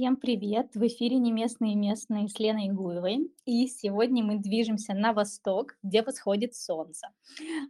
Всем 0.00 0.16
привет! 0.16 0.74
В 0.74 0.86
эфире 0.86 1.18
«Не 1.18 1.30
местные 1.30 1.74
местные» 1.74 2.26
с 2.26 2.38
Леной 2.38 2.70
Гуевой. 2.70 3.30
И 3.44 3.66
сегодня 3.66 4.24
мы 4.24 4.38
движемся 4.38 4.94
на 4.94 5.12
восток, 5.12 5.76
где 5.82 6.00
восходит 6.00 6.54
солнце. 6.54 7.08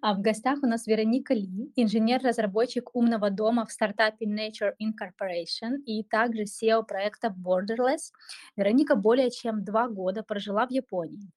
А 0.01 0.15
в 0.15 0.21
гостях 0.21 0.63
у 0.63 0.67
нас 0.69 0.87
Вероника 0.87 1.35
Ли, 1.35 1.73
инженер-разработчик 1.75 2.95
умного 2.95 3.31
дома 3.31 3.67
в 3.67 3.73
стартапе 3.73 4.27
Nature 4.27 4.75
Incorporation 4.81 5.79
и 5.85 6.05
также 6.05 6.45
SEO 6.45 6.85
проекта 6.87 7.35
Borderless. 7.37 8.13
Вероника 8.55 8.95
более 8.95 9.33
чем 9.33 9.65
два 9.65 9.89
года 9.89 10.23
прожила 10.23 10.69
в 10.69 10.71
Японии. 10.71 11.33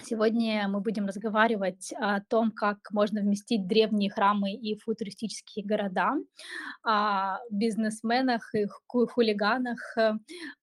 Сегодня 0.00 0.68
мы 0.68 0.80
будем 0.80 1.06
разговаривать 1.06 1.92
о 1.98 2.20
том, 2.20 2.52
как 2.52 2.78
можно 2.92 3.20
вместить 3.20 3.66
древние 3.66 4.10
храмы 4.10 4.52
и 4.52 4.78
футуристические 4.78 5.64
города, 5.66 6.14
о 6.84 7.38
бизнесменах 7.50 8.54
и 8.54 8.66
хулиганах, 8.86 9.96
э, 9.96 10.12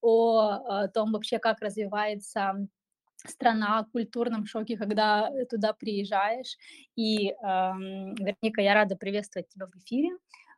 о 0.02 0.88
том 0.88 1.12
вообще, 1.12 1.40
как 1.40 1.60
развивается 1.60 2.68
страна 3.28 3.84
в 3.84 3.92
культурном 3.92 4.46
шоке, 4.46 4.78
когда 4.78 5.30
туда 5.50 5.74
приезжаешь. 5.74 6.58
И, 6.96 7.32
эм, 7.32 8.16
Верника, 8.16 8.62
я 8.62 8.74
рада 8.74 8.96
приветствовать 8.96 9.50
тебя 9.50 9.68
в 9.68 9.76
эфире. 9.78 10.10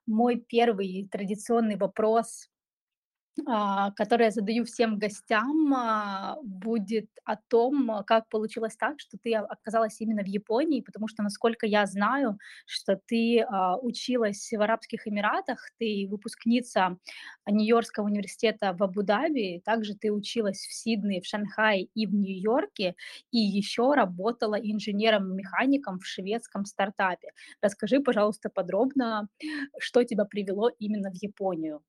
Мой 0.06 0.38
первый 0.48 1.08
традиционный 1.12 1.78
вопрос 1.78 2.48
которое 3.96 4.26
я 4.26 4.32
задаю 4.32 4.66
всем 4.66 4.98
гостям, 4.98 5.74
а, 5.74 6.38
будет 6.44 7.10
о 7.24 7.36
том, 7.38 7.92
а, 7.92 8.04
как 8.04 8.28
получилось 8.30 8.76
так, 8.76 9.00
что 9.00 9.18
ты 9.22 9.34
оказалась 9.36 10.00
именно 10.02 10.24
в 10.24 10.28
Японии, 10.28 10.82
потому 10.82 11.08
что, 11.08 11.24
насколько 11.24 11.66
я 11.66 11.86
знаю, 11.86 12.40
что 12.66 13.00
ты 13.08 13.46
училась 13.82 14.50
в 14.52 14.62
Арабских 14.62 15.08
Эмиратах, 15.08 15.70
ты 15.80 16.08
выпускница 16.10 16.98
Нью-Йоркского 17.50 18.06
университета 18.06 18.74
в 18.74 18.84
Абу-Даби, 18.84 19.62
также 19.64 19.96
ты 19.96 20.12
училась 20.12 20.60
в 20.60 20.74
Сиднее, 20.74 21.22
в 21.22 21.26
Шанхае 21.26 21.84
и 21.94 22.06
в 22.08 22.14
Нью-Йорке, 22.14 22.96
и 23.32 23.38
еще 23.40 23.94
работала 23.94 24.56
инженером-механиком 24.56 26.00
в 26.00 26.06
шведском 26.06 26.66
стартапе. 26.66 27.30
Расскажи, 27.62 28.00
пожалуйста, 28.00 28.50
подробно, 28.50 29.28
что 29.80 30.04
тебя 30.04 30.26
привело 30.26 30.70
именно 30.80 31.10
в 31.12 31.16
Японию. 31.22 31.82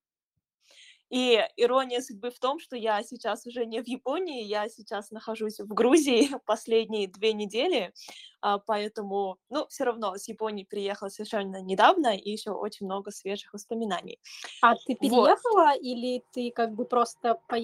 И 1.11 1.43
ирония 1.57 2.01
судьбы 2.01 2.31
в 2.31 2.39
том, 2.39 2.59
что 2.61 2.77
я 2.77 3.03
сейчас 3.03 3.47
уже 3.47 3.65
не 3.65 3.83
в 3.83 3.87
Японии, 3.87 4.45
я 4.45 4.69
сейчас 4.69 5.11
нахожусь 5.11 5.59
в 5.59 5.69
Грузии 5.69 6.29
последние 6.47 7.09
две 7.09 7.33
недели, 7.33 7.93
а, 8.41 8.59
поэтому, 8.59 9.39
ну, 9.49 9.67
все 9.69 9.85
равно 9.85 10.17
с 10.17 10.29
Японии 10.29 10.65
приехала 10.65 11.09
совершенно 11.09 11.63
недавно, 11.63 12.17
и 12.17 12.31
еще 12.31 12.51
очень 12.51 12.87
много 12.87 13.11
свежих 13.11 13.53
воспоминаний. 13.53 14.21
А 14.63 14.75
ты 14.75 14.95
переехала 14.95 15.73
вот. 15.73 15.83
или 15.83 16.23
ты 16.33 16.51
как 16.51 16.75
бы 16.75 16.85
просто 16.85 17.41
по... 17.49 17.57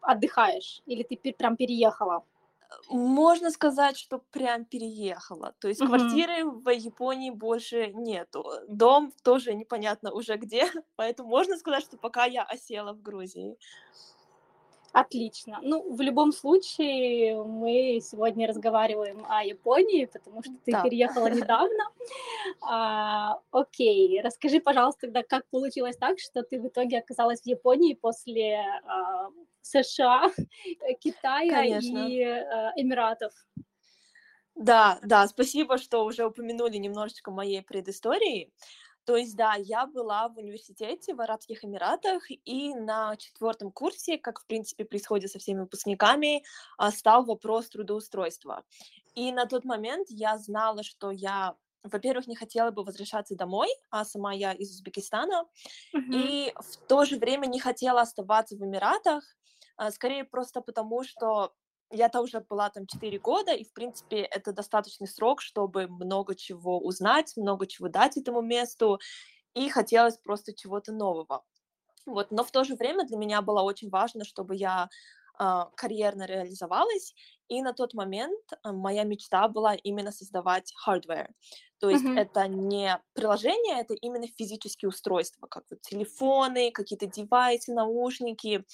отдыхаешь, 0.00 0.82
или 0.86 1.02
ты 1.02 1.32
прям 1.32 1.56
переехала? 1.56 2.24
Можно 2.90 3.50
сказать, 3.50 3.98
что 3.98 4.18
прям 4.30 4.64
переехала. 4.64 5.54
То 5.58 5.68
есть 5.68 5.80
квартиры 5.80 6.44
в 6.44 6.68
Японии 6.70 7.30
больше 7.30 7.88
нету. 7.94 8.44
Дом 8.68 9.12
тоже 9.22 9.54
непонятно 9.54 10.12
уже 10.12 10.36
где, 10.36 10.66
поэтому 10.96 11.28
можно 11.28 11.56
сказать, 11.56 11.84
что 11.84 11.96
пока 11.96 12.24
я 12.24 12.42
осела 12.44 12.92
в 12.92 13.02
Грузии. 13.02 13.56
Отлично. 14.92 15.58
Ну, 15.62 15.94
в 15.94 16.00
любом 16.00 16.32
случае, 16.32 17.42
мы 17.44 18.00
сегодня 18.02 18.48
разговариваем 18.48 19.24
о 19.28 19.44
Японии, 19.44 20.06
потому 20.06 20.42
что 20.42 20.52
ты 20.64 20.72
Да. 20.72 20.82
переехала 20.82 21.28
недавно. 21.28 21.84
А, 22.62 23.40
окей, 23.50 24.20
расскажи, 24.22 24.60
пожалуйста, 24.60 25.02
тогда, 25.02 25.22
как 25.22 25.46
получилось 25.50 25.96
так, 25.96 26.18
что 26.18 26.42
ты 26.42 26.58
в 26.58 26.66
итоге 26.68 26.98
оказалась 26.98 27.42
в 27.42 27.46
Японии 27.46 27.94
после 27.94 28.60
а, 28.86 29.28
США, 29.60 30.30
Китая 31.00 31.62
Конечно. 31.62 32.06
и 32.08 32.22
а, 32.22 32.72
Эмиратов? 32.76 33.32
Да, 34.54 34.98
да, 35.02 35.26
спасибо, 35.28 35.78
что 35.78 36.04
уже 36.04 36.26
упомянули 36.26 36.78
немножечко 36.78 37.30
моей 37.30 37.62
предыстории. 37.62 38.52
То 39.08 39.16
есть, 39.16 39.36
да, 39.36 39.54
я 39.54 39.86
была 39.86 40.28
в 40.28 40.36
университете 40.36 41.14
в 41.14 41.20
Арабских 41.22 41.64
Эмиратах, 41.64 42.24
и 42.30 42.74
на 42.74 43.16
четвертом 43.16 43.72
курсе, 43.72 44.18
как, 44.18 44.38
в 44.38 44.46
принципе, 44.46 44.84
происходит 44.84 45.30
со 45.30 45.38
всеми 45.38 45.60
выпускниками, 45.60 46.44
а, 46.76 46.90
стал 46.90 47.24
вопрос 47.24 47.70
трудоустройства. 47.70 48.64
И 49.14 49.32
на 49.32 49.46
тот 49.46 49.64
момент 49.64 50.08
я 50.10 50.36
знала, 50.36 50.82
что 50.82 51.10
я 51.10 51.56
во-первых, 51.84 52.26
не 52.26 52.36
хотела 52.36 52.70
бы 52.70 52.84
возвращаться 52.84 53.34
домой, 53.34 53.68
а 53.88 54.04
сама 54.04 54.34
я 54.34 54.52
из 54.52 54.72
Узбекистана, 54.72 55.46
Мгм. 55.94 56.12
и 56.12 56.52
в 56.54 56.76
то 56.86 57.06
же 57.06 57.16
время 57.16 57.46
не 57.46 57.60
хотела 57.60 58.02
оставаться 58.02 58.56
в 58.56 58.62
Эмиратах, 58.62 59.24
а, 59.78 59.90
скорее 59.90 60.24
просто 60.24 60.60
потому, 60.60 61.02
что 61.02 61.54
я-то 61.90 62.20
уже 62.22 62.40
была 62.40 62.70
там 62.70 62.86
4 62.86 63.18
года, 63.18 63.52
и, 63.52 63.64
в 63.64 63.72
принципе, 63.72 64.18
это 64.22 64.52
достаточный 64.52 65.08
срок, 65.08 65.40
чтобы 65.40 65.88
много 65.88 66.34
чего 66.34 66.78
узнать, 66.78 67.34
много 67.36 67.66
чего 67.66 67.88
дать 67.88 68.16
этому 68.16 68.42
месту, 68.42 68.98
и 69.54 69.68
хотелось 69.70 70.18
просто 70.18 70.54
чего-то 70.54 70.92
нового. 70.92 71.44
Вот, 72.06 72.30
но 72.30 72.42
в 72.44 72.50
то 72.50 72.64
же 72.64 72.74
время 72.74 73.04
для 73.06 73.16
меня 73.18 73.42
было 73.42 73.62
очень 73.62 73.90
важно, 73.90 74.24
чтобы 74.24 74.56
я 74.56 74.88
э, 75.38 75.60
карьерно 75.76 76.24
реализовалась, 76.26 77.14
и 77.48 77.60
на 77.62 77.74
тот 77.74 77.92
момент 77.94 78.40
э, 78.52 78.72
моя 78.72 79.04
мечта 79.04 79.46
была 79.48 79.74
именно 79.74 80.10
создавать 80.10 80.72
hardware. 80.86 81.28
То 81.78 81.90
есть 81.90 82.10
Мгм. 82.10 82.14
это 82.14 82.48
не 82.48 82.98
приложение, 83.12 83.80
это 83.80 83.94
именно 83.94 84.26
физические 84.26 84.88
устройства, 84.88 85.46
как 85.48 85.64
вот 85.70 85.82
телефоны, 85.82 86.70
какие-то 86.72 87.06
девайсы, 87.06 87.72
наушники. 87.74 88.64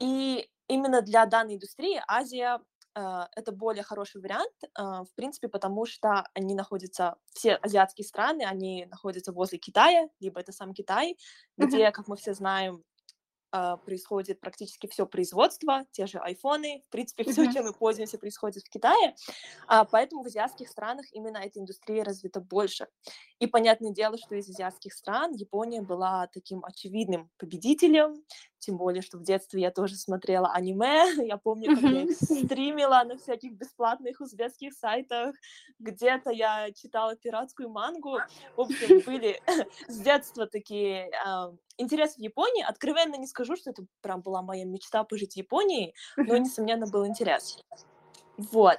И 0.00 0.48
именно 0.72 1.02
для 1.02 1.26
данной 1.26 1.54
индустрии 1.54 2.02
Азия 2.08 2.60
э, 2.94 3.00
это 3.36 3.52
более 3.52 3.82
хороший 3.82 4.20
вариант, 4.20 4.52
э, 4.62 4.68
в 4.82 5.14
принципе, 5.14 5.48
потому 5.48 5.86
что 5.86 6.24
они 6.34 6.54
находятся, 6.54 7.16
все 7.34 7.56
азиатские 7.56 8.06
страны, 8.06 8.42
они 8.42 8.86
находятся 8.86 9.32
возле 9.32 9.58
Китая, 9.58 10.08
либо 10.20 10.40
это 10.40 10.52
сам 10.52 10.72
Китай, 10.72 11.16
где, 11.56 11.90
как 11.90 12.08
мы 12.08 12.16
все 12.16 12.34
знаем, 12.34 12.82
э, 13.52 13.76
происходит 13.84 14.40
практически 14.40 14.86
все 14.86 15.06
производство, 15.06 15.84
те 15.92 16.06
же 16.06 16.18
айфоны, 16.18 16.82
в 16.86 16.90
принципе, 16.90 17.24
все, 17.24 17.52
чем 17.52 17.66
мы 17.66 17.72
пользуемся, 17.74 18.18
происходит 18.18 18.62
в 18.62 18.70
Китае, 18.70 19.14
А, 19.66 19.84
поэтому 19.84 20.22
в 20.22 20.26
азиатских 20.26 20.68
странах 20.68 21.06
именно 21.12 21.36
эта 21.36 21.60
индустрия 21.60 22.02
развита 22.02 22.40
больше. 22.40 22.86
И 23.40 23.46
понятное 23.46 23.92
дело, 23.92 24.16
что 24.16 24.36
из 24.36 24.48
азиатских 24.48 24.94
стран 24.94 25.32
Япония 25.32 25.82
была 25.82 26.28
таким 26.28 26.64
очевидным 26.64 27.30
победителем, 27.36 28.22
тем 28.62 28.76
более, 28.76 29.02
что 29.02 29.18
в 29.18 29.22
детстве 29.22 29.60
я 29.60 29.70
тоже 29.70 29.96
смотрела 29.96 30.52
аниме, 30.52 31.04
я 31.26 31.36
помню, 31.36 31.74
как 31.74 31.90
я 31.90 32.02
их 32.02 32.12
стримила 32.12 33.02
на 33.04 33.18
всяких 33.18 33.52
бесплатных 33.52 34.20
узбекских 34.20 34.72
сайтах, 34.72 35.34
где-то 35.78 36.30
я 36.30 36.70
читала 36.72 37.16
пиратскую 37.16 37.68
мангу, 37.68 38.18
в 38.56 38.60
общем, 38.60 39.02
были 39.04 39.40
с 39.88 39.98
детства 39.98 40.46
такие 40.46 41.10
а, 41.24 41.52
интерес 41.76 42.14
в 42.14 42.18
Японии. 42.18 42.64
Откровенно 42.66 43.16
не 43.16 43.26
скажу, 43.26 43.56
что 43.56 43.70
это 43.70 43.84
прям 44.00 44.22
была 44.22 44.42
моя 44.42 44.64
мечта 44.64 45.02
пожить 45.04 45.34
в 45.34 45.36
Японии, 45.36 45.94
но, 46.16 46.36
несомненно, 46.36 46.86
был 46.86 47.06
интерес. 47.06 47.58
Вот. 48.36 48.78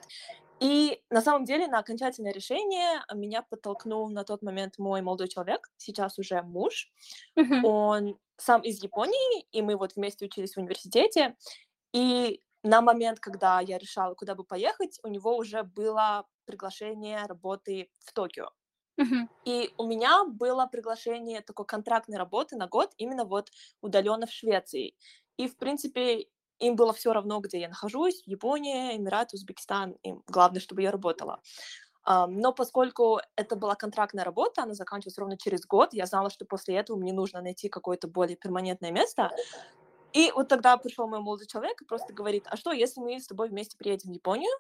И 0.63 1.01
на 1.09 1.21
самом 1.21 1.43
деле 1.43 1.67
на 1.67 1.79
окончательное 1.79 2.31
решение 2.31 3.03
меня 3.13 3.41
подтолкнул 3.41 4.09
на 4.09 4.23
тот 4.23 4.41
момент 4.41 4.75
мой 4.77 5.01
молодой 5.01 5.27
человек, 5.27 5.69
сейчас 5.75 6.17
уже 6.17 6.41
муж. 6.41 6.89
Мгм. 7.35 7.65
Он 7.65 8.17
сам 8.37 8.61
из 8.61 8.81
Японии, 8.81 9.41
и 9.51 9.61
мы 9.61 9.75
вот 9.75 9.97
вместе 9.97 10.25
учились 10.25 10.53
в 10.55 10.59
университете. 10.59 11.35
И 11.93 12.41
на 12.63 12.81
момент, 12.81 13.19
когда 13.19 13.59
я 13.59 13.77
решала, 13.77 14.15
куда 14.15 14.35
бы 14.35 14.45
поехать, 14.45 14.99
у 15.03 15.09
него 15.09 15.35
уже 15.35 15.63
было 15.63 16.25
приглашение 16.45 17.25
работы 17.25 17.89
в 17.99 18.13
Токио. 18.13 18.51
Мгм. 18.97 19.29
И 19.43 19.73
у 19.77 19.85
меня 19.85 20.23
было 20.23 20.65
приглашение 20.67 21.41
такой 21.41 21.65
контрактной 21.65 22.17
работы 22.17 22.55
на 22.55 22.67
год 22.67 22.93
именно 22.97 23.25
вот 23.25 23.51
удаленно 23.81 24.27
в 24.27 24.31
Швеции. 24.31 24.95
И, 25.35 25.49
в 25.49 25.57
принципе, 25.57 26.27
им 26.59 26.75
было 26.75 26.93
все 26.93 27.13
равно, 27.13 27.39
где 27.39 27.59
я 27.59 27.69
нахожусь, 27.69 28.23
Япония, 28.25 28.95
Эмираты, 28.95 29.35
Узбекистан, 29.35 29.97
им 30.03 30.23
главное, 30.27 30.59
чтобы 30.59 30.81
я 30.81 30.91
работала. 30.91 31.41
Но 32.05 32.51
поскольку 32.51 33.21
это 33.35 33.55
была 33.55 33.75
контрактная 33.75 34.25
работа, 34.25 34.63
она 34.63 34.73
заканчивалась 34.73 35.17
ровно 35.17 35.37
через 35.37 35.65
год, 35.65 35.93
я 35.93 36.05
знала, 36.05 36.29
что 36.29 36.45
после 36.45 36.75
этого 36.75 36.97
мне 36.97 37.13
нужно 37.13 37.41
найти 37.41 37.69
какое-то 37.69 38.07
более 38.07 38.35
перманентное 38.35 38.91
место. 38.91 39.31
И 40.11 40.31
вот 40.35 40.47
тогда 40.47 40.77
пришел 40.77 41.07
мой 41.07 41.21
молодой 41.21 41.47
человек 41.47 41.81
и 41.81 41.85
просто 41.85 42.13
говорит, 42.13 42.45
а 42.47 42.57
что, 42.57 42.71
если 42.71 42.99
мы 42.99 43.19
с 43.19 43.27
тобой 43.27 43.49
вместе 43.49 43.77
приедем 43.77 44.11
в 44.11 44.13
Японию, 44.13 44.51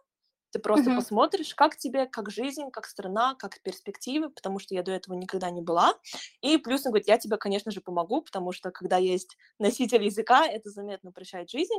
ты 0.53 0.59
просто 0.59 0.91
Мгм. 0.91 0.91
посмотришь, 0.91 1.55
как 1.55 1.75
тебе, 1.77 2.05
как 2.05 2.29
жизнь, 2.29 2.69
как 2.71 2.85
страна, 2.85 3.35
как 3.35 3.61
перспективы, 3.61 4.29
потому 4.29 4.59
что 4.59 4.75
я 4.75 4.83
до 4.83 4.91
этого 4.91 5.15
никогда 5.15 5.49
не 5.49 5.61
была. 5.61 5.95
И 6.41 6.57
плюс 6.57 6.85
он 6.85 6.91
говорит, 6.91 7.07
я 7.07 7.17
тебе, 7.17 7.37
конечно 7.37 7.71
же, 7.71 7.81
помогу, 7.81 8.21
потому 8.21 8.51
что 8.53 8.71
когда 8.71 8.97
есть 8.97 9.37
носитель 9.59 10.03
языка, 10.03 10.47
это 10.47 10.69
заметно 10.69 11.09
упрощает 11.09 11.49
жизнь. 11.49 11.73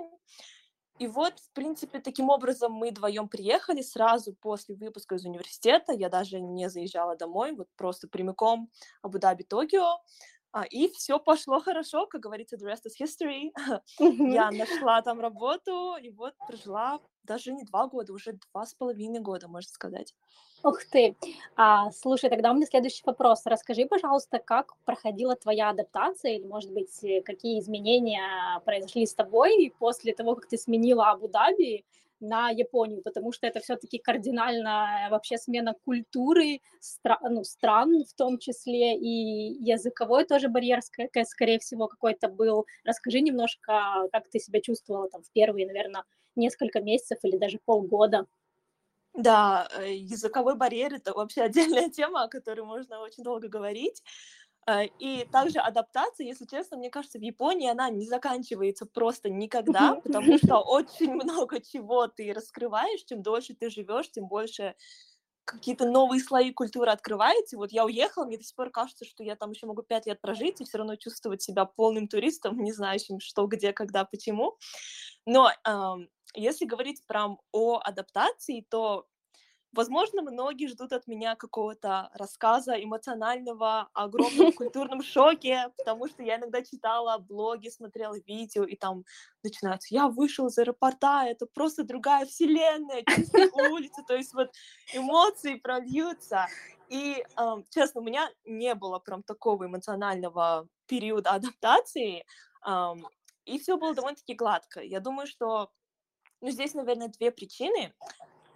И 0.99 1.09
вот, 1.09 1.41
в 1.41 1.53
принципе, 1.53 1.99
таким 2.01 2.31
образом 2.31 2.73
мы 2.73 2.91
вдвоем 2.91 3.29
приехали 3.29 3.83
сразу 3.83 4.33
после 4.33 4.77
выпуска 4.77 5.17
из 5.17 5.25
университета. 5.25 5.93
Я 5.93 6.09
даже 6.09 6.41
не 6.41 6.69
заезжала 6.71 7.17
домой, 7.17 7.53
вот 7.53 7.69
просто 7.77 8.07
прямиком 8.07 8.71
Абу-Даби, 9.03 9.43
Токио. 9.43 9.99
А, 10.53 10.65
и 10.65 10.89
все 10.93 11.19
пошло 11.19 11.61
хорошо, 11.61 12.07
как 12.07 12.21
говорится, 12.21 12.57
the 12.57 12.67
rest 12.73 12.85
is 12.87 12.95
history. 13.01 13.51
Я 14.25 14.53
нашла 14.53 15.03
там 15.03 15.19
работу, 15.21 15.97
и 16.01 16.11
вот 16.11 16.35
прожила 16.47 17.01
даже 17.25 17.53
не 17.53 17.65
два 17.65 17.87
года, 17.87 18.13
уже 18.13 18.39
два 18.53 18.67
с 18.67 18.75
половиной 18.75 19.21
года, 19.21 19.49
можно 19.49 19.71
сказать. 19.71 20.15
Ух 20.63 20.83
ты! 20.85 21.15
А, 21.57 21.91
слушай, 21.91 22.31
тогда 22.31 22.51
у 22.51 22.55
меня 22.55 22.67
следующий 22.67 23.03
вопрос. 23.05 23.43
Расскажи, 23.45 23.85
пожалуйста, 23.85 24.39
как 24.39 24.75
проходила 24.85 25.37
твоя 25.37 25.71
адаптация, 25.71 26.37
или, 26.37 26.47
может 26.47 26.73
быть, 26.73 27.05
э, 27.05 27.21
какие 27.21 27.61
изменения 27.61 28.23
произошли 28.65 29.05
с 29.05 29.15
тобой 29.15 29.75
после 29.79 30.15
того, 30.15 30.35
как 30.37 30.47
ты 30.49 30.57
сменила 30.57 31.11
Абу-Даби 31.11 31.85
на 32.21 32.49
Японию, 32.49 33.03
потому 33.03 33.33
что 33.33 33.47
это 33.47 33.61
все-таки 33.61 33.99
кардинальная 33.99 35.11
вообще 35.11 35.37
смена 35.37 35.75
культуры, 35.85 36.61
стра- 36.81 37.19
ну, 37.29 37.45
стран 37.45 38.05
в 38.05 38.15
том 38.15 38.39
числе, 38.39 38.97
и 38.97 39.59
языковой 39.63 40.25
тоже 40.25 40.49
барьер, 40.49 40.81
скорее 40.81 41.59
всего, 41.59 41.89
какой-то 41.89 42.29
был. 42.29 42.65
Расскажи 42.85 43.21
немножко, 43.21 44.09
как 44.13 44.29
ты 44.31 44.39
себя 44.39 44.61
чувствовала 44.63 45.11
там 45.11 45.23
в 45.23 45.31
первые, 45.33 45.67
наверное, 45.67 46.05
несколько 46.37 46.81
месяцев 46.81 47.19
или 47.23 47.37
даже 47.37 47.59
полгода. 47.65 48.27
Да, 49.15 49.69
э, 49.79 49.95
языковой 49.95 50.57
барьер— 50.57 50.95
это 50.95 51.13
вообще 51.13 51.43
отдельная 51.83 51.89
тема, 51.89 52.25
о 52.25 52.29
которой 52.29 52.63
можно 52.63 53.01
очень 53.01 53.23
долго 53.23 53.49
говорить. 53.49 54.03
Э, 54.67 54.87
и 54.99 55.27
также 55.31 55.61
адаптация, 55.61 56.27
если 56.27 56.47
честно, 56.47 56.77
мне 56.77 56.91
кажется, 56.91 57.19
в 57.19 57.23
Японии 57.23 57.69
она 57.71 57.91
не 57.91 58.07
заканчивается 58.07 58.87
просто 58.87 59.31
никогда, 59.31 59.97
потому 59.97 60.37
что 60.37 60.59
очень 60.67 61.15
много 61.15 61.61
чего 61.61 62.09
ты 62.09 62.33
раскрываешь, 62.33 63.05
чем 63.05 63.23
дольше 63.23 63.55
ты 63.55 63.71
живешь, 63.71 64.11
тем 64.11 64.27
больше 64.27 64.75
какие-то 65.45 65.85
новые 65.89 66.21
слои 66.21 66.53
культуры 66.53 66.91
открываются. 66.91 67.57
Вот 67.57 67.71
я 67.71 67.85
уехала, 67.85 68.25
мне 68.25 68.39
до 68.39 68.45
сих 68.45 68.57
пор 68.57 68.71
кажется, 68.71 69.05
что 69.05 69.23
я 69.23 69.37
там 69.37 69.51
еще 69.51 69.67
могу 69.67 69.83
пять 69.83 70.07
лет 70.07 70.21
прожить 70.21 70.61
и 70.61 70.65
все 70.65 70.79
равно 70.79 70.97
чувствовать 70.97 71.43
себя 71.43 71.67
полным 71.67 72.09
туристом, 72.09 72.59
не 72.63 72.73
знающим, 72.73 73.21
что, 73.21 73.47
где, 73.47 73.73
когда, 73.73 74.05
почему. 74.05 74.57
Но 75.27 75.51
эм, 75.67 76.09
если 76.35 76.65
говорить 76.65 77.07
прям 77.07 77.41
о 77.53 77.81
адаптации, 77.83 78.67
то 78.69 79.07
Возможно, 79.75 80.23
многие 80.23 80.69
ждут 80.69 80.93
от 80.93 81.09
меня 81.09 81.35
какого-то 81.35 82.09
рассказа 82.15 82.75
эмоционального, 82.75 83.89
о 83.93 84.05
огромном 84.05 84.53
культурном 84.53 85.03
шоке, 85.03 85.73
потому 85.77 86.07
что 86.07 86.23
я 86.23 86.37
иногда 86.37 86.63
читала 86.63 87.19
блоги, 87.19 87.69
смотрела 87.69 88.15
видео, 88.25 88.63
и 88.63 88.77
там 88.77 89.05
начинается 89.43 89.93
«Я 89.93 90.07
вышел 90.07 90.47
из 90.47 90.59
аэропорта, 90.59 91.25
это 91.27 91.47
просто 91.47 91.83
другая 91.83 92.25
вселенная, 92.25 93.03
чистые 93.03 93.51
улицы», 93.51 94.05
то 94.07 94.15
есть 94.15 94.33
вот 94.33 94.53
эмоции 94.93 95.57
прольются. 95.57 96.47
И, 96.89 97.25
э, 97.37 97.55
честно, 97.71 98.01
у 98.01 98.05
меня 98.05 98.31
не 98.45 98.77
было 98.77 99.01
прям 99.01 99.25
такого 99.25 99.67
эмоционального 99.67 100.69
периода 100.87 101.31
адаптации, 101.31 102.25
э, 102.65 102.95
и 103.45 103.59
все 103.59 103.77
было 103.77 103.93
довольно-таки 103.93 104.35
гладко. 104.35 104.81
Я 104.81 105.01
думаю, 105.01 105.27
что 105.27 105.73
ну, 106.45 106.51
здесь, 106.51 106.75
наверное, 106.75 107.09
две 107.09 107.31
причины. 107.31 107.95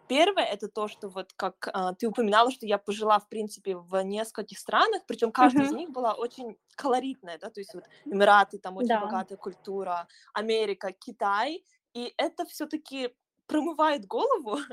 Первое 0.09 0.45
это 0.45 0.69
то, 0.69 0.89
что 0.89 1.09
вот 1.09 1.33
как 1.37 1.69
а, 1.73 1.95
ты 1.95 2.07
упоминала, 2.07 2.51
что 2.51 2.67
я 2.67 2.79
пожила, 2.79 3.19
в 3.19 3.29
принципе, 3.29 3.77
в 3.77 4.03
нескольких 4.03 4.59
странах, 4.59 5.03
причем 5.07 5.33
каждая 5.33 5.65
uh-huh. 5.65 5.71
из 5.71 5.73
них 5.73 5.91
была 5.91 6.15
очень 6.15 6.57
колоритная, 6.77 7.39
да, 7.39 7.51
то 7.51 7.61
есть 7.61 7.75
вот 7.75 7.85
Эмираты, 8.07 8.59
там 8.59 8.77
очень 8.77 8.89
да. 8.89 9.01
богатая 9.01 9.37
культура, 9.37 10.07
Америка, 10.33 10.93
Китай, 10.93 11.63
и 11.95 12.15
это 12.17 12.45
все-таки 12.47 13.15
промывает 13.47 14.07
голову. 14.07 14.59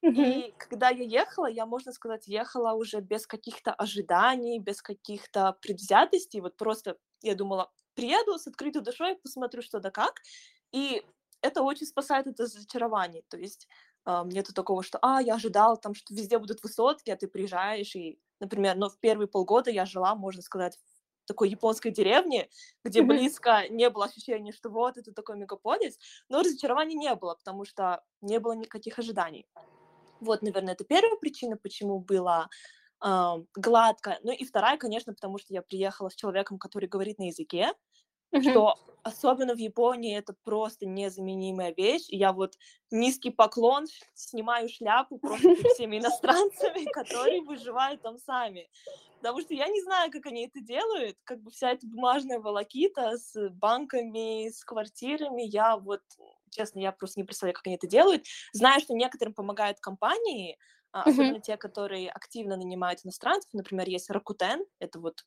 Uh-huh. 0.00 0.12
И 0.12 0.54
когда 0.58 0.90
я 0.90 1.02
ехала, 1.02 1.46
я, 1.46 1.66
можно 1.66 1.90
сказать, 1.90 2.28
ехала 2.28 2.72
уже 2.72 3.00
без 3.00 3.26
каких-то 3.26 3.74
ожиданий, 3.74 4.60
без 4.60 4.80
каких-то 4.80 5.56
предвзятостей, 5.60 6.40
вот 6.40 6.56
просто 6.56 6.98
я 7.22 7.34
думала, 7.34 7.72
приеду 7.96 8.38
с 8.38 8.46
открытой 8.46 8.82
душой, 8.82 9.16
посмотрю, 9.16 9.60
что 9.60 9.80
да 9.80 9.90
как, 9.90 10.20
и 10.70 11.02
это 11.42 11.62
очень 11.62 11.86
спасает 11.86 12.26
от 12.26 12.40
разочарований, 12.40 13.24
то 13.28 13.36
есть 13.36 13.68
Uh, 14.06 14.26
нету 14.26 14.54
такого, 14.54 14.82
что, 14.82 14.98
а, 15.02 15.20
я 15.20 15.34
ожидал 15.34 15.76
там, 15.76 15.94
что 15.94 16.14
везде 16.14 16.38
будут 16.38 16.62
высотки, 16.62 17.10
а 17.10 17.16
ты 17.16 17.28
приезжаешь 17.28 17.94
и, 17.94 18.18
например, 18.40 18.74
ну, 18.76 18.88
в 18.88 18.98
первые 19.00 19.28
полгода 19.28 19.70
я 19.70 19.84
жила, 19.84 20.14
можно 20.14 20.40
сказать, 20.40 20.78
в 21.24 21.26
такой 21.26 21.50
японской 21.50 21.90
деревне, 21.90 22.48
где 22.82 23.02
близко 23.02 23.68
не 23.68 23.90
было 23.90 24.06
ощущения, 24.06 24.52
что 24.52 24.70
вот 24.70 24.96
это 24.96 25.12
такой 25.12 25.36
мегаполис, 25.36 25.98
но 26.30 26.40
разочарований 26.40 26.94
не 26.94 27.14
было, 27.16 27.34
потому 27.34 27.66
что 27.66 28.02
не 28.22 28.38
было 28.40 28.52
никаких 28.52 28.98
ожиданий. 28.98 29.46
Вот, 30.20 30.40
наверное, 30.40 30.72
это 30.72 30.84
первая 30.84 31.16
причина, 31.16 31.58
почему 31.58 32.00
было 32.00 32.48
э, 33.04 33.34
гладко. 33.54 34.18
Ну 34.22 34.32
и 34.32 34.44
вторая, 34.44 34.78
конечно, 34.78 35.12
потому 35.12 35.38
что 35.38 35.52
я 35.52 35.60
приехала 35.60 36.08
с 36.08 36.14
человеком, 36.14 36.58
который 36.58 36.88
говорит 36.88 37.18
на 37.18 37.24
языке, 37.24 37.74
mm-hmm. 38.34 38.50
что 38.50 38.74
особенно 39.02 39.54
в 39.54 39.58
Японии 39.58 40.16
это 40.16 40.34
просто 40.44 40.86
незаменимая 40.86 41.74
вещь. 41.76 42.06
я 42.08 42.32
вот 42.32 42.54
низкий 42.90 43.30
поклон, 43.30 43.86
снимаю 44.14 44.68
шляпу 44.68 45.18
просто 45.18 45.54
перед 45.54 45.72
всеми 45.72 45.98
иностранцами, 45.98 46.84
которые 46.90 47.42
выживают 47.42 48.02
там 48.02 48.18
сами. 48.18 48.68
Потому 49.20 49.40
что 49.40 49.52
я 49.52 49.66
не 49.66 49.82
знаю, 49.82 50.12
как 50.12 50.26
они 50.26 50.46
это 50.46 50.60
делают, 50.60 51.16
как 51.24 51.42
бы 51.42 51.50
вся 51.50 51.72
эта 51.72 51.86
бумажная 51.86 52.38
волокита 52.38 53.16
с 53.16 53.50
банками, 53.50 54.48
с 54.48 54.64
квартирами, 54.64 55.42
я 55.42 55.76
вот, 55.76 56.02
честно, 56.50 56.78
я 56.78 56.92
просто 56.92 57.18
не 57.18 57.24
представляю, 57.24 57.54
как 57.54 57.66
они 57.66 57.74
это 57.74 57.88
делают. 57.88 58.24
Знаю, 58.52 58.80
что 58.80 58.94
некоторым 58.94 59.34
помогают 59.34 59.80
компании, 59.80 60.56
uh-huh. 60.94 61.02
особенно 61.04 61.40
те, 61.40 61.56
которые 61.56 62.10
активно 62.10 62.56
нанимают 62.56 63.00
иностранцев. 63.04 63.52
Например, 63.52 63.88
есть 63.88 64.08
Rakuten, 64.08 64.64
это 64.78 65.00
вот 65.00 65.24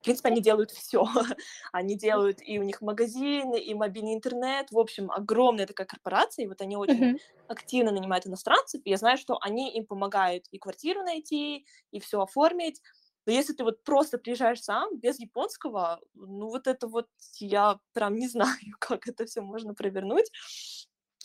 в 0.00 0.04
принципе, 0.04 0.30
они 0.30 0.40
делают 0.40 0.70
все. 0.70 1.04
они 1.72 1.94
делают 1.94 2.38
и 2.40 2.58
у 2.58 2.62
них 2.62 2.80
магазины, 2.80 3.60
и 3.60 3.74
мобильный 3.74 4.14
интернет. 4.14 4.70
В 4.70 4.78
общем, 4.78 5.10
огромная 5.10 5.66
такая 5.66 5.86
корпорация, 5.86 6.46
и 6.46 6.48
вот 6.48 6.62
они 6.62 6.76
очень 6.76 7.16
uh-huh. 7.16 7.20
активно 7.48 7.92
нанимают 7.92 8.26
иностранцев. 8.26 8.80
И 8.84 8.90
я 8.90 8.96
знаю, 8.96 9.18
что 9.18 9.36
они 9.42 9.76
им 9.76 9.84
помогают 9.84 10.46
и 10.50 10.58
квартиру 10.58 11.02
найти, 11.02 11.66
и 11.90 12.00
все 12.00 12.22
оформить. 12.22 12.80
Но 13.26 13.32
если 13.32 13.52
ты 13.52 13.62
вот 13.62 13.84
просто 13.84 14.16
приезжаешь 14.16 14.62
сам, 14.62 14.98
без 14.98 15.18
японского, 15.20 16.00
ну 16.14 16.48
вот 16.48 16.66
это 16.66 16.86
вот 16.88 17.08
я 17.38 17.78
прям 17.92 18.16
не 18.16 18.28
знаю, 18.28 18.56
как 18.78 19.06
это 19.06 19.26
все 19.26 19.42
можно 19.42 19.74
провернуть. 19.74 20.30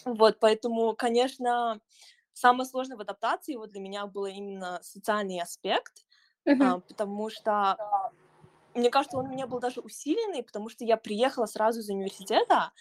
Вот, 0.04 0.38
поэтому, 0.42 0.96
конечно, 0.98 1.80
самое 2.34 2.68
сложное 2.70 2.98
в 2.98 3.02
адаптации 3.02 3.56
вот 3.56 3.72
для 3.72 3.80
меня 3.80 4.06
было 4.06 4.26
именно 4.26 4.80
социальный 4.84 5.42
аспект, 5.42 5.94
uh-huh. 6.46 6.82
потому 6.82 7.30
что 7.30 8.12
мне 8.76 8.90
кажется, 8.90 9.18
он 9.18 9.28
у 9.28 9.30
меня 9.30 9.48
был 9.48 9.60
даже 9.60 9.82
усиленный, 9.82 10.44
потому 10.44 10.70
что 10.70 10.86
я 10.86 10.98
приехала 10.98 11.46
сразу 11.46 11.80
из 11.80 11.90
университета, 11.90 12.72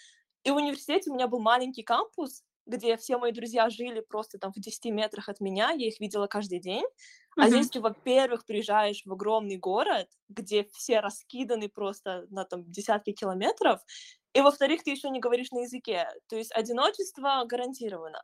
и 0.42 0.50
в 0.50 0.56
университете 0.56 1.10
у 1.10 1.14
меня 1.14 1.28
был 1.28 1.40
маленький 1.40 1.82
кампус, 1.82 2.42
где 2.66 2.96
все 2.96 3.18
мои 3.18 3.32
друзья 3.32 3.68
жили 3.70 4.00
просто 4.00 4.38
там 4.38 4.52
в 4.52 4.58
10 4.58 4.86
метрах 4.86 5.28
от 5.28 5.40
меня, 5.40 5.70
я 5.70 5.86
их 5.86 6.00
видела 6.00 6.26
каждый 6.26 6.60
день. 6.60 6.84
Uh-huh. 6.84 7.44
А 7.44 7.48
здесь 7.48 7.70
ты, 7.70 7.80
во-первых, 7.80 8.46
приезжаешь 8.46 9.02
в 9.04 9.12
огромный 9.12 9.56
город, 9.56 10.08
где 10.28 10.64
все 10.72 11.00
раскиданы 11.00 11.68
просто 11.68 12.26
на 12.30 12.44
там 12.44 12.64
десятки 12.70 13.12
километров, 13.12 13.80
и, 14.32 14.40
во-вторых, 14.40 14.82
ты 14.82 14.90
еще 14.90 15.10
не 15.10 15.20
говоришь 15.20 15.52
на 15.52 15.60
языке. 15.60 16.08
То 16.28 16.36
есть 16.36 16.50
одиночество 16.52 17.44
гарантировано. 17.46 18.22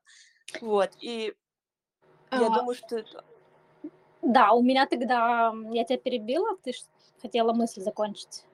Вот, 0.60 0.90
и 1.00 1.34
я 2.32 2.46
а. 2.46 2.58
думаю, 2.58 2.74
что. 2.74 3.04
Да, 4.22 4.52
у 4.52 4.62
меня 4.62 4.86
тогда, 4.86 5.54
я 5.70 5.84
тебя 5.84 5.98
перебила, 5.98 6.56
ты 6.62 6.72
хотела 7.20 7.52
мысль 7.52 7.80
закончить. 7.80 8.44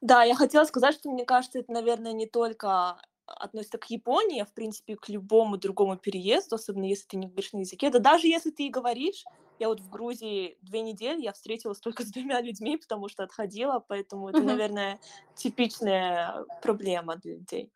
Да, 0.00 0.22
я 0.24 0.34
хотела 0.34 0.64
сказать, 0.64 0.94
что 0.94 1.10
мне 1.10 1.24
кажется, 1.24 1.58
это, 1.58 1.72
наверное, 1.72 2.12
не 2.12 2.26
только 2.26 3.00
относится 3.26 3.78
к 3.78 3.90
Японии, 3.90 4.40
а 4.40 4.44
в 4.44 4.52
принципе 4.52 4.96
к 4.96 5.08
любому 5.08 5.56
другому 5.56 5.96
переезду, 5.96 6.56
особенно 6.56 6.84
если 6.84 7.06
ты 7.06 7.16
не 7.16 7.26
говоришь 7.26 7.52
на 7.52 7.58
языке. 7.58 7.90
Да 7.90 7.98
даже 7.98 8.26
если 8.26 8.50
ты 8.50 8.66
и 8.66 8.70
говоришь, 8.70 9.24
я 9.58 9.68
вот 9.68 9.80
в 9.80 9.88
Грузии 9.90 10.56
две 10.62 10.80
недели, 10.80 11.22
я 11.22 11.32
встретилась 11.32 11.78
только 11.78 12.02
с 12.04 12.10
двумя 12.10 12.40
людьми, 12.40 12.76
потому 12.76 13.08
что 13.08 13.22
отходила, 13.22 13.84
поэтому 13.86 14.28
это, 14.28 14.40
наверное, 14.40 14.98
типичная 15.34 16.44
проблема 16.62 17.16
для 17.16 17.34
людей. 17.34 17.70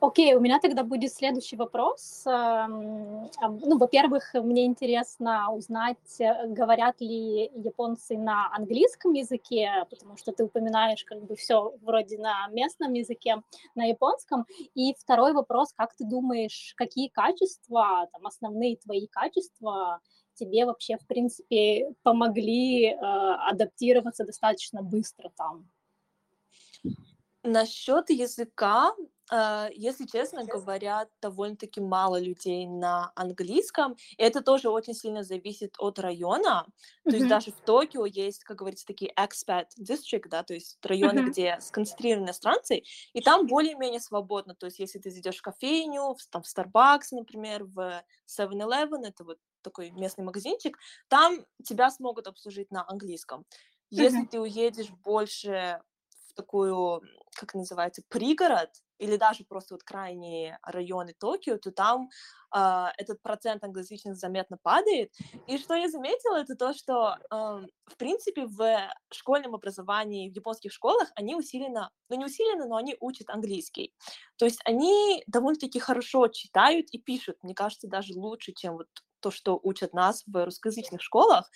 Окей, 0.00 0.34
у 0.34 0.40
меня 0.40 0.60
тогда 0.60 0.84
будет 0.84 1.12
следующий 1.12 1.56
вопрос. 1.56 2.22
Ну, 2.24 3.78
во-первых, 3.78 4.34
мне 4.34 4.66
интересно 4.66 5.52
узнать, 5.52 6.20
э, 6.20 6.46
говорят 6.46 7.00
ли 7.00 7.50
японцы 7.54 8.16
на 8.16 8.54
английском 8.54 9.12
языке, 9.12 9.86
потому 9.90 10.16
что 10.16 10.32
ты 10.32 10.44
упоминаешь 10.44 11.04
как 11.04 11.24
бы 11.24 11.34
все 11.36 11.74
вроде 11.82 12.18
на 12.18 12.48
местном 12.48 12.92
языке, 12.92 13.42
на 13.74 13.84
японском. 13.84 14.46
И 14.74 14.94
второй 14.98 15.32
вопрос, 15.32 15.72
как 15.72 15.94
ты 15.96 16.04
думаешь, 16.04 16.74
какие 16.76 17.08
качества, 17.08 18.08
там, 18.12 18.26
основные 18.26 18.76
твои 18.76 19.06
качества 19.06 20.00
тебе 20.34 20.66
вообще, 20.66 20.96
в 20.96 21.06
принципе, 21.06 21.92
помогли 22.02 22.86
э, 22.86 22.96
адаптироваться 22.96 24.24
достаточно 24.24 24.82
быстро 24.82 25.30
там? 25.36 25.68
Насчет 27.50 28.10
языка, 28.10 28.94
э, 29.32 29.68
если 29.74 30.04
честно, 30.04 30.44
говорят 30.44 31.08
довольно-таки 31.22 31.80
мало 31.80 32.20
людей 32.20 32.66
на 32.66 33.10
английском. 33.14 33.96
И 34.18 34.22
это 34.22 34.42
тоже 34.42 34.68
очень 34.68 34.92
сильно 34.92 35.22
зависит 35.22 35.74
от 35.78 35.98
района. 35.98 36.66
То 37.08 37.16
есть 37.16 37.26
даже 37.26 37.52
в 37.52 37.60
Токио 37.62 38.04
есть, 38.04 38.44
как 38.44 38.58
говорится, 38.58 38.84
такие 38.86 39.10
expat 39.18 39.68
district, 39.80 40.28
да, 40.28 40.42
то 40.42 40.52
есть 40.52 40.76
районы, 40.82 41.20
где 41.20 41.58
сконцентрированы 41.62 42.26
иностранцы, 42.26 42.82
и 43.14 43.22
там 43.22 43.46
более-менее 43.46 44.00
свободно. 44.00 44.54
То 44.54 44.66
есть 44.66 44.78
если 44.78 44.98
ты 44.98 45.10
зайдешь 45.10 45.38
в 45.38 45.42
кофейню, 45.42 46.14
в, 46.14 46.26
там, 46.30 46.42
в 46.42 46.46
Starbucks, 46.46 47.12
например, 47.12 47.64
в 47.64 48.04
7-Eleven, 48.26 49.06
это 49.06 49.24
вот 49.24 49.38
такой 49.62 49.90
местный 49.90 50.24
магазинчик, 50.24 50.76
там 51.08 51.46
тебя 51.64 51.90
смогут 51.90 52.26
обслужить 52.26 52.70
на 52.70 52.86
английском. 52.86 53.46
Если 53.90 54.26
ты 54.26 54.38
уедешь 54.38 54.90
больше 54.90 55.80
такую, 56.38 57.02
как 57.34 57.54
называется, 57.54 58.02
пригород, 58.08 58.70
или 58.98 59.16
даже 59.16 59.44
просто 59.44 59.74
вот 59.74 59.82
крайние 59.82 60.58
районы 60.62 61.14
Токио, 61.18 61.58
то 61.58 61.70
там 61.70 62.08
а, 62.50 62.92
этот 62.98 63.22
процент 63.22 63.62
англоязычных 63.64 64.16
заметно 64.16 64.58
падает. 64.62 65.12
И 65.46 65.58
что 65.58 65.74
я 65.74 65.88
заметила, 65.88 66.36
это 66.36 66.56
то, 66.56 66.72
что, 66.74 67.16
ам, 67.30 67.66
в 67.86 67.96
принципе, 67.96 68.46
в 68.46 68.90
школьном 69.12 69.54
образовании, 69.54 70.30
в 70.30 70.34
японских 70.34 70.72
школах 70.72 71.10
они 71.14 71.36
усиленно, 71.36 71.90
ну 72.08 72.16
не 72.16 72.24
усиленно, 72.24 72.66
но 72.66 72.76
они 72.76 72.96
учат 73.00 73.30
английский. 73.30 73.94
То 74.36 74.44
есть 74.44 74.60
они 74.64 75.22
довольно-таки 75.26 75.78
хорошо 75.78 76.28
читают 76.28 76.86
и 76.90 76.98
пишут, 76.98 77.36
мне 77.42 77.54
кажется, 77.54 77.88
даже 77.88 78.14
лучше, 78.14 78.52
чем 78.52 78.74
вот 78.74 78.88
то, 79.20 79.30
что 79.30 79.58
учат 79.62 79.94
нас 79.94 80.22
в 80.26 80.44
русскоязычных 80.44 81.02
школах. 81.02 81.50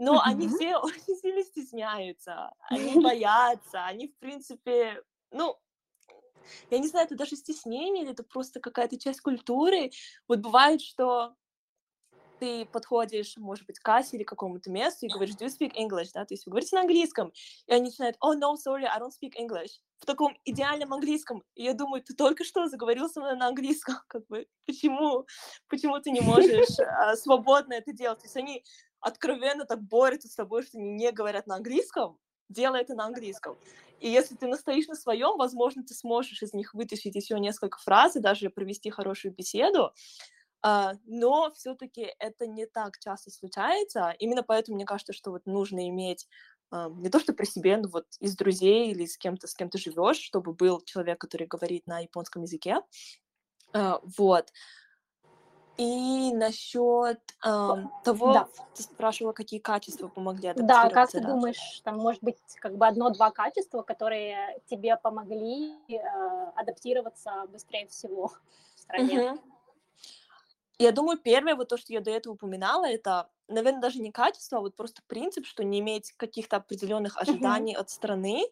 Но 0.00 0.20
они 0.22 0.48
Мгм. 0.48 0.56
все 0.56 0.76
очень 0.82 1.16
сильно 1.16 1.44
стесняются, 1.44 2.52
они 2.70 2.98
боятся, 3.04 3.84
они, 3.84 4.08
в 4.08 4.16
принципе, 4.18 5.02
ну, 5.30 5.56
я 6.70 6.78
не 6.78 6.88
знаю, 6.88 7.06
это 7.06 7.16
даже 7.16 7.36
стеснение 7.36 8.04
или 8.04 8.12
это 8.12 8.24
просто 8.24 8.60
какая-то 8.60 8.98
часть 8.98 9.20
культуры. 9.20 9.90
Вот 10.26 10.40
бывает, 10.40 10.80
что 10.80 11.34
ты 12.38 12.64
подходишь, 12.64 13.36
может 13.36 13.66
быть, 13.66 13.78
к 13.78 13.82
кассе 13.82 14.16
или 14.16 14.24
к 14.24 14.28
какому-то 14.30 14.70
месту 14.70 15.04
и 15.06 15.10
говоришь, 15.10 15.34
do 15.36 15.44
you 15.46 15.50
speak 15.50 15.72
English, 15.78 16.08
да, 16.14 16.24
то 16.24 16.32
есть 16.32 16.46
вы 16.46 16.50
говорите 16.50 16.74
на 16.74 16.82
английском, 16.82 17.32
и 17.66 17.72
они 17.72 17.90
начинают, 17.90 18.16
oh, 18.24 18.34
no, 18.34 18.54
sorry, 18.54 18.84
I 18.84 18.98
don't 18.98 19.10
speak 19.12 19.34
English, 19.38 19.72
в 19.98 20.06
таком 20.06 20.34
идеальном 20.46 20.94
английском, 20.94 21.44
и 21.54 21.64
я 21.64 21.74
думаю, 21.74 22.02
ты 22.02 22.14
только 22.14 22.44
что 22.44 22.66
заговорил 22.66 23.10
со 23.10 23.20
мной 23.20 23.36
на 23.36 23.48
английском, 23.48 23.96
как 24.08 24.26
бы, 24.28 24.46
почему, 24.66 25.26
почему 25.68 26.00
ты 26.00 26.10
не 26.10 26.22
можешь 26.22 26.78
а, 26.80 27.14
свободно 27.16 27.74
это 27.74 27.92
делать, 27.92 28.20
то 28.20 28.24
есть 28.24 28.36
они 28.38 28.64
откровенно 29.00 29.64
так 29.64 29.82
борются 29.82 30.28
с 30.28 30.34
тобой, 30.34 30.62
что 30.62 30.78
они 30.78 30.90
не 30.90 31.12
говорят 31.12 31.46
на 31.46 31.56
английском, 31.56 32.18
делай 32.48 32.82
это 32.82 32.94
на 32.94 33.06
английском. 33.06 33.56
И 34.00 34.08
если 34.08 34.34
ты 34.34 34.46
настоишь 34.46 34.88
на 34.88 34.94
своем, 34.94 35.36
возможно, 35.36 35.84
ты 35.84 35.94
сможешь 35.94 36.42
из 36.42 36.54
них 36.54 36.74
вытащить 36.74 37.14
еще 37.14 37.38
несколько 37.38 37.78
фраз 37.78 38.16
и 38.16 38.20
даже 38.20 38.50
провести 38.50 38.90
хорошую 38.90 39.34
беседу. 39.34 39.92
А, 40.62 40.94
но 41.06 41.50
все-таки 41.54 42.14
это 42.18 42.46
не 42.46 42.66
так 42.66 42.98
часто 42.98 43.30
случается. 43.30 44.14
Именно 44.18 44.42
поэтому 44.42 44.76
мне 44.76 44.84
кажется, 44.84 45.12
что 45.12 45.30
вот 45.30 45.46
нужно 45.46 45.88
иметь 45.88 46.26
а, 46.70 46.88
не 46.90 47.08
то 47.08 47.18
что 47.18 47.32
при 47.32 47.46
себе, 47.46 47.76
но 47.78 47.88
вот 47.88 48.06
из 48.20 48.36
друзей 48.36 48.90
или 48.90 49.06
с 49.06 49.16
кем-то, 49.16 49.46
с 49.46 49.54
кем 49.54 49.70
ты 49.70 49.78
живешь, 49.78 50.18
чтобы 50.18 50.52
был 50.52 50.80
человек, 50.82 51.20
который 51.20 51.46
говорит 51.46 51.86
на 51.86 52.00
японском 52.00 52.42
языке. 52.42 52.80
А, 53.72 54.00
вот. 54.18 54.52
И 55.80 56.34
насчет 56.34 57.20
ам, 57.40 57.90
того, 58.04 58.32
Да. 58.34 58.48
ты 58.74 58.82
спрашивала, 58.82 59.32
какие 59.32 59.60
качества 59.60 60.08
помогли 60.08 60.48
Да, 60.48 60.90
как 60.90 61.10
адаптироваться, 61.10 61.20
ты 61.20 61.20
да? 61.22 61.28
думаешь, 61.28 61.80
там 61.84 61.96
может 61.96 62.22
быть 62.22 62.36
как 62.60 62.76
бы 62.76 62.86
одно-два 62.86 63.30
качества, 63.30 63.82
которые 63.82 64.60
тебе 64.68 64.96
помогли 64.96 65.74
э, 65.88 65.96
адаптироваться 66.54 67.46
быстрее 67.48 67.86
всего 67.86 68.32
в 68.74 68.80
стране? 68.80 69.20
Мгм. 69.20 69.40
Я 70.80 70.92
думаю, 70.92 71.18
первое, 71.18 71.56
вот 71.56 71.68
то, 71.68 71.76
что 71.76 71.92
я 71.92 72.00
до 72.00 72.10
этого 72.10 72.32
упоминала, 72.32 72.88
это, 72.88 73.28
наверное, 73.48 73.82
даже 73.82 74.00
не 74.00 74.10
качество, 74.10 74.56
а 74.58 74.60
вот 74.62 74.76
просто 74.76 75.02
принцип, 75.06 75.44
что 75.44 75.62
не 75.62 75.80
иметь 75.80 76.12
каких-то 76.16 76.56
определенных 76.56 77.18
ожиданий 77.18 77.76
от 77.76 77.90
страны, 77.90 78.44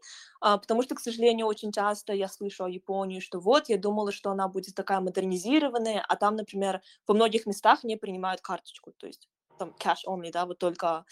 а, 0.43 0.59
потому 0.59 0.83
что, 0.83 0.95
к 0.95 1.01
сожалению, 1.01 1.47
очень 1.47 1.73
часто 1.73 2.13
я 2.13 2.29
слышу 2.29 2.65
о 2.65 2.69
Японии, 2.69 3.21
что 3.21 3.41
вот, 3.41 3.71
я 3.71 3.79
думала, 3.79 4.13
что 4.13 4.31
она 4.31 4.47
будет 4.47 4.75
такая 4.75 5.01
модернизированная, 5.01 6.05
а 6.07 6.17
там, 6.17 6.37
например, 6.37 6.83
во 7.07 7.15
многих 7.15 7.47
местах 7.47 7.83
не 7.83 7.97
принимают 7.97 8.43
карточку, 8.43 8.93
то 8.93 9.07
есть 9.07 9.31
там 9.57 9.75
cash 9.81 10.05
only, 10.07 10.31
да, 10.31 10.45
вот 10.45 10.59
только 10.59 11.07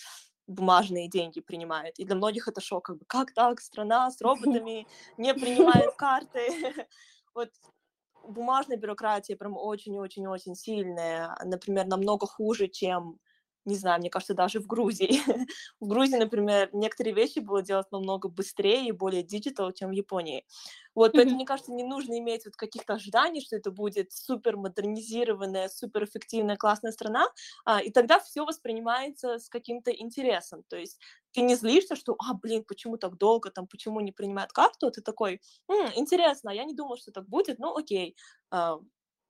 бумажные 0.46 1.08
деньги 1.08 1.40
принимают. 1.40 1.98
И 1.98 2.04
для 2.04 2.16
многих 2.16 2.48
это 2.48 2.60
шок, 2.60 2.86
как 2.86 2.98
бы, 2.98 3.04
как 3.06 3.32
так, 3.32 3.60
страна 3.60 4.10
с 4.10 4.20
роботами 4.22 4.86
не 5.16 5.34
принимает 5.34 5.94
карты. 5.94 6.86
Вот 7.34 7.50
бумажная 8.28 8.76
бюрократия 8.76 9.36
прям 9.36 9.56
очень-очень-очень 9.56 10.54
сильная, 10.54 11.36
например, 11.44 11.86
намного 11.86 12.26
хуже, 12.26 12.68
чем, 12.68 13.18
не 13.66 13.76
знаю, 13.76 14.00
мне 14.00 14.10
кажется, 14.10 14.34
даже 14.34 14.60
в 14.60 14.66
Грузии. 14.66 15.20
В 15.80 15.86
Грузии, 15.88 16.16
например, 16.16 16.70
некоторые 16.72 17.14
вещи 17.14 17.40
было 17.40 17.62
делать 17.62 17.90
намного 17.92 18.28
быстрее 18.28 18.86
и 18.88 18.92
более 18.92 19.22
digital, 19.22 19.72
чем 19.72 19.90
в 19.90 19.92
Японии. 19.92 20.44
Вот, 20.94 21.14
поэтому, 21.14 21.34
Мгм. 21.34 21.36
мне 21.36 21.46
кажется, 21.46 21.72
не 21.72 21.84
нужно 21.84 22.18
иметь 22.18 22.44
вот 22.46 22.56
каких-то 22.56 22.94
ожиданий, 22.94 23.40
что 23.42 23.56
это 23.56 23.70
будет 23.70 24.12
супер 24.12 24.56
модернизированная, 24.56 25.68
супер 25.68 26.04
эффективная, 26.04 26.56
классная 26.56 26.92
страна, 26.92 27.28
а, 27.64 27.82
и 27.82 27.90
тогда 27.90 28.18
все 28.20 28.44
воспринимается 28.44 29.38
с 29.38 29.48
каким-то 29.48 29.90
интересом. 29.90 30.62
То 30.68 30.76
есть 30.76 30.98
ты 31.32 31.42
не 31.42 31.54
злишься, 31.54 31.96
что, 31.96 32.16
а, 32.18 32.34
блин, 32.34 32.64
почему 32.66 32.96
так 32.96 33.18
долго, 33.18 33.50
там, 33.50 33.66
почему 33.66 34.00
не 34.00 34.12
принимают 34.12 34.52
карту, 34.52 34.86
а 34.86 34.90
ты 34.90 35.02
такой, 35.02 35.40
«М, 35.68 35.90
интересно, 35.96 36.50
я 36.50 36.64
не 36.64 36.74
думал, 36.74 36.96
что 36.96 37.12
так 37.12 37.28
будет, 37.28 37.58
ну 37.58 37.76
окей, 37.76 38.16
а, 38.50 38.78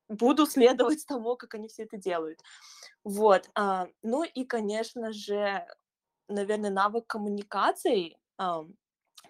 буду 0.09 0.47
следовать 0.47 1.07
тому, 1.07 1.37
как 1.37 1.55
они 1.55 1.69
все 1.69 1.85
это 1.85 1.97
делают. 1.97 2.41
Вот, 3.05 3.51
а, 3.55 3.89
ну 4.03 4.25
и, 4.25 4.45
конечно 4.45 5.13
же, 5.13 5.67
наверное, 6.29 6.71
навык 6.71 7.07
коммуникации, 7.07 8.17
ам, 8.39 8.75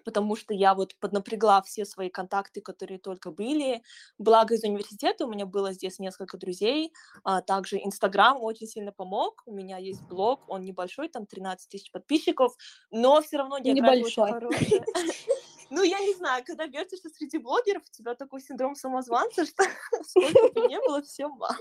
потому 0.03 0.37
что 0.37 0.53
я 0.53 0.73
вот 0.73 0.95
поднапрягла 0.99 1.61
все 1.63 1.83
свои 1.85 2.09
контакты, 2.09 2.61
которые 2.61 2.97
только 2.97 3.29
были. 3.29 3.83
Благо 4.17 4.55
из 4.55 4.63
университета 4.63 5.25
у 5.25 5.29
меня 5.29 5.45
было 5.45 5.73
здесь 5.73 5.99
несколько 5.99 6.37
друзей, 6.37 6.93
а 7.23 7.41
также 7.41 7.77
Инстаграм 7.77 8.41
очень 8.41 8.67
сильно 8.67 8.93
помог. 8.93 9.43
У 9.45 9.53
меня 9.53 9.77
есть 9.77 10.01
блог, 10.03 10.45
он 10.47 10.63
небольшой, 10.63 11.09
там 11.09 11.25
13 11.25 11.69
тысяч 11.69 11.91
подписчиков, 11.91 12.55
но 12.89 13.21
все 13.21 13.37
равно 13.37 13.59
география 13.59 14.03
очень 14.03 14.23
Небольшой. 14.23 14.31
хорошая. 14.31 14.85
Ну, 15.69 15.83
я 15.83 15.99
не 15.99 16.13
знаю, 16.13 16.43
когда 16.45 16.65
вертишься 16.65 17.09
среди 17.09 17.37
блогеров, 17.37 17.83
у 17.83 17.91
тебя 17.91 18.15
такой 18.15 18.41
синдром 18.41 18.75
самозванца, 18.75 19.45
что 19.45 19.63
сколько 20.07 20.53
бы 20.53 20.67
ни 20.67 20.77
было, 20.87 21.01
все 21.01 21.27
мало. 21.27 21.57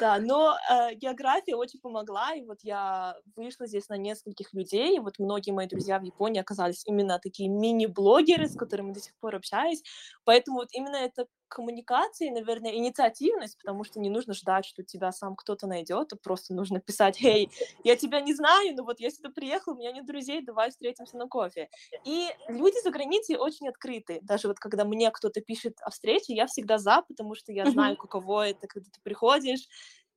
Да, 0.00 0.18
но 0.18 0.56
э, 0.68 0.94
география 0.94 1.54
очень 1.54 1.80
помогла, 1.80 2.34
и 2.34 2.44
вот 2.44 2.58
я 2.62 3.16
вышла 3.36 3.66
здесь 3.66 3.88
на 3.88 3.96
нескольких 3.96 4.52
людей, 4.52 4.96
и 4.96 5.00
вот 5.00 5.18
многие 5.18 5.52
мои 5.52 5.66
друзья 5.66 5.98
в 5.98 6.02
Японии 6.02 6.40
оказались 6.40 6.84
именно 6.86 7.18
такие 7.18 7.48
мини-блогеры, 7.48 8.48
с 8.48 8.56
которыми 8.56 8.92
до 8.92 9.00
сих 9.00 9.14
пор 9.16 9.36
общаюсь, 9.36 9.82
поэтому 10.24 10.58
вот 10.58 10.68
именно 10.72 10.96
эта 10.96 11.26
коммуникация, 11.50 12.30
наверное, 12.30 12.74
инициативность, 12.74 13.58
потому 13.58 13.84
что 13.84 14.00
не 14.00 14.08
нужно 14.08 14.32
ждать, 14.34 14.64
что 14.64 14.82
тебя 14.82 15.12
сам 15.12 15.36
кто-то 15.36 15.66
найдет, 15.66 16.12
а 16.12 16.16
просто 16.16 16.54
нужно 16.54 16.80
писать, 16.80 17.22
«Эй, 17.22 17.50
я 17.84 17.96
тебя 17.96 18.20
не 18.20 18.34
знаю, 18.34 18.74
но 18.76 18.84
вот 18.84 19.00
я 19.00 19.10
сюда 19.10 19.30
приехал, 19.30 19.72
у 19.72 19.76
меня 19.76 19.92
нет 19.92 20.06
друзей, 20.06 20.42
давай 20.42 20.70
встретимся 20.70 21.16
на 21.18 21.26
кофе». 21.28 21.68
И 22.04 22.28
люди 22.48 22.82
за 22.82 22.90
границей 22.90 23.36
очень 23.36 23.68
открыты. 23.68 24.20
Даже 24.22 24.48
вот 24.48 24.58
когда 24.58 24.84
мне 24.84 25.10
кто-то 25.10 25.40
пишет 25.42 25.78
о 25.82 25.90
встрече, 25.90 26.34
я 26.34 26.46
всегда 26.46 26.78
за, 26.78 27.02
потому 27.02 27.34
что 27.34 27.52
я 27.52 27.66
знаю, 27.66 27.96
каково 27.96 28.48
это, 28.48 28.66
когда 28.66 28.88
ты 28.90 29.00
приходишь, 29.02 29.68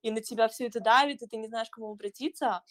и 0.03 0.11
на 0.11 0.21
тебя 0.21 0.47
все 0.47 0.67
это 0.67 0.79
давит, 0.79 1.21
и 1.21 1.27
ты 1.27 1.37
не 1.37 1.47
знаешь, 1.47 1.69
к 1.69 1.73
кому 1.73 1.91
обратиться. 1.91 2.61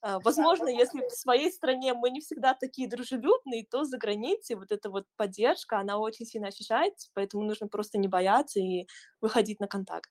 А, 0.00 0.18
Возможно, 0.24 0.68
если 0.68 1.06
в 1.06 1.12
своей 1.12 1.52
стране 1.52 1.94
мы 1.94 2.10
не 2.10 2.20
всегда 2.20 2.54
такие 2.54 2.88
дружелюбные, 2.88 3.64
то 3.70 3.84
за 3.84 3.98
границей 3.98 4.56
вот 4.56 4.72
эта 4.72 4.90
вот 4.90 5.06
поддержка, 5.16 5.78
она 5.78 5.98
очень 5.98 6.26
сильно 6.26 6.48
ощущается, 6.48 7.10
поэтому 7.14 7.44
нужно 7.44 7.68
просто 7.68 7.98
не 7.98 8.08
бояться 8.08 8.58
и 8.58 8.86
выходить 9.20 9.60
на 9.60 9.68
контакт. 9.68 10.10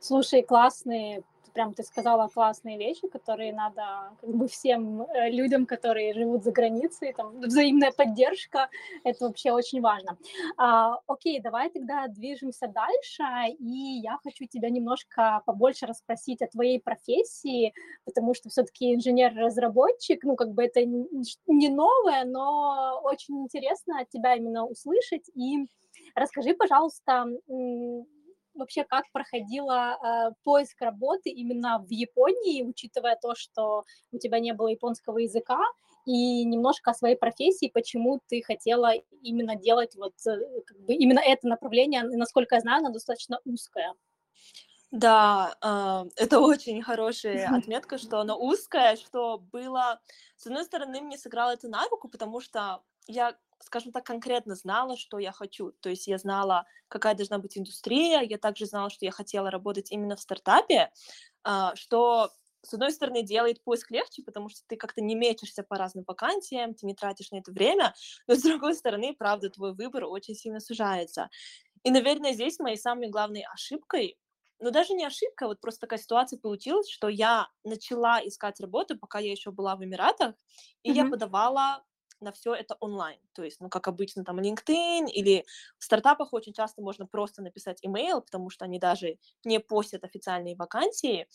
Слушай, 0.00 0.42
классные, 0.42 1.24
прям 1.54 1.72
ты 1.72 1.82
сказала 1.82 2.28
классные 2.28 2.76
вещи, 2.76 3.08
которые 3.08 3.52
надо 3.52 4.16
как 4.20 4.30
бы 4.30 4.46
всем 4.48 5.02
э, 5.02 5.30
людям, 5.30 5.66
которые 5.66 6.12
живут 6.12 6.44
за 6.44 6.52
границей, 6.52 7.14
там 7.14 7.40
взаимная 7.40 7.92
поддержка, 7.92 8.68
это 9.04 9.26
вообще 9.26 9.52
очень 9.52 9.80
важно. 9.80 10.18
А, 10.56 10.98
окей, 11.06 11.40
давай 11.40 11.70
тогда 11.70 12.08
движемся 12.08 12.66
дальше, 12.66 13.22
и 13.58 14.00
я 14.02 14.18
хочу 14.22 14.46
тебя 14.46 14.68
немножко 14.68 15.42
побольше 15.46 15.86
расспросить 15.86 16.42
о 16.42 16.48
твоей 16.48 16.80
профессии, 16.80 17.72
потому 18.04 18.34
что 18.34 18.48
все-таки 18.50 18.94
инженер-разработчик, 18.94 20.24
ну 20.24 20.36
как 20.36 20.52
бы 20.52 20.64
это 20.64 20.84
не 20.84 21.68
новое, 21.68 22.24
но 22.24 23.00
очень 23.04 23.40
интересно 23.42 24.00
от 24.00 24.08
тебя 24.08 24.34
именно 24.34 24.66
услышать. 24.66 25.30
И 25.34 25.66
расскажи, 26.14 26.54
пожалуйста, 26.54 27.26
вообще, 28.54 28.84
как 28.84 29.04
проходила 29.12 29.96
э, 29.96 30.30
поиск 30.44 30.80
работы 30.80 31.30
именно 31.30 31.78
в 31.78 31.90
Японии, 31.90 32.62
учитывая 32.62 33.16
то, 33.20 33.34
что 33.34 33.84
у 34.12 34.18
тебя 34.18 34.40
не 34.40 34.52
было 34.52 34.68
японского 34.68 35.18
языка, 35.18 35.60
и 36.06 36.44
немножко 36.44 36.90
о 36.90 36.94
своей 36.94 37.16
профессии, 37.16 37.70
почему 37.72 38.20
ты 38.28 38.42
хотела 38.42 38.92
именно 39.22 39.56
делать 39.56 39.96
вот 39.96 40.14
э, 40.26 40.60
как 40.66 40.78
бы 40.80 40.94
именно 40.94 41.20
это 41.20 41.48
направление, 41.48 42.02
насколько 42.02 42.56
я 42.56 42.60
знаю, 42.60 42.80
оно 42.80 42.90
достаточно 42.90 43.40
узкое. 43.44 43.94
Да, 44.90 45.56
э, 45.60 46.22
это 46.22 46.40
очень 46.40 46.82
хорошая 46.82 47.48
отметка, 47.56 47.98
что 47.98 48.20
оно 48.20 48.38
узкое, 48.38 48.96
что 48.96 49.38
было... 49.38 50.00
С 50.36 50.46
одной 50.46 50.64
стороны, 50.64 51.00
мне 51.00 51.18
сыграло 51.18 51.50
это 51.50 51.68
на 51.68 51.84
руку, 51.88 52.08
потому 52.08 52.40
что 52.40 52.82
я, 53.06 53.36
скажем 53.60 53.92
так, 53.92 54.04
конкретно 54.04 54.54
знала, 54.54 54.96
что 54.96 55.18
я 55.18 55.32
хочу. 55.32 55.72
То 55.80 55.90
есть 55.90 56.06
я 56.06 56.18
знала, 56.18 56.66
какая 56.88 57.14
должна 57.14 57.38
быть 57.38 57.58
индустрия, 57.58 58.20
я 58.20 58.38
также 58.38 58.66
знала, 58.66 58.90
что 58.90 59.04
я 59.04 59.10
хотела 59.10 59.50
работать 59.50 59.90
именно 59.92 60.16
в 60.16 60.20
стартапе, 60.20 60.90
э, 61.46 61.70
что 61.74 62.30
с 62.64 62.72
одной 62.72 62.92
стороны, 62.92 63.22
делает 63.22 63.62
поиск 63.62 63.90
легче, 63.90 64.22
потому 64.22 64.48
что 64.48 64.62
ты 64.66 64.76
как-то 64.76 65.02
не 65.02 65.14
мечешься 65.14 65.62
по 65.62 65.76
разным 65.76 66.04
вакансиям, 66.06 66.74
ты 66.74 66.86
не 66.86 66.94
тратишь 66.94 67.30
на 67.30 67.36
это 67.36 67.52
время, 67.52 67.94
но 68.26 68.34
с 68.34 68.42
другой 68.42 68.74
стороны, 68.74 69.14
правда, 69.14 69.50
твой 69.50 69.74
выбор 69.74 70.04
очень 70.04 70.34
сильно 70.34 70.60
сужается. 70.60 71.28
И, 71.82 71.90
наверное, 71.90 72.32
здесь 72.32 72.58
моей 72.58 72.78
самой 72.78 73.08
главной 73.08 73.44
ошибкой, 73.52 74.18
ну 74.60 74.70
даже 74.70 74.94
не 74.94 75.04
ошибка, 75.04 75.46
вот 75.46 75.60
просто 75.60 75.80
такая 75.80 75.98
ситуация 75.98 76.38
получилась, 76.38 76.88
что 76.88 77.08
я 77.08 77.48
начала 77.64 78.24
искать 78.26 78.60
работу, 78.60 78.98
пока 78.98 79.18
я 79.18 79.30
еще 79.30 79.50
была 79.50 79.76
в 79.76 79.84
Эмиратах, 79.84 80.34
и 80.82 80.90
mm-hmm. 80.90 80.94
я 80.94 81.04
подавала 81.04 81.84
на 82.20 82.32
все 82.32 82.54
это 82.54 82.76
онлайн. 82.80 83.18
То 83.32 83.42
есть, 83.42 83.60
ну, 83.60 83.68
как 83.68 83.88
обычно, 83.88 84.24
там, 84.24 84.40
LinkedIn 84.40 85.08
или 85.08 85.44
в 85.78 85.84
стартапах 85.84 86.32
очень 86.32 86.52
часто 86.52 86.82
можно 86.82 87.06
просто 87.06 87.42
написать 87.42 87.84
email, 87.84 88.20
потому 88.20 88.50
что 88.50 88.64
они 88.64 88.78
даже 88.78 89.18
не 89.44 89.60
постят 89.60 90.04
официальные 90.04 90.56
вакансии. 90.56 91.28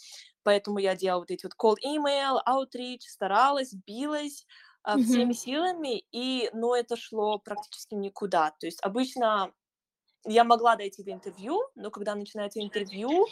Поэтому 0.44 0.80
я 0.80 0.96
делала 0.96 1.22
вот 1.22 1.32
эти 1.32 1.46
вот 1.46 1.54
cold 1.58 1.78
email, 1.86 2.40
outreach, 2.48 3.02
старалась, 3.02 3.74
билась 3.74 4.46
mm-hmm. 4.88 5.04
всеми 5.04 5.34
силами, 5.34 6.04
и, 6.12 6.50
но 6.54 6.76
это 6.76 6.96
шло 6.96 7.40
практически 7.40 7.96
никуда. 7.96 8.52
То 8.60 8.66
есть 8.66 8.80
обычно 8.82 9.54
я 10.26 10.44
могла 10.44 10.76
дойти 10.76 11.04
до 11.04 11.12
интервью, 11.12 11.62
но 11.76 11.92
когда 11.92 12.16
начинается 12.16 12.62
интервью, 12.62 13.28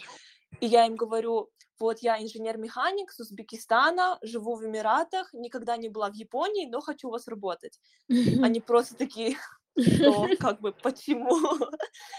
и 0.59 0.65
я 0.65 0.85
им 0.85 0.95
говорю, 0.95 1.49
вот 1.79 1.99
я 1.99 2.21
инженер-механик 2.21 3.11
с 3.11 3.19
Узбекистана, 3.19 4.17
живу 4.21 4.55
в 4.55 4.65
Эмиратах, 4.65 5.33
никогда 5.33 5.77
не 5.77 5.89
была 5.89 6.09
в 6.09 6.15
Японии, 6.15 6.67
но 6.67 6.81
хочу 6.81 7.07
у 7.07 7.11
вас 7.11 7.27
работать. 7.27 7.79
Они 8.41 8.59
просто 8.59 8.95
такие, 8.95 9.37
что, 9.79 10.27
как 10.39 10.59
бы, 10.59 10.71
почему? 10.71 11.69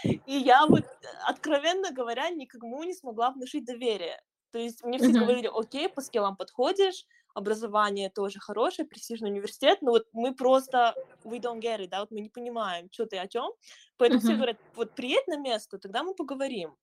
И 0.03 0.33
я 0.33 0.65
вот, 0.65 0.85
откровенно 1.25 1.91
говоря, 1.91 2.29
никому 2.29 2.83
не 2.83 2.93
смогла 2.93 3.31
внушить 3.31 3.65
доверие. 3.65 4.21
То 4.51 4.59
есть 4.59 4.83
мне 4.83 4.97
все 4.97 5.11
говорили, 5.11 5.49
окей, 5.53 5.89
по 5.89 6.01
скиллам 6.01 6.35
подходишь, 6.35 7.05
образование 7.35 8.09
тоже 8.09 8.39
хорошее, 8.39 8.87
престижный 8.87 9.29
университет, 9.29 9.81
но 9.81 9.91
вот 9.91 10.07
мы 10.11 10.33
просто, 10.33 10.95
we 11.23 11.39
don't 11.39 11.59
get 11.59 11.79
it, 11.79 11.87
да, 11.89 11.99
вот 11.99 12.11
мы 12.11 12.21
не 12.21 12.29
понимаем, 12.29 12.89
что 12.91 13.05
ты 13.05 13.17
о 13.17 13.27
чем. 13.27 13.51
Поэтому 13.97 14.21
все 14.21 14.35
говорят, 14.35 14.57
вот 14.75 14.95
приедь 14.95 15.27
на 15.27 15.37
место, 15.37 15.77
тогда 15.77 16.03
мы 16.03 16.15
поговорим. 16.15 16.75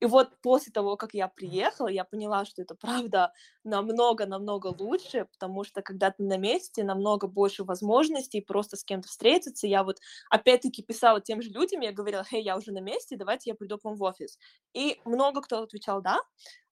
И 0.00 0.06
вот 0.06 0.30
после 0.42 0.72
того, 0.72 0.96
как 0.96 1.14
я 1.14 1.26
приехала, 1.28 1.88
я 1.88 2.04
поняла, 2.04 2.44
что 2.44 2.62
это 2.62 2.74
правда 2.74 3.32
намного-намного 3.64 4.68
лучше, 4.78 5.26
потому 5.32 5.64
что 5.64 5.82
когда 5.82 6.10
ты 6.10 6.22
на 6.22 6.36
месте, 6.36 6.84
намного 6.84 7.26
больше 7.26 7.64
возможностей 7.64 8.40
просто 8.42 8.76
с 8.76 8.84
кем-то 8.84 9.08
встретиться. 9.08 9.66
Я 9.66 9.84
вот 9.84 9.98
опять-таки 10.30 10.82
писала 10.82 11.20
тем 11.20 11.40
же 11.42 11.50
людям, 11.50 11.80
я 11.80 11.92
говорила, 11.92 12.24
хей, 12.24 12.42
я 12.42 12.56
уже 12.56 12.72
на 12.72 12.80
месте, 12.80 13.16
давайте 13.16 13.50
я 13.50 13.54
приду 13.56 13.78
к 13.78 13.84
вам 13.84 13.96
в 13.96 14.02
офис. 14.02 14.38
И 14.74 15.00
много 15.04 15.40
кто 15.40 15.62
отвечал 15.62 16.02
да, 16.02 16.20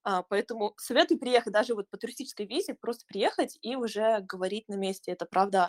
а, 0.03 0.21
поэтому 0.23 0.73
советую 0.77 1.19
приехать 1.19 1.53
даже 1.53 1.73
вот 1.75 1.89
по 1.89 1.97
туристической 1.97 2.45
визе, 2.45 2.75
просто 2.75 3.05
приехать 3.07 3.57
и 3.61 3.75
уже 3.75 4.19
говорить 4.21 4.67
на 4.69 4.75
месте. 4.75 5.11
Это 5.11 5.25
правда 5.25 5.67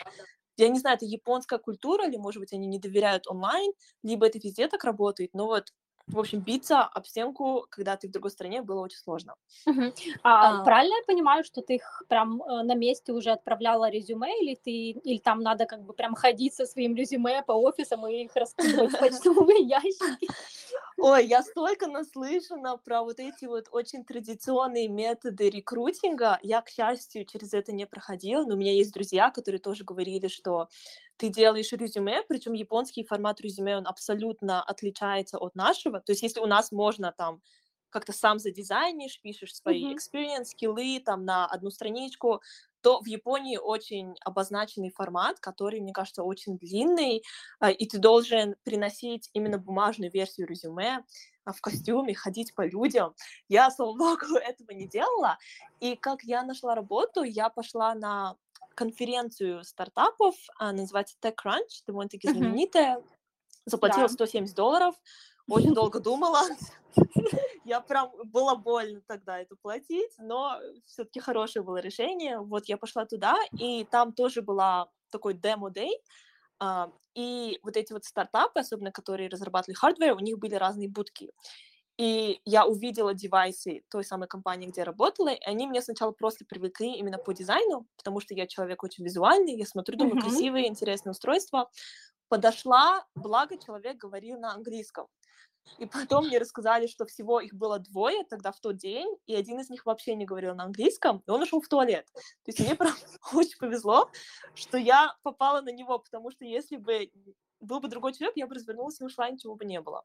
я 0.58 0.68
не 0.68 0.78
знаю, 0.78 0.96
это 0.96 1.06
японская 1.06 1.58
культура, 1.58 2.08
или, 2.08 2.16
может 2.16 2.40
быть, 2.40 2.52
они 2.52 2.66
не 2.66 2.78
доверяют 2.78 3.26
онлайн, 3.28 3.72
либо 4.02 4.26
это 4.26 4.38
везде 4.38 4.68
так 4.68 4.84
работает, 4.84 5.30
но 5.34 5.46
вот 5.46 5.72
в 6.08 6.18
общем, 6.18 6.40
биться 6.40 6.82
об 6.82 7.06
стенку, 7.06 7.66
когда 7.68 7.96
ты 7.96 8.08
в 8.08 8.12
другой 8.12 8.30
стране, 8.30 8.62
было 8.62 8.80
очень 8.80 8.98
сложно. 8.98 9.34
Uh-huh. 9.66 9.92
А, 10.22 10.60
а, 10.60 10.64
правильно 10.64 10.94
я 10.94 11.04
понимаю, 11.06 11.44
что 11.44 11.62
ты 11.62 11.74
их 11.76 12.02
прям 12.08 12.42
э, 12.42 12.62
на 12.62 12.74
месте 12.74 13.12
уже 13.12 13.32
отправляла 13.32 13.90
резюме, 13.90 14.40
или 14.40 14.54
ты, 14.54 14.70
или 14.70 15.18
там 15.18 15.40
надо 15.40 15.66
как 15.66 15.82
бы 15.82 15.92
прям 15.92 16.14
ходить 16.14 16.54
со 16.54 16.66
своим 16.66 16.94
резюме 16.94 17.42
по 17.42 17.52
офисам 17.52 18.06
и 18.06 18.24
их 18.24 18.36
раскидывать 18.36 18.92
в 18.92 18.98
почтовые 19.00 19.62
ящики? 19.62 20.28
Ой, 20.98 21.26
я 21.26 21.42
столько 21.42 21.88
наслышана 21.88 22.78
про 22.78 23.02
вот 23.02 23.20
эти 23.20 23.44
вот 23.44 23.66
очень 23.70 24.04
традиционные 24.04 24.88
методы 24.88 25.50
рекрутинга. 25.50 26.38
Я, 26.42 26.62
к 26.62 26.70
счастью, 26.70 27.26
через 27.26 27.52
это 27.52 27.72
не 27.72 27.86
проходила, 27.86 28.44
но 28.44 28.54
у 28.54 28.56
меня 28.56 28.72
есть 28.72 28.92
друзья, 28.92 29.30
которые 29.30 29.60
тоже 29.60 29.84
говорили, 29.84 30.28
что 30.28 30.68
ты 31.16 31.28
делаешь 31.28 31.72
резюме, 31.72 32.22
причем 32.28 32.52
японский 32.52 33.04
формат 33.04 33.40
резюме, 33.40 33.76
он 33.76 33.86
абсолютно 33.86 34.62
отличается 34.62 35.38
от 35.38 35.54
нашего. 35.54 36.00
То 36.00 36.12
есть 36.12 36.22
если 36.22 36.40
у 36.40 36.46
нас 36.46 36.72
можно 36.72 37.12
там 37.16 37.40
как-то 37.90 38.12
сам 38.12 38.38
задизайнишь, 38.38 39.20
пишешь 39.22 39.54
свои 39.54 39.84
mm-hmm. 39.84 39.96
experience, 39.96 40.44
скиллы 40.46 41.00
там 41.00 41.24
на 41.24 41.46
одну 41.46 41.70
страничку, 41.70 42.42
то 42.82 43.00
в 43.00 43.06
Японии 43.06 43.56
очень 43.56 44.14
обозначенный 44.24 44.90
формат, 44.90 45.40
который, 45.40 45.80
мне 45.80 45.92
кажется, 45.92 46.22
очень 46.22 46.58
длинный, 46.58 47.22
а, 47.58 47.70
и 47.70 47.86
ты 47.86 47.98
должен 47.98 48.54
приносить 48.64 49.30
именно 49.32 49.58
бумажную 49.58 50.10
версию 50.12 50.46
резюме 50.46 51.04
а, 51.44 51.52
в 51.52 51.60
костюме, 51.60 52.14
ходить 52.14 52.54
по 52.54 52.66
людям. 52.66 53.14
Я, 53.48 53.70
слава 53.70 53.96
богу, 53.96 54.36
этого 54.36 54.72
не 54.72 54.86
делала. 54.86 55.38
И 55.80 55.96
как 55.96 56.22
я 56.22 56.42
нашла 56.42 56.74
работу, 56.74 57.22
я 57.22 57.48
пошла 57.48 57.94
на 57.94 58.36
конференцию 58.76 59.64
стартапов, 59.64 60.34
а, 60.58 60.72
называется 60.72 61.16
TechCrunch, 61.20 61.82
довольно-таки 61.86 62.28
знаменитая. 62.30 63.02
Заплатила 63.64 64.06
да. 64.06 64.12
170 64.14 64.54
долларов, 64.54 64.94
очень 65.48 65.74
долго 65.74 65.98
думала. 65.98 66.42
Я 67.64 67.80
прям, 67.80 68.12
было 68.26 68.54
больно 68.54 69.00
тогда 69.08 69.40
это 69.40 69.56
платить, 69.56 70.12
но 70.18 70.60
все-таки 70.84 71.18
хорошее 71.18 71.64
было 71.64 71.78
решение. 71.78 72.38
Вот 72.38 72.66
я 72.66 72.76
пошла 72.76 73.06
туда, 73.06 73.36
и 73.58 73.84
там 73.90 74.12
тоже 74.12 74.40
была 74.40 74.88
такой 75.10 75.34
демо-дей, 75.34 76.00
и 77.16 77.58
вот 77.64 77.76
эти 77.76 77.92
вот 77.92 78.04
стартапы, 78.04 78.60
особенно 78.60 78.92
которые 78.92 79.28
разрабатывали 79.28 79.74
hardware, 79.74 80.14
у 80.14 80.20
них 80.20 80.38
были 80.38 80.54
разные 80.54 80.88
будки. 80.88 81.32
И 81.98 82.42
я 82.44 82.66
увидела 82.66 83.14
девайсы 83.14 83.82
той 83.90 84.04
самой 84.04 84.28
компании, 84.28 84.66
где 84.66 84.82
я 84.82 84.84
работала, 84.84 85.28
и 85.28 85.42
они 85.44 85.66
меня 85.66 85.80
сначала 85.80 86.12
просто 86.12 86.44
привлекли 86.44 86.94
именно 86.94 87.16
по 87.16 87.32
дизайну, 87.32 87.86
потому 87.96 88.20
что 88.20 88.34
я 88.34 88.46
человек 88.46 88.82
очень 88.82 89.02
визуальный, 89.02 89.56
я 89.56 89.64
смотрю, 89.64 89.96
думаю, 89.96 90.16
mm-hmm. 90.16 90.20
красивые, 90.20 90.68
интересные 90.68 91.12
устройства. 91.12 91.70
Подошла, 92.28 93.06
благо 93.14 93.56
человек 93.56 93.96
говорил 93.96 94.38
на 94.38 94.52
английском. 94.52 95.06
И 95.78 95.86
потом 95.86 96.26
мне 96.26 96.38
рассказали, 96.38 96.86
что 96.86 97.06
всего 97.06 97.40
их 97.40 97.54
было 97.54 97.78
двое 97.78 98.24
тогда 98.24 98.52
в 98.52 98.60
тот 98.60 98.76
день, 98.76 99.08
и 99.26 99.34
один 99.34 99.60
из 99.60 99.68
них 99.68 99.84
вообще 99.84 100.14
не 100.14 100.24
говорил 100.24 100.54
на 100.54 100.64
английском, 100.64 101.22
и 101.26 101.30
он 101.30 101.42
ушел 101.42 101.60
в 101.60 101.68
туалет. 101.68 102.06
То 102.14 102.48
есть 102.48 102.60
мне 102.60 102.74
прям 102.76 102.94
очень 103.34 103.58
повезло, 103.58 104.10
что 104.54 104.78
я 104.78 105.16
попала 105.22 105.60
на 105.60 105.72
него, 105.72 105.98
потому 105.98 106.30
что 106.30 106.44
если 106.44 106.76
бы 106.76 107.10
был 107.60 107.80
бы 107.80 107.88
другой 107.88 108.12
человек, 108.12 108.36
я 108.36 108.46
бы 108.46 108.54
развернулась 108.54 109.00
и 109.00 109.04
ушла, 109.04 109.28
ничего 109.28 109.54
бы 109.54 109.64
не 109.64 109.80
было. 109.80 110.04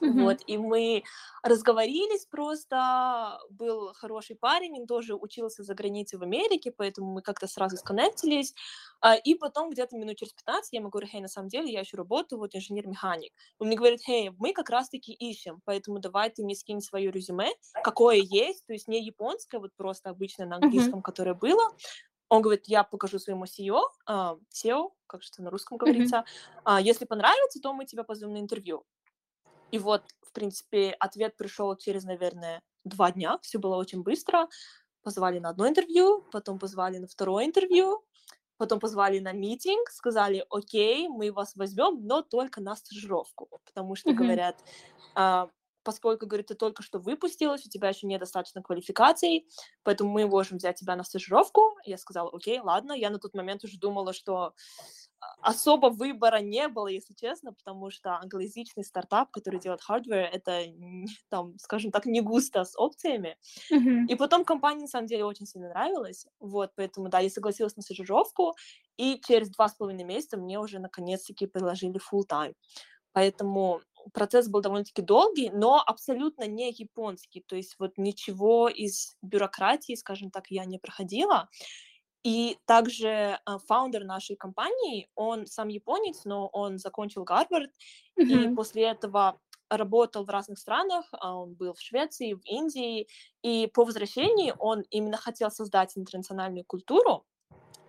Mm-hmm. 0.00 0.22
Вот, 0.22 0.38
и 0.46 0.58
мы 0.58 1.02
разговорились 1.42 2.26
просто, 2.26 3.40
был 3.50 3.92
хороший 3.94 4.36
парень, 4.36 4.80
он 4.80 4.86
тоже 4.86 5.14
учился 5.14 5.62
за 5.62 5.74
границей 5.74 6.18
в 6.18 6.22
Америке, 6.22 6.72
поэтому 6.76 7.12
мы 7.12 7.22
как-то 7.22 7.46
сразу 7.46 7.76
сконнектились, 7.76 8.54
а, 9.00 9.14
и 9.14 9.34
потом 9.34 9.70
где-то 9.70 9.96
минут 9.96 10.16
через 10.16 10.32
15 10.34 10.72
я 10.72 10.80
ему 10.80 10.88
говорю, 10.88 11.08
хей, 11.08 11.20
на 11.20 11.28
самом 11.28 11.48
деле 11.48 11.72
я 11.72 11.80
еще 11.80 11.96
работаю, 11.96 12.38
вот 12.38 12.54
инженер-механик. 12.54 13.32
Он 13.58 13.68
мне 13.68 13.76
говорит, 13.76 14.00
хей, 14.02 14.30
мы 14.38 14.52
как 14.52 14.70
раз-таки 14.70 15.12
ищем, 15.12 15.60
поэтому 15.64 15.98
давай 15.98 16.30
ты 16.30 16.42
мне 16.44 16.54
скинь 16.54 16.80
свое 16.80 17.10
резюме, 17.10 17.50
какое 17.82 18.16
есть, 18.16 18.66
то 18.66 18.72
есть 18.72 18.88
не 18.88 19.02
японское, 19.02 19.58
вот 19.58 19.74
просто 19.76 20.10
обычное 20.10 20.46
на 20.46 20.56
английском, 20.56 21.00
mm-hmm. 21.00 21.02
которое 21.02 21.34
было, 21.34 21.72
он 22.28 22.42
говорит, 22.42 22.64
я 22.66 22.84
покажу 22.84 23.18
своему 23.18 23.44
CEO, 23.44 23.82
uh, 24.08 24.38
SEO, 24.52 24.90
как 25.06 25.22
что 25.22 25.42
на 25.42 25.50
русском 25.50 25.78
говорится, 25.78 26.24
mm-hmm. 26.64 26.78
uh, 26.78 26.82
если 26.82 27.04
понравится, 27.04 27.60
то 27.60 27.72
мы 27.72 27.86
тебя 27.86 28.04
позовем 28.04 28.34
на 28.34 28.38
интервью. 28.38 28.84
И 29.70 29.78
вот, 29.78 30.02
в 30.22 30.32
принципе, 30.32 30.90
ответ 30.98 31.36
пришел 31.36 31.76
через, 31.76 32.04
наверное, 32.04 32.62
два 32.84 33.12
дня. 33.12 33.38
Все 33.42 33.58
было 33.58 33.76
очень 33.76 34.02
быстро. 34.02 34.48
Позвали 35.02 35.38
на 35.38 35.50
одно 35.50 35.68
интервью, 35.68 36.24
потом 36.32 36.58
позвали 36.58 36.98
на 36.98 37.06
второе 37.06 37.46
интервью, 37.46 38.04
потом 38.56 38.80
позвали 38.80 39.20
на 39.20 39.32
митинг, 39.32 39.88
сказали, 39.90 40.44
окей, 40.50 41.08
мы 41.08 41.32
вас 41.32 41.54
возьмем, 41.56 42.06
но 42.06 42.22
только 42.22 42.60
на 42.60 42.76
стажировку, 42.76 43.48
потому 43.64 43.94
что 43.94 44.10
mm-hmm. 44.10 44.14
говорят, 44.14 44.56
а, 45.14 45.48
поскольку, 45.82 46.26
говорит, 46.26 46.48
ты 46.48 46.54
только 46.54 46.82
что 46.82 46.98
выпустилась, 46.98 47.64
у 47.64 47.70
тебя 47.70 47.88
еще 47.88 48.06
недостаточно 48.06 48.62
квалификаций, 48.62 49.48
поэтому 49.84 50.10
мы 50.10 50.26
можем 50.26 50.58
взять 50.58 50.76
тебя 50.76 50.96
на 50.96 51.04
стажировку. 51.04 51.78
Я 51.84 51.96
сказала, 51.96 52.30
окей, 52.30 52.60
ладно. 52.60 52.92
Я 52.92 53.08
на 53.08 53.18
тот 53.18 53.34
момент 53.34 53.64
уже 53.64 53.78
думала, 53.78 54.12
что 54.12 54.54
особо 55.40 55.88
выбора 55.88 56.40
не 56.40 56.68
было, 56.68 56.88
если 56.88 57.14
честно, 57.14 57.52
потому 57.52 57.90
что 57.90 58.16
англоязычный 58.16 58.84
стартап, 58.84 59.30
который 59.30 59.60
делает 59.60 59.80
hardware, 59.88 60.26
это, 60.26 60.64
там, 61.28 61.58
скажем 61.58 61.90
так, 61.90 62.06
не 62.06 62.20
густо 62.20 62.64
с 62.64 62.76
опциями. 62.78 63.36
Mm-hmm. 63.72 64.06
И 64.08 64.14
потом 64.14 64.44
компания, 64.44 64.82
на 64.82 64.88
самом 64.88 65.06
деле, 65.06 65.24
очень 65.24 65.46
сильно 65.46 65.68
нравилась, 65.68 66.26
вот, 66.38 66.72
поэтому, 66.76 67.08
да, 67.08 67.20
я 67.20 67.30
согласилась 67.30 67.76
на 67.76 67.82
стажировку, 67.82 68.54
и 68.96 69.20
через 69.26 69.50
два 69.50 69.68
с 69.68 69.74
половиной 69.74 70.04
месяца 70.04 70.36
мне 70.36 70.58
уже, 70.58 70.78
наконец-таки, 70.78 71.46
предложили 71.46 72.00
full 72.00 72.22
time. 72.30 72.54
Поэтому 73.12 73.80
процесс 74.12 74.48
был 74.48 74.60
довольно-таки 74.60 75.02
долгий, 75.02 75.50
но 75.50 75.82
абсолютно 75.84 76.46
не 76.46 76.70
японский, 76.70 77.42
то 77.46 77.56
есть 77.56 77.76
вот 77.78 77.92
ничего 77.96 78.68
из 78.68 79.16
бюрократии, 79.22 79.94
скажем 79.94 80.30
так, 80.30 80.50
я 80.50 80.64
не 80.64 80.78
проходила. 80.78 81.48
И 82.28 82.58
также 82.66 83.38
а, 83.46 83.58
фаундер 83.58 84.04
нашей 84.04 84.36
компании, 84.36 85.08
он 85.14 85.46
сам 85.46 85.68
японец, 85.68 86.26
но 86.26 86.48
он 86.48 86.76
закончил 86.76 87.24
Гарвард, 87.24 87.70
mm-hmm. 88.20 88.52
и 88.52 88.54
после 88.54 88.82
этого 88.82 89.40
работал 89.70 90.26
в 90.26 90.28
разных 90.28 90.58
странах, 90.58 91.06
а, 91.12 91.34
он 91.34 91.54
был 91.54 91.72
в 91.72 91.80
Швеции, 91.80 92.34
в 92.34 92.44
Индии, 92.44 93.08
и 93.40 93.66
по 93.68 93.82
возвращении 93.86 94.52
он 94.58 94.82
именно 94.90 95.16
хотел 95.16 95.50
создать 95.50 95.96
интернациональную 95.96 96.66
культуру, 96.66 97.24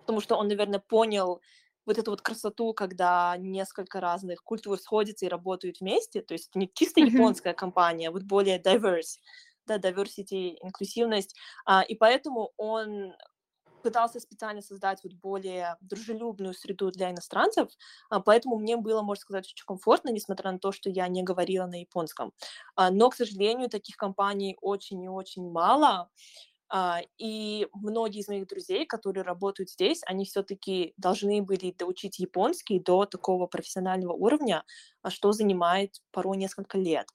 потому 0.00 0.22
что 0.22 0.36
он, 0.36 0.48
наверное, 0.48 0.80
понял 0.80 1.42
вот 1.84 1.98
эту 1.98 2.10
вот 2.10 2.22
красоту, 2.22 2.72
когда 2.72 3.36
несколько 3.36 4.00
разных 4.00 4.42
культур 4.42 4.78
сходятся 4.78 5.26
и 5.26 5.28
работают 5.28 5.80
вместе, 5.80 6.22
то 6.22 6.32
есть 6.32 6.54
не 6.54 6.70
чисто 6.72 7.00
японская 7.00 7.52
mm-hmm. 7.52 7.56
компания, 7.56 8.08
а 8.08 8.12
вот 8.12 8.22
более 8.22 8.58
diverse, 8.58 9.18
да, 9.66 9.76
diversity, 9.76 10.56
инклюзивность, 10.62 11.36
а, 11.66 11.82
и 11.82 11.94
поэтому 11.94 12.52
он 12.56 13.12
пытался 13.82 14.20
специально 14.20 14.62
создать 14.62 15.00
вот 15.04 15.12
более 15.14 15.76
дружелюбную 15.80 16.54
среду 16.54 16.90
для 16.90 17.10
иностранцев, 17.10 17.68
а, 18.10 18.20
поэтому 18.20 18.56
мне 18.58 18.76
было, 18.76 19.02
можно 19.02 19.20
сказать, 19.22 19.46
очень 19.52 19.64
комфортно, 19.66 20.10
несмотря 20.10 20.52
на 20.52 20.58
то, 20.58 20.72
что 20.72 20.90
я 20.90 21.08
не 21.08 21.22
говорила 21.22 21.66
на 21.66 21.80
японском. 21.80 22.32
А, 22.76 22.90
но, 22.90 23.10
к 23.10 23.14
сожалению, 23.14 23.68
таких 23.68 23.96
компаний 23.96 24.56
очень 24.60 25.02
и 25.02 25.08
очень 25.08 25.50
мало, 25.50 26.10
а, 26.72 27.00
и 27.18 27.66
многие 27.74 28.20
из 28.20 28.28
моих 28.28 28.46
друзей, 28.46 28.86
которые 28.86 29.24
работают 29.24 29.70
здесь, 29.70 30.02
они 30.06 30.24
все-таки 30.24 30.94
должны 30.96 31.42
были 31.42 31.72
доучить 31.76 32.20
японский 32.20 32.78
до 32.78 33.06
такого 33.06 33.46
профессионального 33.48 34.12
уровня, 34.12 34.64
что 35.08 35.32
занимает 35.32 35.96
порой 36.12 36.36
несколько 36.36 36.78
лет. 36.78 37.08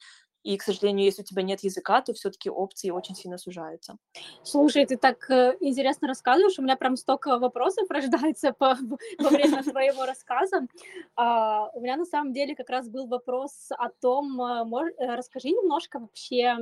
И, 0.46 0.58
к 0.58 0.64
сожалению, 0.64 1.06
если 1.06 1.24
у 1.24 1.26
тебя 1.26 1.42
нет 1.42 1.64
языка, 1.64 2.02
то 2.02 2.14
все-таки 2.14 2.52
опции 2.52 2.92
очень 2.92 3.16
сильно 3.16 3.40
сужаются. 3.40 3.98
Слушай, 4.44 4.86
ты 4.86 4.96
так 4.96 5.28
э, 5.32 5.58
интересно 5.60 6.08
рассказываешь, 6.08 6.60
у 6.60 6.62
меня 6.62 6.76
прям 6.76 6.98
столько 6.98 7.40
вопросов 7.40 7.88
рождается 7.90 8.54
по, 8.54 8.78
во 9.18 9.30
время 9.30 9.64
твоего 9.64 10.06
рассказа. 10.06 10.68
А, 11.16 11.70
у 11.74 11.82
меня 11.82 11.98
на 11.98 12.06
самом 12.06 12.32
деле 12.32 12.56
как 12.56 12.70
раз 12.70 12.88
был 12.88 13.08
вопрос 13.08 13.70
о 13.72 13.90
том, 13.90 14.40
э, 14.40 14.92
э, 15.00 15.16
расскажи 15.16 15.50
немножко 15.50 16.00
вообще 16.00 16.56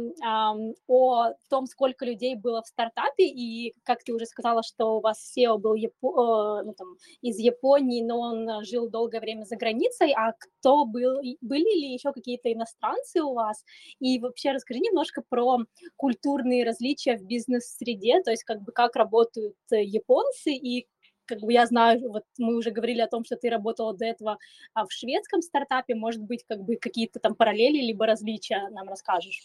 о 0.87 1.33
том, 1.49 1.67
сколько 1.67 2.05
людей 2.05 2.35
было 2.35 2.61
в 2.61 2.67
стартапе, 2.67 3.27
и 3.27 3.73
как 3.83 4.01
ты 4.05 4.13
уже 4.13 4.25
сказала, 4.27 4.63
что 4.63 4.97
у 4.97 5.01
вас 5.01 5.33
SEO 5.35 5.57
был 5.57 5.75
ну, 5.75 6.75
из 7.21 7.37
Японии, 7.37 8.01
но 8.01 8.19
он 8.19 8.63
жил 8.63 8.89
долгое 8.89 9.19
время 9.19 9.43
за 9.43 9.57
границей, 9.57 10.13
а 10.15 10.31
кто 10.31 10.85
был, 10.85 11.19
были 11.41 11.79
ли 11.79 11.93
еще 11.93 12.13
какие-то 12.13 12.51
иностранцы 12.53 13.21
у 13.21 13.33
вас? 13.33 13.65
И 13.99 14.19
вообще 14.19 14.51
расскажи 14.51 14.79
немножко 14.79 15.21
про 15.27 15.59
культурные 15.95 16.65
различия 16.65 17.17
в 17.17 17.23
бизнес-среде, 17.23 18.21
то 18.23 18.31
есть 18.31 18.43
как 18.43 18.61
бы 18.61 18.71
как 18.71 18.95
работают 18.95 19.55
э, 19.71 19.83
японцы 19.83 20.51
и 20.51 20.87
как 21.25 21.39
бы 21.39 21.53
я 21.53 21.65
знаю, 21.65 22.11
вот 22.11 22.25
мы 22.37 22.55
уже 22.57 22.71
говорили 22.71 22.99
о 22.99 23.07
том, 23.07 23.23
что 23.23 23.37
ты 23.37 23.49
работала 23.49 23.95
до 23.95 24.05
этого 24.05 24.37
а 24.73 24.85
в 24.85 24.91
шведском 24.91 25.41
стартапе, 25.41 25.95
может 25.95 26.21
быть, 26.21 26.43
как 26.45 26.61
бы 26.61 26.75
какие-то 26.75 27.19
там 27.19 27.35
параллели 27.35 27.77
либо 27.77 28.05
различия 28.05 28.67
нам 28.71 28.89
расскажешь? 28.89 29.41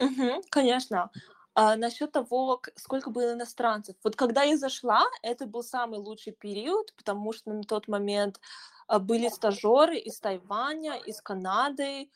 Угу, 0.00 0.42
конечно. 0.50 1.10
А, 1.54 1.76
насчет 1.76 2.10
того, 2.10 2.60
сколько 2.74 3.10
было 3.10 3.34
иностранцев. 3.34 3.94
Вот 4.02 4.16
когда 4.16 4.42
я 4.42 4.56
зашла, 4.56 5.04
это 5.22 5.46
был 5.46 5.62
самый 5.62 6.00
лучший 6.00 6.32
период, 6.32 6.92
потому 6.96 7.32
что 7.32 7.52
на 7.52 7.62
тот 7.62 7.86
момент 7.86 8.40
а, 8.88 8.98
были 8.98 9.28
стажеры 9.28 9.98
из 9.98 10.18
Тайваня, 10.18 10.96
из 10.96 11.20
Канады, 11.22 12.10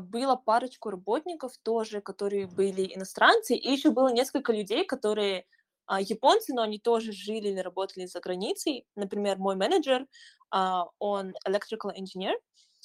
было 0.00 0.36
парочку 0.36 0.90
работников 0.90 1.52
тоже, 1.62 2.00
которые 2.00 2.46
были 2.46 2.94
иностранцы, 2.94 3.54
и 3.54 3.70
еще 3.70 3.90
было 3.90 4.08
несколько 4.08 4.52
людей, 4.52 4.84
которые 4.84 5.46
а, 5.86 6.00
японцы, 6.00 6.54
но 6.54 6.62
они 6.62 6.78
тоже 6.78 7.12
жили 7.12 7.48
или 7.48 7.60
работали 7.60 8.06
за 8.06 8.20
границей. 8.20 8.86
Например, 8.96 9.38
мой 9.38 9.56
менеджер, 9.56 10.06
а, 10.50 10.86
он 10.98 11.34
electrical 11.46 11.92
engineer, 11.96 12.34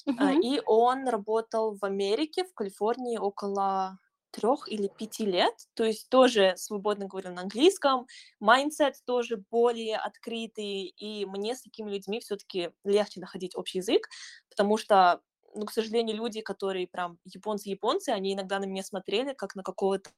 uh-huh. 0.08 0.40
и 0.42 0.60
он 0.66 1.08
работал 1.08 1.76
в 1.76 1.84
Америке, 1.84 2.44
в 2.44 2.52
Калифорнии 2.54 3.16
около 3.16 3.98
трех 4.32 4.68
или 4.68 4.88
пяти 4.88 5.26
лет, 5.26 5.54
то 5.74 5.82
есть 5.82 6.08
тоже 6.08 6.54
свободно 6.56 7.06
говорил 7.06 7.32
на 7.32 7.42
английском, 7.42 8.06
mindset 8.38 8.94
тоже 9.04 9.42
более 9.50 9.96
открытый, 9.96 10.84
и 10.86 11.26
мне 11.26 11.56
с 11.56 11.62
такими 11.62 11.90
людьми 11.90 12.20
все-таки 12.20 12.70
легче 12.84 13.18
находить 13.18 13.56
общий 13.56 13.78
язык, 13.78 14.08
потому 14.48 14.76
что 14.76 15.20
ну, 15.54 15.66
к 15.66 15.72
сожалению, 15.72 16.16
люди, 16.16 16.40
которые 16.40 16.86
прям 16.86 17.18
японцы-японцы, 17.24 18.10
они 18.10 18.34
иногда 18.34 18.58
на 18.58 18.64
меня 18.64 18.82
смотрели 18.82 19.34
как 19.34 19.54
на 19.54 19.62
какого-то 19.62 20.10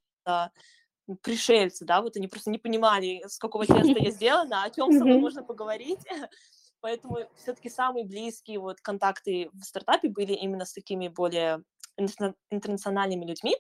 пришельца, 1.23 1.85
да, 1.85 2.01
вот 2.01 2.17
они 2.17 2.29
просто 2.29 2.51
не 2.51 2.59
понимали, 2.59 3.23
с 3.27 3.39
какого 3.39 3.67
теста 3.67 3.99
я 3.99 4.11
сделана, 4.11 4.63
о 4.63 4.71
чем 4.71 4.93
со 4.93 5.05
мной 5.05 5.19
можно 5.19 5.43
поговорить. 5.43 6.01
Поэтому 6.81 7.19
все-таки 7.37 7.69
самые 7.69 8.05
близкие 8.05 8.59
вот 8.59 8.81
контакты 8.81 9.51
в 9.53 9.63
стартапе 9.63 10.09
были 10.09 10.33
именно 10.33 10.65
с 10.65 10.73
такими 10.73 11.09
более 11.09 11.63
интернациональными 11.97 13.25
людьми. 13.25 13.57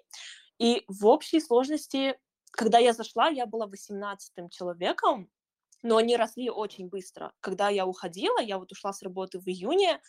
И 0.58 0.85
в 0.88 1.06
общей 1.06 1.40
сложности, 1.40 2.18
когда 2.50 2.78
я 2.78 2.92
зашла, 2.92 3.28
я 3.28 3.46
была 3.46 3.66
18-м 3.66 4.48
человеком, 4.50 5.30
но 5.82 5.96
они 5.96 6.16
росли 6.16 6.50
очень 6.50 6.88
быстро. 6.88 7.32
Когда 7.40 7.68
я 7.68 7.87
уходила, 7.87 8.40
я 8.40 8.58
вот 8.58 8.72
ушла 8.72 8.92
с 8.92 9.02
работы 9.02 9.38
в 9.38 9.46
июне. 9.48 10.00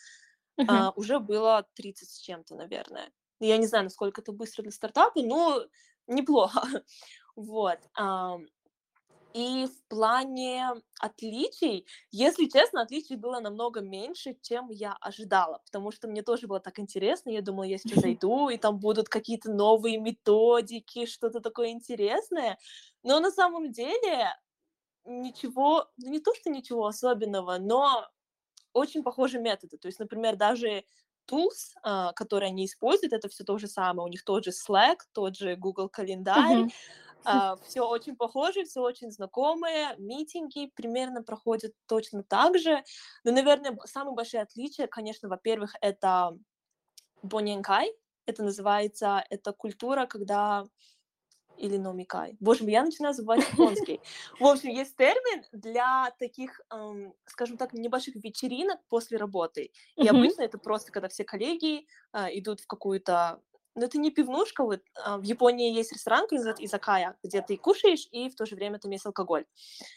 А, 0.68 0.92
уже 0.96 1.18
было 1.18 1.66
30 1.74 2.10
с 2.10 2.20
чем-то, 2.20 2.54
наверное. 2.54 3.12
Я 3.40 3.56
не 3.58 3.66
знаю, 3.66 3.84
насколько 3.84 4.20
это 4.20 4.32
быстро 4.32 4.62
для 4.62 4.72
стартапа, 4.72 5.20
но 5.22 5.64
неплохо. 6.06 6.62
вот. 7.36 7.78
И 9.34 9.66
в 9.66 9.88
плане 9.88 10.68
отличий, 11.00 11.88
если 12.12 12.44
честно, 12.44 12.82
отличий 12.82 13.16
было 13.16 13.40
намного 13.40 13.80
меньше, 13.80 14.36
чем 14.40 14.68
я 14.70 14.92
ожидала, 15.00 15.60
потому 15.66 15.90
что 15.90 16.06
мне 16.06 16.22
тоже 16.22 16.46
было 16.46 16.60
так 16.60 16.78
интересно, 16.78 17.30
я 17.30 17.42
думала, 17.42 17.64
я 17.64 17.78
сейчас 17.78 17.98
зайду, 18.04 18.48
и 18.48 18.56
там 18.58 18.78
будут 18.78 19.08
какие-то 19.08 19.50
новые 19.52 19.98
методики, 19.98 21.06
что-то 21.06 21.40
такое 21.40 21.70
интересное, 21.70 22.58
но 23.02 23.18
на 23.18 23.32
самом 23.32 23.72
деле 23.72 24.28
ничего, 25.04 25.88
ну 25.96 26.10
не 26.10 26.20
то, 26.20 26.32
что 26.36 26.48
ничего 26.48 26.86
особенного, 26.86 27.58
но 27.58 28.08
очень 28.74 29.02
похожи 29.02 29.38
методы. 29.38 29.78
То 29.78 29.88
есть, 29.88 29.98
например, 29.98 30.36
даже 30.36 30.84
tools, 31.30 31.72
uh, 31.86 32.12
которые 32.14 32.48
они 32.48 32.66
используют, 32.66 33.12
это 33.12 33.28
все 33.28 33.44
то 33.44 33.56
же 33.58 33.66
самое. 33.66 34.06
У 34.06 34.10
них 34.10 34.24
тот 34.24 34.44
же 34.44 34.50
Slack, 34.50 34.98
тот 35.12 35.36
же 35.36 35.56
Google 35.56 35.88
календарь. 35.88 36.64
Uh-huh. 36.64 36.72
Uh, 37.24 37.58
все 37.64 37.80
очень 37.80 38.16
похоже, 38.16 38.64
все 38.64 38.82
очень 38.82 39.10
знакомые. 39.10 39.96
Митинги 39.96 40.70
примерно 40.74 41.22
проходят 41.22 41.72
точно 41.86 42.22
так 42.22 42.58
же. 42.58 42.84
Но, 43.24 43.32
наверное, 43.32 43.78
самое 43.86 44.14
большое 44.14 44.42
отличие, 44.42 44.88
конечно, 44.88 45.30
во-первых, 45.30 45.74
это 45.80 46.36
Боньянкай. 47.22 47.94
Это 48.26 48.42
называется, 48.42 49.24
это 49.30 49.52
культура, 49.52 50.06
когда 50.06 50.66
или 51.58 51.76
номикай. 51.76 52.36
Боже 52.40 52.64
мой, 52.64 52.72
я 52.72 52.82
начинаю 52.82 53.14
забывать 53.14 53.48
японский. 53.52 54.00
В 54.40 54.44
общем, 54.44 54.70
есть 54.70 54.96
термин 54.96 55.44
для 55.52 56.12
таких, 56.18 56.60
эм, 56.70 57.14
скажем 57.26 57.56
так, 57.56 57.72
небольших 57.72 58.16
вечеринок 58.16 58.80
после 58.88 59.18
работы. 59.18 59.70
И 59.96 60.06
обычно 60.06 60.42
это 60.42 60.58
просто, 60.58 60.92
когда 60.92 61.08
все 61.08 61.24
коллеги 61.24 61.86
э, 62.12 62.38
идут 62.38 62.60
в 62.60 62.66
какую-то 62.66 63.40
но 63.74 63.80
ну, 63.80 63.86
это 63.86 63.98
не 63.98 64.12
пивнушка, 64.12 64.62
вот 64.62 64.82
а, 64.94 65.18
в 65.18 65.22
Японии 65.22 65.72
есть 65.72 65.92
ресторан, 65.92 66.22
который 66.22 66.38
называется 66.38 66.64
Изакая, 66.64 67.16
где 67.24 67.42
ты 67.42 67.56
кушаешь, 67.56 68.06
и 68.12 68.30
в 68.30 68.36
то 68.36 68.46
же 68.46 68.54
время 68.54 68.78
там 68.78 68.92
есть 68.92 69.04
алкоголь. 69.04 69.46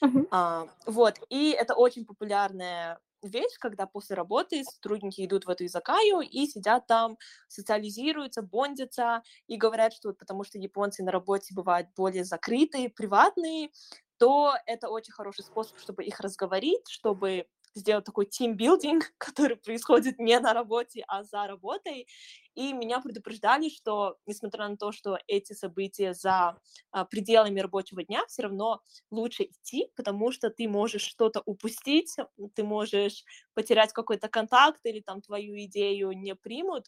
Uh-huh. 0.04 0.28
А, 0.32 0.67
вот, 0.88 1.20
и 1.30 1.52
это 1.52 1.76
очень 1.76 2.04
популярная 2.04 3.00
вещь, 3.23 3.58
когда 3.60 3.86
после 3.88 4.15
работы 4.15 4.63
сотрудники 4.63 5.25
идут 5.25 5.45
в 5.45 5.49
эту 5.49 5.65
изакаю 5.65 6.21
и 6.21 6.45
сидят 6.47 6.88
там, 6.88 7.17
социализируются, 7.47 8.41
бондятся 8.41 9.23
и 9.47 9.58
говорят, 9.58 9.93
что 9.93 10.13
потому 10.13 10.43
что 10.43 10.58
японцы 10.60 11.03
на 11.03 11.12
работе 11.12 11.53
бывают 11.56 11.89
более 11.95 12.23
закрытые, 12.23 12.89
приватные, 12.89 13.71
то 14.17 14.53
это 14.65 14.89
очень 14.89 15.13
хороший 15.13 15.43
способ, 15.43 15.77
чтобы 15.80 16.03
их 16.03 16.19
разговорить, 16.19 16.88
чтобы 16.89 17.47
сделать 17.80 18.06
такой 18.06 18.26
тимбилдинг, 18.26 19.13
который 19.18 19.56
происходит 19.58 20.20
не 20.20 20.40
на 20.40 20.54
работе, 20.54 21.04
а 21.08 21.24
за 21.24 21.48
работой. 21.48 22.08
И 22.56 22.74
меня 22.74 23.00
предупреждали, 23.02 23.70
что, 23.70 24.18
несмотря 24.26 24.68
на 24.68 24.78
то, 24.78 24.92
что 24.92 25.20
эти 25.28 25.54
события 25.54 26.13
за 26.13 26.58
а, 26.92 27.06
пределами 27.06 27.60
рабочего 27.60 28.04
дня, 28.04 28.26
все 28.28 28.44
равно 28.44 28.82
лучше 29.12 29.44
идти, 29.44 29.92
потому 29.96 30.32
что 30.32 30.50
ты 30.50 30.68
можешь 30.68 31.04
что-то 31.04 31.42
упустить, 31.46 32.16
ты 32.56 32.63
можешь 32.63 33.24
потерять 33.54 33.94
какой-то 33.94 34.28
контакт 34.28 34.80
или 34.86 35.02
там 35.02 35.22
твою 35.22 35.56
идею 35.66 36.12
не 36.13 36.34
примут. 36.36 36.86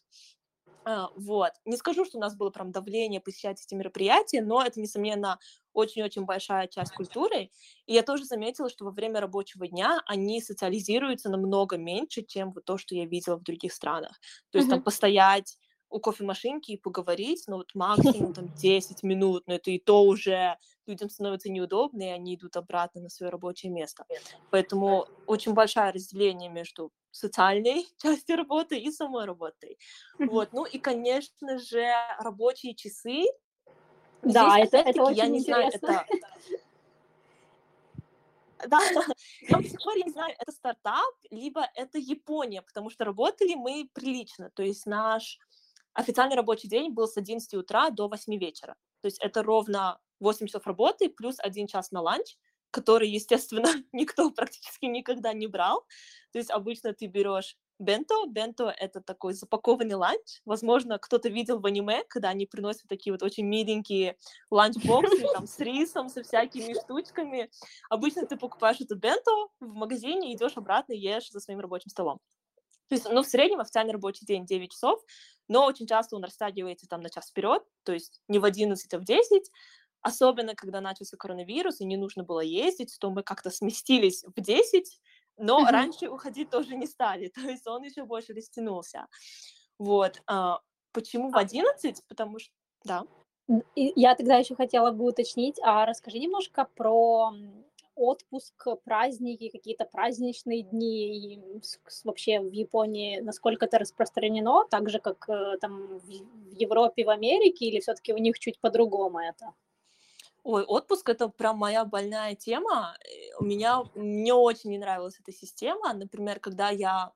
А, 0.86 1.10
вот. 1.16 1.52
Не 1.66 1.78
скажу, 1.78 2.06
что 2.06 2.18
у 2.18 2.22
нас 2.22 2.36
было 2.36 2.50
прям 2.50 2.72
давление 2.72 3.22
посещать 3.22 3.62
эти 3.62 3.74
мероприятия, 3.76 4.42
но 4.42 4.64
это, 4.64 4.80
несомненно, 4.80 5.40
очень-очень 5.74 6.26
большая 6.26 6.68
часть 6.68 6.94
культуры. 6.94 7.52
И 7.86 7.94
я 7.94 8.04
тоже 8.04 8.26
заметила, 8.26 8.70
что 8.70 8.86
во 8.86 8.92
время 8.92 9.20
рабочего 9.20 9.68
дня 9.68 10.02
они 10.06 10.42
социализируются 10.42 11.30
намного 11.30 11.78
меньше, 11.78 12.24
чем 12.24 12.52
вот 12.54 12.66
то, 12.66 12.78
что 12.78 12.96
я 12.96 13.06
видела 13.06 13.36
в 13.36 13.44
других 13.44 13.74
странах. 13.74 14.20
То 14.52 14.58
есть 14.58 14.68
mm-hmm. 14.68 14.72
там 14.72 14.84
постоять 14.84 15.58
у 15.90 16.00
кофемашинки 16.00 16.72
и 16.72 16.78
поговорить, 16.78 17.44
ну 17.48 17.58
вот 17.58 17.74
максимум 17.74 18.34
там 18.34 18.54
10 18.56 19.04
минут, 19.04 19.44
но 19.48 19.56
это 19.56 19.72
и 19.72 19.80
то 19.80 20.04
уже 20.04 20.58
людям 20.86 21.10
становится 21.10 21.52
неудобно, 21.52 22.04
и 22.04 22.08
они 22.08 22.36
идут 22.36 22.58
обратно 22.58 23.02
на 23.02 23.10
свое 23.10 23.32
рабочее 23.32 23.72
место. 23.72 24.06
Поэтому 24.50 25.08
очень 25.26 25.54
большое 25.54 25.92
разделение 25.92 26.50
между 26.50 26.92
социальной 27.12 27.88
частью 28.02 28.38
работы 28.38 28.78
и 28.78 28.92
самой 28.92 29.26
работой. 29.26 29.78
Вот, 30.18 30.54
ну 30.54 30.66
и, 30.66 30.78
конечно 30.80 31.58
же, 31.58 31.86
рабочие 32.20 32.76
часы. 32.76 33.26
Да, 34.22 34.56
Здесь, 34.58 34.68
это, 34.68 34.78
это 34.90 35.04
очень 35.04 35.18
я 35.18 35.28
не 35.28 35.40
интересно. 35.40 35.80
знаю, 35.80 36.06
это... 36.10 36.30
Да, 38.68 38.80
я 39.42 39.58
до 39.58 39.64
сих 39.64 39.82
пор 39.82 39.96
не 39.96 40.12
знаю, 40.12 40.36
это 40.38 40.52
стартап, 40.52 41.16
либо 41.30 41.66
это 41.76 41.98
Япония, 41.98 42.62
потому 42.62 42.90
что 42.90 43.06
работали 43.06 43.56
мы 43.56 43.90
прилично, 43.94 44.50
то 44.54 44.64
есть 44.64 44.86
наш 44.86 45.40
официальный 45.94 46.36
рабочий 46.36 46.68
день 46.68 46.92
был 46.92 47.08
с 47.08 47.18
11 47.18 47.54
утра 47.54 47.90
до 47.90 48.08
8 48.10 48.38
вечера. 48.38 48.76
То 49.02 49.06
есть 49.06 49.20
это 49.22 49.44
ровно 49.44 50.00
8 50.20 50.48
часов 50.48 50.68
работы 50.68 51.10
плюс 51.10 51.38
1 51.40 51.68
час 51.68 51.92
на 51.92 52.02
ланч, 52.02 52.38
который, 52.72 53.10
естественно, 53.10 53.68
никто 53.92 54.30
практически 54.32 54.86
никогда 54.86 55.34
не 55.34 55.48
брал. 55.48 55.86
То 56.32 56.40
есть 56.40 56.52
обычно 56.52 56.94
ты 56.94 57.08
берешь 57.08 57.58
бенто. 57.80 58.16
Бенто— 58.28 58.74
это 58.78 59.02
такой 59.02 59.34
запакованный 59.34 59.96
ланч. 59.96 60.42
Возможно, 60.46 61.00
кто-то 61.00 61.30
видел 61.30 61.60
в 61.60 61.66
аниме, 61.66 62.04
когда 62.08 62.30
они 62.30 62.46
приносят 62.46 62.88
такие 62.88 63.14
вот 63.14 63.24
очень 63.24 63.46
миленькие 63.46 64.18
ланчбоксы 64.52 65.26
там, 65.34 65.48
с 65.48 65.60
рисом, 65.60 66.10
со 66.10 66.22
всякими 66.22 66.74
штучками. 66.74 67.50
Обычно 67.90 68.26
ты 68.26 68.38
покупаешь 68.38 68.82
это 68.82 68.96
бенто 68.96 69.32
в 69.60 69.74
магазине, 69.74 70.36
идешь 70.36 70.58
обратно, 70.58 70.94
ешь 70.94 71.32
за 71.32 71.40
своим 71.40 71.60
рабочим 71.60 71.90
столом. 71.90 72.20
То 72.90 72.96
есть, 72.96 73.08
ну, 73.10 73.22
в 73.22 73.28
среднем 73.28 73.60
официальный 73.60 73.94
рабочий 73.94 74.26
день 74.26 74.46
9 74.46 74.72
часов, 74.72 75.00
но 75.48 75.66
очень 75.66 75.86
часто 75.86 76.16
он 76.16 76.24
растягивается 76.24 76.88
там 76.88 77.02
на 77.02 77.10
час 77.10 77.30
вперед, 77.30 77.64
то 77.84 77.94
есть 77.94 78.22
не 78.28 78.40
в 78.40 78.46
11, 78.46 78.94
а 78.94 78.98
в 78.98 79.04
10. 79.04 79.52
Особенно, 80.02 80.56
когда 80.56 80.82
начался 80.82 81.18
коронавирус, 81.18 81.82
и 81.82 81.86
не 81.86 81.98
нужно 81.98 82.24
было 82.24 82.40
ездить, 82.40 82.96
то 83.00 83.10
мы 83.10 83.24
как-то 83.24 83.50
сместились 83.50 84.24
в 84.24 84.40
10, 84.40 85.02
но 85.38 85.62
mm-hmm. 85.62 85.72
раньше 85.72 86.10
уходить 86.10 86.50
тоже 86.50 86.76
не 86.76 86.88
стали, 86.88 87.28
то 87.36 87.42
есть 87.42 87.68
он 87.68 87.84
еще 87.84 88.06
больше 88.06 88.34
растянулся. 88.34 89.08
Вот. 89.78 90.22
А, 90.28 90.60
почему 90.92 91.32
в 91.32 91.38
11? 91.38 92.00
А 92.00 92.04
Потому 92.08 92.40
что... 92.40 92.52
Да. 92.84 93.04
Я 93.76 94.16
тогда 94.16 94.38
еще 94.38 94.56
хотела 94.56 94.92
бы 94.92 95.06
уточнить, 95.06 95.60
а 95.64 95.86
расскажи 95.86 96.20
немножко 96.20 96.68
про 96.76 97.32
отпуск, 97.96 98.68
праздники, 98.86 99.50
какие-то 99.50 99.86
праздничные 99.86 100.64
дни, 100.64 101.34
и 101.36 101.62
вообще 102.04 102.40
в 102.40 102.52
Японии 102.52 103.20
насколько 103.20 103.66
это 103.66 103.80
распространено, 103.80 104.66
так 104.70 104.90
же, 104.90 105.00
как 105.00 105.28
э, 105.28 105.58
там 105.60 106.00
в 106.00 106.10
Европе, 106.54 107.04
в 107.04 107.10
Америке, 107.10 107.66
или 107.66 107.80
все-таки 107.80 108.14
у 108.14 108.18
них 108.18 108.40
чуть 108.40 108.60
по-другому 108.60 109.20
это? 109.20 109.54
Ой, 110.44 110.64
отпуск 110.64 111.10
это 111.10 111.28
прям 111.28 111.58
моя 111.58 111.86
больная 111.86 112.36
тема. 112.36 112.96
Э, 113.04 113.36
у 113.40 113.44
меня 113.44 113.84
не 113.96 114.32
очень 114.32 114.72
не 114.72 114.78
нравилась 114.78 115.20
эта 115.20 115.32
система. 115.32 115.94
Например, 115.94 116.40
когда 116.40 116.70
я 116.70 117.12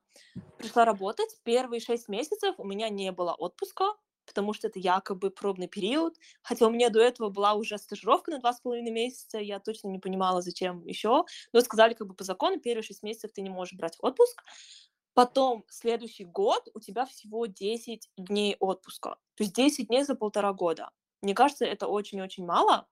пришла 0.58 0.84
работать, 0.84 1.38
первые 1.42 1.80
шесть 1.80 2.08
месяцев 2.08 2.54
у 2.58 2.64
меня 2.64 2.88
не 2.90 3.12
было 3.12 3.32
отпуска, 3.32 3.94
потому 4.26 4.52
что 4.52 4.68
это 4.68 4.78
якобы 4.78 5.30
пробный 5.30 5.68
период. 5.68 6.16
Хотя 6.42 6.66
у 6.66 6.70
меня 6.70 6.90
до 6.90 7.00
этого 7.00 7.30
была 7.30 7.54
уже 7.54 7.78
стажировка 7.78 8.30
на 8.30 8.40
два 8.40 8.52
с 8.52 8.60
половиной 8.60 8.92
месяца, 8.92 9.38
я 9.38 9.58
точно 9.58 9.88
не 9.88 9.98
понимала, 9.98 10.42
зачем 10.42 10.84
еще. 10.86 11.24
Но 11.52 11.60
сказали, 11.60 11.94
как 11.94 12.06
бы 12.08 12.14
по 12.14 12.24
закону, 12.24 12.60
первые 12.60 12.82
шесть 12.82 13.02
месяцев 13.02 13.32
ты 13.32 13.42
не 13.42 13.50
можешь 13.50 13.74
брать 13.74 13.96
отпуск. 14.00 14.42
Потом 15.14 15.64
следующий 15.68 16.24
год 16.24 16.68
у 16.74 16.80
тебя 16.80 17.06
всего 17.06 17.46
10 17.46 18.10
дней 18.16 18.56
отпуска. 18.58 19.10
То 19.36 19.44
есть 19.44 19.54
10 19.54 19.86
дней 19.86 20.02
за 20.02 20.16
полтора 20.16 20.52
года. 20.52 20.90
Мне 21.22 21.34
кажется, 21.34 21.64
это 21.64 21.86
очень-очень 21.86 22.44
мало. 22.44 22.86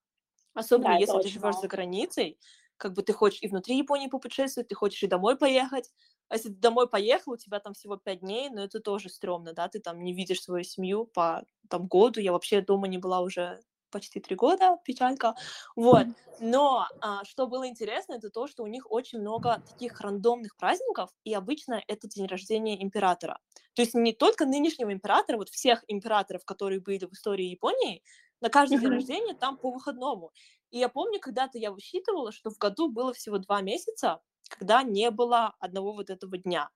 Особенно 0.55 0.93
да, 0.93 0.99
если 0.99 1.19
ты 1.19 1.29
живешь 1.29 1.59
за 1.59 1.69
границей, 1.69 2.39
как 2.77 2.93
бы 2.95 3.03
ты 3.03 3.13
хочешь 3.13 3.43
и 3.43 3.49
внутри 3.49 3.77
Японии 3.79 4.09
попутешествовать, 4.09 4.69
ты 4.69 4.75
хочешь 4.75 5.03
и 5.03 5.07
домой 5.07 5.37
поехать. 5.39 5.91
А 6.29 6.35
если 6.37 6.49
ты 6.51 6.57
домой 6.57 6.89
поехал, 6.89 7.33
у 7.33 7.37
тебя 7.37 7.61
там 7.61 7.75
всего 7.75 7.97
пять 7.97 8.21
дней, 8.21 8.51
но 8.51 8.63
это 8.65 8.81
тоже 8.81 9.09
стрёмно, 9.09 9.53
да, 9.53 9.69
ты 9.69 9.81
там 9.81 10.03
не 10.03 10.13
видишь 10.15 10.43
свою 10.43 10.65
семью 10.65 11.07
по 11.07 11.45
там 11.69 11.87
году. 11.87 12.21
Я 12.21 12.33
вообще 12.33 12.61
дома 12.61 12.89
не 12.89 12.99
была 12.99 13.21
уже 13.21 13.61
почти 13.93 14.19
три 14.19 14.35
года, 14.35 14.79
печалька. 14.85 15.35
Вот. 15.77 16.07
Но 16.41 16.89
а, 17.01 17.25
что 17.25 17.47
было 17.47 17.69
интересно, 17.69 18.15
это 18.15 18.31
то, 18.31 18.49
что 18.49 18.65
у 18.65 18.67
них 18.67 18.91
очень 18.91 19.21
много 19.21 19.63
таких 19.69 20.01
рандомных 20.01 20.57
праздников, 20.57 21.11
и 21.23 21.33
обычно 21.33 21.81
это 21.87 22.09
день 22.09 22.27
рождения 22.27 22.83
императора. 22.83 23.39
То 23.75 23.83
есть 23.83 23.95
не 23.95 24.13
только 24.13 24.45
нынешнего 24.45 24.93
императора, 24.93 25.37
вот 25.37 25.51
всех 25.51 25.85
императоров, 25.87 26.45
которые 26.45 26.81
были 26.81 27.07
в 27.07 27.13
истории 27.13 27.47
Японии, 27.47 28.03
на 28.41 28.51
каждый 28.51 28.79
день 28.79 28.91
рождения 28.91 29.35
там 29.35 29.57
по 29.57 29.71
выходному. 29.71 30.33
И 30.71 30.79
я 30.79 30.89
помню, 30.89 31.21
когда-то 31.21 31.59
я 31.59 31.71
высчитывала, 31.71 32.33
что 32.33 32.51
в 32.51 32.59
году 32.59 32.89
было 32.91 33.13
всего 33.13 33.39
два 33.39 33.61
месяца, 33.61 34.21
когда 34.49 34.83
не 34.83 35.11
было 35.11 35.55
одного 35.61 35.93
вот 35.93 36.11
этого 36.11 36.37
дня. 36.39 36.69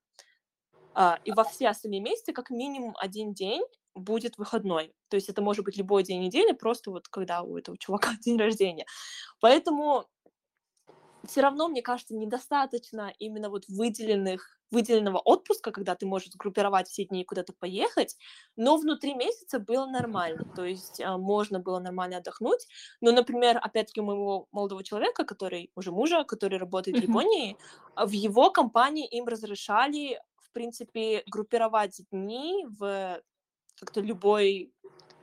А, 0.94 1.18
и 1.24 1.32
во 1.32 1.44
все 1.44 1.68
остальные 1.68 2.00
месяцы 2.00 2.32
как 2.32 2.50
минимум 2.50 2.94
один 2.98 3.34
день 3.34 3.62
будет 3.96 4.38
выходной. 4.38 4.94
То 5.08 5.16
есть 5.16 5.28
это 5.28 5.42
может 5.42 5.64
быть 5.64 5.76
любой 5.76 6.02
день 6.04 6.22
недели, 6.22 6.52
просто 6.52 6.90
вот 6.90 7.08
когда 7.08 7.42
у 7.42 7.56
этого 7.56 7.76
чувака 7.78 8.10
день 8.20 8.38
рождения. 8.38 8.86
Поэтому 9.40 10.06
все 11.26 11.40
равно, 11.40 11.68
мне 11.68 11.82
кажется, 11.82 12.14
недостаточно 12.14 13.12
именно 13.18 13.50
вот 13.50 13.64
выделенных 13.68 14.56
выделенного 14.70 15.18
отпуска, 15.18 15.70
когда 15.70 15.94
ты 15.94 16.06
можешь 16.06 16.30
сгруппировать 16.32 16.88
все 16.88 17.04
дни 17.04 17.22
и 17.22 17.24
куда-то 17.24 17.52
поехать, 17.52 18.16
но 18.56 18.76
внутри 18.76 19.14
месяца 19.14 19.58
было 19.58 19.86
нормально, 19.86 20.44
то 20.56 20.64
есть 20.64 21.00
а, 21.00 21.18
можно 21.18 21.60
было 21.60 21.78
нормально 21.78 22.18
отдохнуть. 22.18 22.66
Но, 23.00 23.12
например, 23.12 23.58
опять-таки 23.62 24.00
у 24.00 24.04
моего 24.04 24.48
молодого 24.50 24.82
человека, 24.82 25.24
который 25.24 25.70
уже 25.76 25.92
мужа, 25.92 26.24
который 26.24 26.58
работает 26.58 26.98
в 26.98 27.08
Японии, 27.08 27.56
в 27.96 28.10
его 28.10 28.50
компании 28.50 29.06
им 29.06 29.26
разрешали, 29.26 30.20
в 30.36 30.50
принципе, 30.52 31.22
группировать 31.26 32.00
дни 32.10 32.66
в 32.78 33.20
как-то 33.78 34.00
любой, 34.00 34.72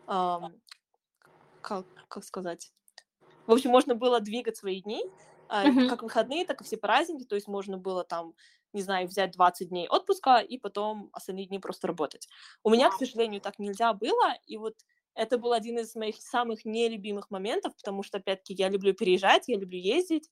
эм, 0.08 0.62
как, 1.62 1.86
как 2.08 2.24
сказать, 2.24 2.72
в 3.46 3.52
общем, 3.52 3.72
можно 3.72 3.96
было 3.96 4.22
двигать 4.22 4.58
свои 4.58 4.82
дни, 4.82 5.04
uh-huh. 5.50 5.90
как 5.90 6.04
выходные, 6.04 6.46
так 6.46 6.62
и 6.62 6.64
все 6.64 6.78
праздники, 6.78 7.26
то 7.26 7.36
есть 7.36 7.48
можно 7.48 7.78
было 7.78 8.04
там 8.04 8.34
не 8.74 8.82
знаю, 8.82 9.08
взять 9.08 9.32
20 9.32 9.70
дней 9.70 9.88
отпуска 9.88 10.40
и 10.40 10.58
потом 10.58 11.10
остальные 11.14 11.46
дни 11.46 11.60
просто 11.60 11.88
работать. 11.88 12.28
У 12.64 12.70
меня, 12.72 12.90
к 12.90 12.94
сожалению, 12.94 13.40
так 13.40 13.60
нельзя 13.60 13.94
было, 13.94 14.34
и 14.48 14.58
вот 14.58 14.74
это 15.14 15.38
был 15.38 15.54
один 15.54 15.78
из 15.78 15.96
моих 15.96 16.16
самых 16.18 16.66
нелюбимых 16.66 17.30
моментов, 17.30 17.76
потому 17.76 18.02
что, 18.02 18.18
опять-таки, 18.18 18.56
я 18.56 18.70
люблю 18.70 18.94
переезжать, 18.94 19.48
я 19.48 19.58
люблю 19.58 19.78
ездить, 19.78 20.28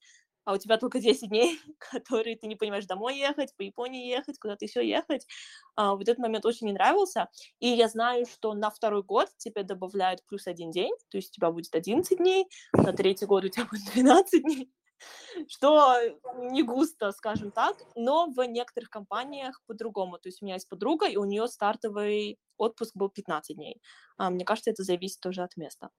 а 0.45 0.53
у 0.53 0.57
тебя 0.57 0.77
только 0.77 0.99
10 0.99 1.29
дней, 1.29 1.59
которые 1.77 2.35
ты 2.35 2.47
не 2.47 2.55
понимаешь, 2.55 2.85
домой 2.85 3.17
ехать, 3.17 3.55
по 3.55 3.61
Японии 3.61 4.07
ехать, 4.07 4.39
куда-то 4.39 4.65
еще 4.65 4.87
ехать. 4.87 5.27
А, 5.75 5.95
вот 5.95 6.03
этот 6.03 6.19
момент 6.19 6.45
очень 6.45 6.67
не 6.67 6.73
нравился. 6.73 7.29
И 7.59 7.67
я 7.67 7.87
знаю, 7.87 8.25
что 8.25 8.53
на 8.53 8.69
второй 8.69 9.03
год 9.03 9.29
тебе 9.37 9.63
добавляют 9.63 10.25
плюс 10.27 10.47
один 10.47 10.71
день, 10.71 10.93
то 11.09 11.17
есть 11.17 11.31
у 11.31 11.35
тебя 11.35 11.51
будет 11.51 11.73
11 11.73 12.17
дней, 12.17 12.47
на 12.73 12.93
третий 12.93 13.25
год 13.25 13.45
у 13.45 13.49
тебя 13.49 13.65
будет 13.71 13.83
12 13.93 14.43
дней 14.43 14.71
что 15.47 15.97
не 16.35 16.63
густо, 16.63 17.11
скажем 17.11 17.51
так, 17.51 17.77
но 17.95 18.27
в 18.27 18.43
некоторых 18.47 18.89
компаниях 18.89 19.61
по-другому. 19.67 20.17
То 20.17 20.29
есть 20.29 20.41
у 20.41 20.45
меня 20.45 20.55
есть 20.55 20.69
подруга, 20.69 21.07
и 21.07 21.17
у 21.17 21.25
нее 21.25 21.47
стартовый 21.47 22.39
отпуск 22.57 22.95
был 22.95 23.09
15 23.09 23.55
дней. 23.55 23.81
А, 24.17 24.29
мне 24.29 24.45
кажется, 24.45 24.71
это 24.71 24.83
зависит 24.83 25.19
тоже 25.19 25.43
от 25.43 25.57
места. 25.57 25.89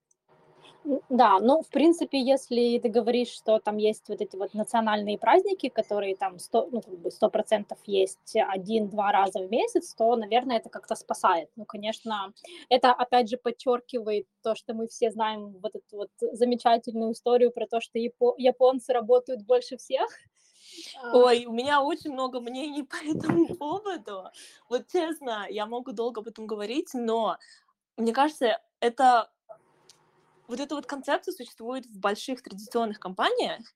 Да, 1.09 1.39
ну, 1.39 1.63
в 1.63 1.69
принципе, 1.69 2.21
если 2.21 2.79
ты 2.79 2.89
говоришь, 2.89 3.29
что 3.29 3.59
там 3.61 3.77
есть 3.77 4.09
вот 4.09 4.21
эти 4.21 4.35
вот 4.35 4.53
национальные 4.55 5.17
праздники, 5.17 5.69
которые 5.69 6.17
там 6.17 6.39
100, 6.41 6.69
ну, 6.73 6.81
как 6.81 6.99
бы 6.99 7.11
100% 7.11 7.79
есть 7.87 8.35
один-два 8.35 9.13
раза 9.13 9.41
в 9.41 9.51
месяц, 9.51 9.95
то, 9.95 10.17
наверное, 10.17 10.57
это 10.57 10.71
как-то 10.71 10.97
спасает. 10.97 11.51
Ну, 11.55 11.65
конечно, 11.65 12.33
это, 12.69 12.93
опять 12.93 13.29
же, 13.29 13.37
подчеркивает 13.37 14.27
то, 14.43 14.57
что 14.57 14.75
мы 14.75 14.89
все 14.89 15.11
знаем 15.13 15.57
вот 15.63 15.77
эту 15.77 15.97
вот 15.97 16.11
замечательную 16.21 17.13
историю 17.13 17.53
про 17.53 17.67
то, 17.67 17.81
что 17.81 17.99
японцы 17.99 18.93
работают 18.93 19.43
больше 19.43 19.77
всех, 19.77 20.09
А. 21.03 21.17
Ой, 21.17 21.45
у 21.47 21.53
меня 21.53 21.83
очень 21.83 22.13
много 22.13 22.41
мнений 22.41 22.83
по 22.91 22.97
этому 22.97 23.55
поводу. 23.57 24.25
Вот 24.69 24.87
честно, 24.91 25.47
я 25.51 25.67
могу 25.67 25.93
долго 25.93 26.21
об 26.21 26.29
этом 26.29 26.47
говорить, 26.47 26.91
но 26.95 27.37
мне 27.97 28.13
кажется, 28.13 28.61
это 28.81 29.31
вот 30.49 30.61
эта 30.61 30.75
вот 30.75 30.87
концепция 30.87 31.33
существует 31.33 31.87
в 31.87 31.99
больших 31.99 32.43
традиционных 32.43 33.01
компаниях, 33.01 33.75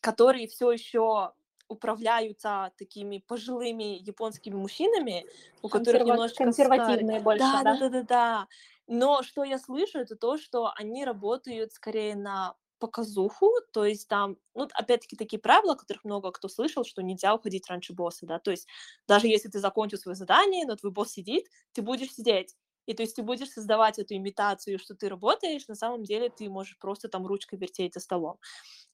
которые 0.00 0.48
все 0.48 0.70
еще 0.72 1.32
управляются 1.68 2.72
такими 2.76 3.18
пожилыми 3.26 3.96
японскими 4.02 4.54
мужчинами, 4.54 5.26
у 5.62 5.68
которых 5.68 6.04
немножко 6.04 6.44
консервативные 6.44 7.20
старые. 7.20 7.20
больше, 7.20 7.58
да, 7.58 7.64
да, 7.64 7.76
да, 7.76 7.88
да, 7.88 8.02
да. 8.02 8.48
Но 8.86 9.22
что 9.22 9.42
я 9.44 9.58
слышу, 9.58 9.98
это 9.98 10.16
то, 10.16 10.36
что 10.36 10.70
они 10.76 11.04
работают 11.04 11.72
скорее 11.72 12.14
на 12.16 12.56
показуху, 12.78 13.48
то 13.72 13.84
есть 13.84 14.08
там, 14.08 14.36
ну, 14.54 14.68
опять-таки, 14.74 15.14
такие 15.16 15.38
правила, 15.40 15.76
которых 15.76 16.02
много 16.04 16.32
кто 16.32 16.48
слышал, 16.48 16.84
что 16.84 17.00
нельзя 17.00 17.32
уходить 17.32 17.68
раньше 17.70 17.92
босса, 17.94 18.26
да, 18.26 18.40
то 18.40 18.50
есть 18.50 18.66
даже 19.06 19.28
если 19.28 19.48
ты 19.48 19.60
закончил 19.60 19.98
свое 19.98 20.16
задание, 20.16 20.66
но 20.66 20.74
твой 20.74 20.90
босс 20.90 21.12
сидит, 21.12 21.46
ты 21.72 21.80
будешь 21.80 22.12
сидеть, 22.12 22.56
и 22.86 22.94
то 22.94 23.02
есть 23.02 23.16
ты 23.16 23.22
будешь 23.22 23.50
создавать 23.50 23.98
эту 23.98 24.14
имитацию, 24.14 24.78
что 24.78 24.94
ты 24.94 25.08
работаешь, 25.08 25.68
на 25.68 25.74
самом 25.74 26.02
деле 26.04 26.28
ты 26.30 26.48
можешь 26.48 26.78
просто 26.78 27.08
там 27.08 27.26
ручкой 27.26 27.58
вертеть 27.58 27.94
за 27.94 28.00
столом. 28.00 28.38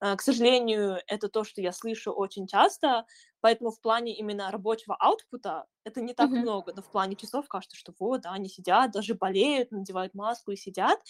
А, 0.01 0.17
к 0.17 0.23
сожалению, 0.23 0.99
это 1.07 1.29
то, 1.29 1.45
что 1.45 1.61
я 1.61 1.73
слышу 1.73 2.13
очень 2.13 2.47
часто, 2.47 3.07
поэтому 3.41 3.71
в 3.71 3.81
плане 3.81 4.17
именно 4.17 4.51
рабочего 4.51 4.97
аутпута 4.97 5.67
это 5.85 6.01
не 6.01 6.15
так 6.15 6.31
mm-hmm. 6.31 6.41
много, 6.43 6.73
но 6.75 6.83
в 6.83 6.91
плане 6.91 7.17
часов 7.17 7.49
кажется, 7.49 7.77
что 7.77 7.95
вот, 7.99 8.23
да, 8.23 8.33
они 8.33 8.49
сидят, 8.49 8.93
даже 8.93 9.15
болеют, 9.15 9.71
надевают 9.71 10.15
маску 10.15 10.51
и 10.53 10.57
сидят. 10.57 11.01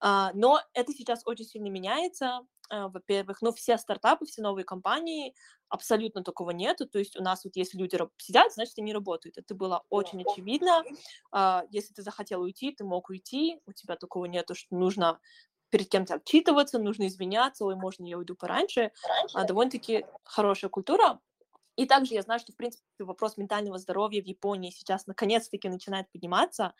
А, 0.00 0.32
но 0.34 0.60
это 0.72 0.92
сейчас 0.92 1.22
очень 1.26 1.44
сильно 1.44 1.68
меняется, 1.68 2.40
во-первых. 2.70 3.42
Но 3.42 3.52
все 3.52 3.76
стартапы, 3.78 4.26
все 4.26 4.42
новые 4.42 4.64
компании, 4.64 5.34
абсолютно 5.68 6.22
такого 6.22 6.50
нету. 6.50 6.86
То 6.86 6.98
есть 6.98 7.18
у 7.18 7.22
нас 7.22 7.44
вот 7.44 7.56
если 7.56 7.78
люди 7.78 7.98
сидят, 8.18 8.52
значит, 8.52 8.78
они 8.78 8.92
работают. 8.92 9.38
Это 9.38 9.54
было 9.54 9.84
очень 9.88 10.22
очевидно. 10.22 10.82
А, 11.32 11.64
если 11.70 11.94
ты 11.94 12.02
захотел 12.02 12.42
уйти, 12.42 12.72
ты 12.72 12.84
мог 12.84 13.08
уйти. 13.08 13.60
У 13.66 13.72
тебя 13.72 13.96
такого 13.96 14.26
нету, 14.26 14.54
что 14.54 14.74
нужно 14.74 15.20
перед 15.70 15.88
кем-то 15.88 16.14
отчитываться, 16.14 16.78
нужно 16.78 17.06
извиняться, 17.06 17.64
ой, 17.64 17.76
можно 17.76 18.04
я 18.04 18.18
уйду 18.18 18.34
пораньше. 18.34 18.92
А, 19.34 19.44
довольно-таки 19.44 20.04
хорошая 20.24 20.68
культура. 20.68 21.20
И 21.76 21.86
также 21.86 22.14
я 22.14 22.22
знаю, 22.22 22.40
что, 22.40 22.52
в 22.52 22.56
принципе, 22.56 22.84
вопрос 22.98 23.36
ментального 23.38 23.78
здоровья 23.78 24.20
в 24.20 24.26
Японии 24.26 24.70
сейчас 24.70 25.06
наконец-таки 25.06 25.68
начинает 25.68 26.10
подниматься 26.10 26.74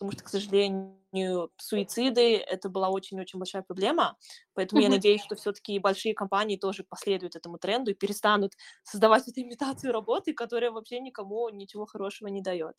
потому 0.00 0.12
что, 0.12 0.24
к 0.24 0.28
сожалению, 0.30 1.50
суициды— 1.58 2.36
это 2.38 2.70
была 2.70 2.88
очень-очень 2.88 3.38
большая 3.38 3.60
проблема, 3.60 4.16
поэтому 4.54 4.80
я 4.80 4.88
надеюсь, 4.88 5.22
что 5.22 5.36
все-таки 5.36 5.78
большие 5.78 6.14
компании 6.14 6.56
тоже 6.56 6.84
последуют 6.84 7.36
этому 7.36 7.58
тренду 7.58 7.90
и 7.90 7.94
перестанут 7.94 8.54
создавать 8.82 9.28
эту 9.28 9.42
имитацию 9.42 9.92
работы, 9.92 10.32
которая 10.32 10.70
вообще 10.70 11.00
никому 11.00 11.50
ничего 11.50 11.84
хорошего 11.84 12.28
не 12.28 12.40
дает. 12.40 12.76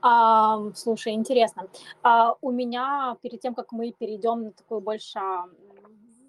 А, 0.00 0.60
слушай, 0.76 1.12
интересно. 1.12 1.66
А, 2.04 2.36
у 2.40 2.52
меня 2.52 3.16
перед 3.20 3.40
тем, 3.40 3.56
как 3.56 3.72
мы 3.72 3.92
перейдем 3.98 4.44
на 4.44 4.52
такую 4.52 4.80
больше 4.80 5.18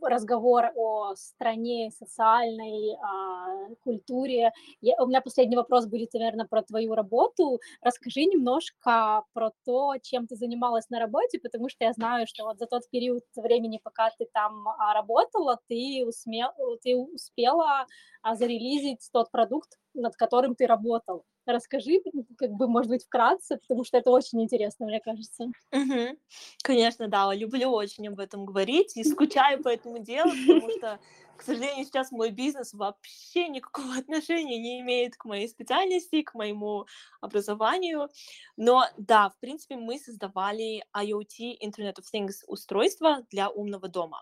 разговор 0.01 0.71
о 0.75 1.15
стране, 1.15 1.91
социальной 1.91 2.95
а, 3.01 3.75
культуре. 3.83 4.51
Я, 4.81 4.95
у 5.01 5.07
меня 5.07 5.21
последний 5.21 5.55
вопрос 5.55 5.85
будет, 5.85 6.13
наверное, 6.13 6.45
про 6.45 6.61
твою 6.61 6.95
работу. 6.95 7.59
Расскажи 7.81 8.25
немножко 8.25 9.23
про 9.33 9.51
то, 9.65 9.95
чем 10.01 10.27
ты 10.27 10.35
занималась 10.35 10.89
на 10.89 10.99
работе, 10.99 11.39
потому 11.39 11.69
что 11.69 11.85
я 11.85 11.93
знаю, 11.93 12.27
что 12.27 12.45
вот 12.45 12.59
за 12.59 12.65
тот 12.65 12.89
период 12.89 13.23
времени, 13.35 13.79
пока 13.83 14.09
ты 14.17 14.27
там 14.33 14.67
а, 14.67 14.93
работала, 14.93 15.59
ты, 15.67 16.03
усмел, 16.05 16.51
ты 16.83 16.95
успела 16.95 17.85
а, 18.21 18.35
зарелизить 18.35 19.09
тот 19.11 19.31
продукт, 19.31 19.77
над 19.93 20.15
которым 20.15 20.55
ты 20.55 20.67
работал. 20.67 21.25
Расскажи, 21.51 21.99
как 22.37 22.51
бы, 22.51 22.67
может 22.67 22.89
быть, 22.89 23.03
вкратце, 23.05 23.57
потому 23.57 23.83
что 23.83 23.97
это 23.97 24.11
очень 24.11 24.41
интересно, 24.41 24.85
мне 24.85 24.99
кажется. 24.99 25.45
Угу. 25.71 26.17
Конечно, 26.61 27.07
да, 27.07 27.33
люблю 27.33 27.71
очень 27.71 28.07
об 28.07 28.19
этом 28.19 28.45
говорить 28.45 28.95
и 28.95 29.03
скучаю 29.03 29.63
по 29.63 29.69
этому 29.69 29.97
делу, 29.97 30.29
потому 30.29 30.69
что, 30.77 30.99
к 31.35 31.41
сожалению, 31.41 31.85
сейчас 31.85 32.11
мой 32.11 32.29
бизнес 32.29 32.73
вообще 32.73 33.47
никакого 33.47 33.95
отношения 33.97 34.59
не 34.59 34.81
имеет 34.81 35.15
к 35.15 35.25
моей 35.25 35.47
специальности, 35.47 36.21
к 36.21 36.35
моему 36.35 36.85
образованию. 37.19 38.09
Но 38.55 38.85
да, 38.97 39.29
в 39.29 39.39
принципе, 39.39 39.75
мы 39.75 39.97
создавали 39.97 40.83
IoT, 40.95 41.57
Internet 41.63 41.95
of 41.95 42.05
Things 42.13 42.43
устройства 42.45 43.25
для 43.31 43.49
умного 43.49 43.87
дома. 43.87 44.21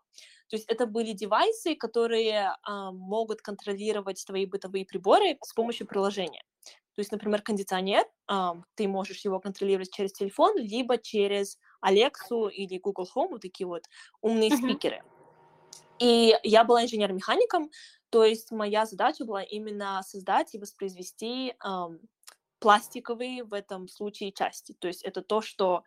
То 0.49 0.55
есть 0.55 0.65
это 0.69 0.85
были 0.85 1.11
девайсы, 1.11 1.75
которые 1.75 2.55
а, 2.63 2.91
могут 2.91 3.41
контролировать 3.41 4.23
твои 4.25 4.45
бытовые 4.45 4.85
приборы 4.85 5.37
с 5.43 5.53
помощью 5.53 5.87
приложения. 5.87 6.43
То 6.97 7.01
есть, 7.01 7.11
например, 7.11 7.43
кондиционер, 7.43 8.05
ты 8.73 8.87
можешь 8.87 9.23
его 9.23 9.39
контролировать 9.39 9.93
через 9.93 10.13
телефон, 10.13 10.57
либо 10.57 10.97
через 10.97 11.59
Алексу 11.79 12.47
или 12.47 12.79
Google 12.79 13.07
Home, 13.15 13.27
вот 13.29 13.41
такие 13.41 13.67
вот 13.67 13.83
умные 14.21 14.49
uh-huh. 14.49 14.57
спикеры. 14.57 15.03
И 15.99 16.35
я 16.41 16.63
была 16.63 16.83
инженер-механиком, 16.83 17.69
то 18.09 18.23
есть 18.23 18.49
моя 18.49 18.87
задача 18.87 19.25
была 19.25 19.43
именно 19.43 20.01
создать 20.01 20.55
и 20.55 20.57
воспроизвести 20.57 21.53
um, 21.63 21.99
пластиковые 22.57 23.43
в 23.43 23.53
этом 23.53 23.87
случае 23.87 24.31
части. 24.31 24.73
То 24.79 24.87
есть 24.87 25.03
это 25.03 25.21
то, 25.21 25.41
что 25.41 25.83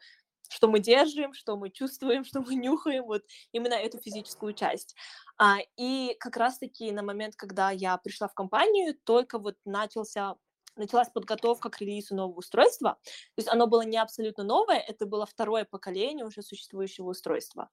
что 0.49 0.69
мы 0.69 0.79
держим, 0.79 1.35
что 1.35 1.57
мы 1.57 1.71
чувствуем, 1.71 2.25
что 2.25 2.41
мы 2.41 2.55
нюхаем, 2.55 3.03
вот 3.03 3.25
именно 3.51 3.75
эту 3.75 3.99
физическую 3.99 4.53
часть. 4.53 4.95
А, 5.39 5.57
и 5.77 6.17
как 6.21 6.37
раз-таки 6.37 6.93
на 6.93 7.03
момент, 7.03 7.35
когда 7.35 7.73
я 7.73 7.97
пришла 7.97 8.29
в 8.29 8.35
компанию, 8.35 8.97
только 9.05 9.41
вот 9.41 9.57
начался 9.65 10.37
началась 10.81 11.09
подготовка 11.09 11.71
к 11.71 11.81
релизу 11.81 12.15
нового 12.15 12.39
устройства. 12.39 12.99
То 13.05 13.39
есть 13.39 13.49
оно 13.49 13.67
было 13.67 13.83
не 13.83 13.99
абсолютно 13.99 14.45
новое, 14.45 14.79
это 14.79 15.07
было 15.07 15.27
второе 15.27 15.65
поколение 15.65 16.27
уже 16.27 16.43
существующего 16.43 17.11
устройства. 17.11 17.71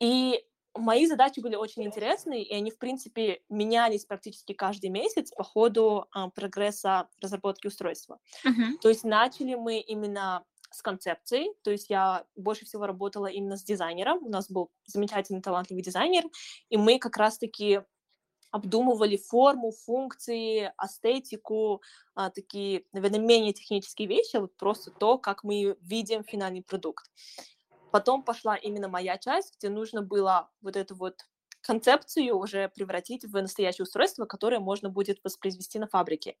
И 0.00 0.44
мои 0.74 1.06
задачи 1.06 1.40
были 1.40 1.56
очень 1.56 1.84
интересные, 1.84 2.42
и 2.42 2.54
они, 2.54 2.70
в 2.70 2.78
принципе, 2.78 3.42
менялись 3.48 4.04
практически 4.04 4.52
каждый 4.52 4.90
месяц 4.90 5.30
по 5.30 5.44
ходу 5.44 6.06
а, 6.12 6.30
прогресса 6.30 7.08
разработки 7.20 7.66
устройства. 7.66 8.18
Uh-huh. 8.44 8.78
То 8.80 8.88
есть 8.88 9.04
начали 9.04 9.54
мы 9.54 9.80
именно 9.80 10.44
с 10.70 10.82
концепцией, 10.82 11.54
то 11.62 11.70
есть 11.70 11.88
я 11.88 12.24
больше 12.36 12.66
всего 12.66 12.86
работала 12.86 13.26
именно 13.26 13.56
с 13.56 13.64
дизайнером, 13.64 14.24
у 14.24 14.28
нас 14.28 14.50
был 14.50 14.70
замечательный 14.84 15.40
талантливый 15.40 15.82
дизайнер, 15.82 16.24
и 16.68 16.76
мы 16.76 16.98
как 16.98 17.16
раз-таки 17.16 17.80
обдумывали 18.50 19.16
форму, 19.16 19.72
функции, 19.72 20.72
эстетику, 20.82 21.82
а, 22.14 22.30
такие, 22.30 22.84
наверное, 22.92 23.20
менее 23.20 23.52
технические 23.52 24.08
вещи, 24.08 24.36
а 24.36 24.40
вот 24.40 24.56
просто 24.56 24.90
то, 24.90 25.18
как 25.18 25.44
мы 25.44 25.76
видим 25.80 26.24
финальный 26.24 26.62
продукт. 26.62 27.10
Потом 27.90 28.22
пошла 28.22 28.56
именно 28.56 28.88
моя 28.88 29.18
часть, 29.18 29.56
где 29.56 29.68
нужно 29.68 30.02
было 30.02 30.50
вот 30.60 30.76
эту 30.76 30.94
вот 30.94 31.24
концепцию 31.60 32.38
уже 32.38 32.68
превратить 32.68 33.24
в 33.24 33.32
настоящее 33.40 33.84
устройство, 33.84 34.24
которое 34.24 34.60
можно 34.60 34.90
будет 34.90 35.18
воспроизвести 35.24 35.78
на 35.78 35.86
фабрике. 35.86 36.36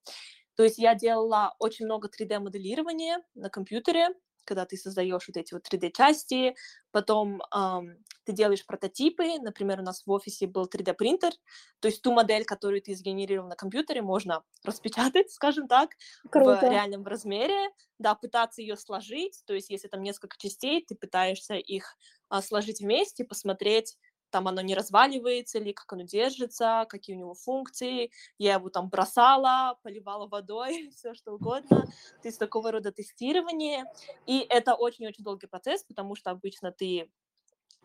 То 0.56 0.62
есть 0.62 0.78
я 0.78 0.94
делала 0.94 1.54
очень 1.58 1.84
много 1.84 2.08
3D-моделирования 2.08 3.22
на 3.34 3.48
компьютере, 3.48 4.08
когда 4.48 4.64
ты 4.64 4.76
создаешь 4.76 5.28
вот 5.28 5.36
эти 5.36 5.52
вот 5.52 5.66
3D-части, 5.66 6.56
потом 6.90 7.42
эм, 7.54 8.02
ты 8.24 8.32
делаешь 8.32 8.64
прототипы, 8.64 9.38
например, 9.38 9.80
у 9.80 9.82
нас 9.82 10.02
в 10.06 10.10
офисе 10.10 10.46
был 10.46 10.66
3D-принтер, 10.66 11.32
то 11.80 11.88
есть 11.88 12.02
ту 12.02 12.12
модель, 12.12 12.44
которую 12.44 12.80
ты 12.80 12.94
сгенерировал 12.94 13.48
на 13.48 13.56
компьютере, 13.56 14.00
можно 14.00 14.42
распечатать, 14.64 15.30
скажем 15.30 15.68
так, 15.68 15.90
Круто. 16.30 16.66
в 16.66 16.70
реальном 16.70 17.04
размере, 17.04 17.68
да, 17.98 18.14
пытаться 18.14 18.62
ее 18.62 18.76
сложить, 18.76 19.42
то 19.46 19.54
есть 19.54 19.68
если 19.68 19.88
там 19.88 20.02
несколько 20.02 20.36
частей, 20.38 20.84
ты 20.84 20.94
пытаешься 20.94 21.54
их 21.54 21.96
э, 22.30 22.40
сложить 22.40 22.80
вместе, 22.80 23.24
посмотреть, 23.24 23.96
там 24.30 24.48
оно 24.48 24.60
не 24.60 24.74
разваливается 24.74 25.58
ли, 25.58 25.72
как 25.72 25.92
оно 25.92 26.02
держится, 26.02 26.86
какие 26.88 27.16
у 27.16 27.18
него 27.18 27.34
функции. 27.34 28.10
Я 28.38 28.54
его 28.54 28.68
там 28.68 28.88
бросала, 28.88 29.78
поливала 29.82 30.26
водой, 30.26 30.90
все 30.96 31.14
что 31.14 31.32
угодно. 31.32 31.86
То 32.22 32.28
есть 32.28 32.38
такого 32.38 32.72
рода 32.72 32.92
тестирование. 32.92 33.84
И 34.26 34.46
это 34.48 34.74
очень-очень 34.74 35.24
долгий 35.24 35.46
процесс, 35.46 35.82
потому 35.84 36.14
что 36.14 36.30
обычно 36.30 36.72
ты 36.72 37.10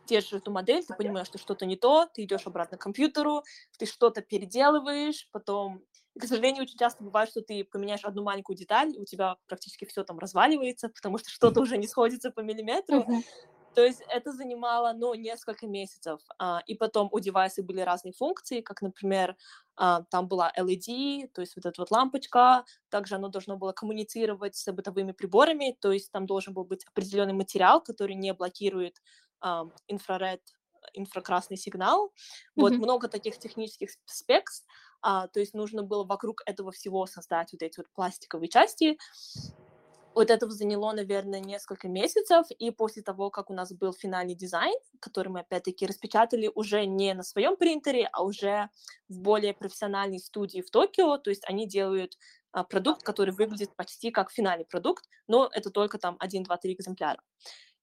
держишь 0.05 0.33
эту 0.33 0.51
модель, 0.51 0.83
ты 0.85 0.93
понимаешь, 0.95 1.27
что 1.27 1.37
что-то 1.37 1.65
не 1.65 1.77
то, 1.77 2.07
ты 2.13 2.23
идешь 2.23 2.45
обратно 2.45 2.77
к 2.77 2.81
компьютеру, 2.81 3.43
ты 3.77 3.85
что-то 3.85 4.21
переделываешь, 4.21 5.29
потом 5.31 5.81
и, 6.15 6.19
к 6.19 6.25
сожалению, 6.25 6.63
очень 6.63 6.77
часто 6.77 7.03
бывает, 7.03 7.29
что 7.29 7.41
ты 7.41 7.63
поменяешь 7.63 8.03
одну 8.03 8.23
маленькую 8.23 8.55
деталь, 8.55 8.95
и 8.95 8.99
у 8.99 9.05
тебя 9.05 9.37
практически 9.47 9.85
все 9.85 10.03
там 10.03 10.19
разваливается, 10.19 10.89
потому 10.89 11.17
что 11.17 11.29
что-то 11.29 11.59
уже 11.59 11.77
не 11.77 11.87
сходится 11.87 12.29
по 12.29 12.41
миллиметру. 12.41 12.99
Uh-huh. 12.99 13.23
То 13.75 13.83
есть 13.83 14.03
это 14.07 14.31
занимало, 14.31 14.93
ну, 14.93 15.13
несколько 15.13 15.67
месяцев. 15.67 16.19
А, 16.37 16.61
и 16.67 16.75
потом 16.75 17.09
у 17.11 17.19
девайса 17.19 17.63
были 17.63 17.81
разные 17.81 18.13
функции, 18.13 18.61
как, 18.61 18.81
например, 18.81 19.35
а, 19.75 20.03
там 20.03 20.27
была 20.27 20.51
LED, 20.57 21.29
то 21.33 21.41
есть 21.41 21.55
вот 21.55 21.65
эта 21.65 21.81
вот 21.81 21.91
лампочка, 21.91 22.65
также 22.89 23.15
оно 23.15 23.29
должно 23.29 23.57
было 23.57 23.71
коммуницировать 23.71 24.55
с 24.55 24.71
бытовыми 24.71 25.11
приборами, 25.11 25.77
то 25.79 25.91
есть 25.91 26.11
там 26.11 26.25
должен 26.25 26.53
был 26.53 26.65
быть 26.65 26.85
определенный 26.85 27.33
материал, 27.33 27.81
который 27.81 28.15
не 28.15 28.33
блокирует 28.33 29.01
инфраред 29.87 30.41
инфракрасный 30.93 31.57
сигнал. 31.57 32.07
Mm-hmm. 32.07 32.11
Вот 32.55 32.73
много 32.73 33.07
таких 33.07 33.37
технических 33.39 33.89
спекс, 34.05 34.65
а, 35.01 35.27
то 35.27 35.39
есть 35.39 35.53
нужно 35.53 35.83
было 35.83 36.03
вокруг 36.03 36.41
этого 36.45 36.71
всего 36.71 37.05
создать 37.05 37.51
вот 37.53 37.61
эти 37.61 37.77
вот 37.77 37.87
пластиковые 37.93 38.49
части. 38.49 38.97
Вот 40.15 40.29
этого 40.29 40.51
заняло, 40.51 40.93
наверное, 40.93 41.39
несколько 41.39 41.87
месяцев, 41.87 42.45
и 42.59 42.69
после 42.69 43.01
того, 43.01 43.31
как 43.31 43.49
у 43.49 43.53
нас 43.53 43.73
был 43.73 43.93
финальный 43.93 44.35
дизайн, 44.35 44.75
который 44.99 45.29
мы 45.29 45.39
опять-таки 45.39 45.87
распечатали 45.87 46.51
уже 46.53 46.85
не 46.85 47.13
на 47.13 47.23
своем 47.23 47.55
принтере, 47.55 48.09
а 48.11 48.23
уже 48.23 48.69
в 49.09 49.19
более 49.19 49.53
профессиональной 49.53 50.19
студии 50.19 50.61
в 50.61 50.69
Токио, 50.69 51.17
то 51.17 51.31
есть 51.31 51.43
они 51.47 51.67
делают 51.67 52.17
а, 52.51 52.63
продукт, 52.63 53.01
который 53.01 53.33
выглядит 53.33 53.75
почти 53.75 54.11
как 54.11 54.31
финальный 54.31 54.65
продукт, 54.65 55.05
но 55.27 55.49
это 55.51 55.71
только 55.71 55.97
там 55.97 56.15
1, 56.19 56.43
2, 56.43 56.57
3 56.57 56.73
экземпляра. 56.73 57.21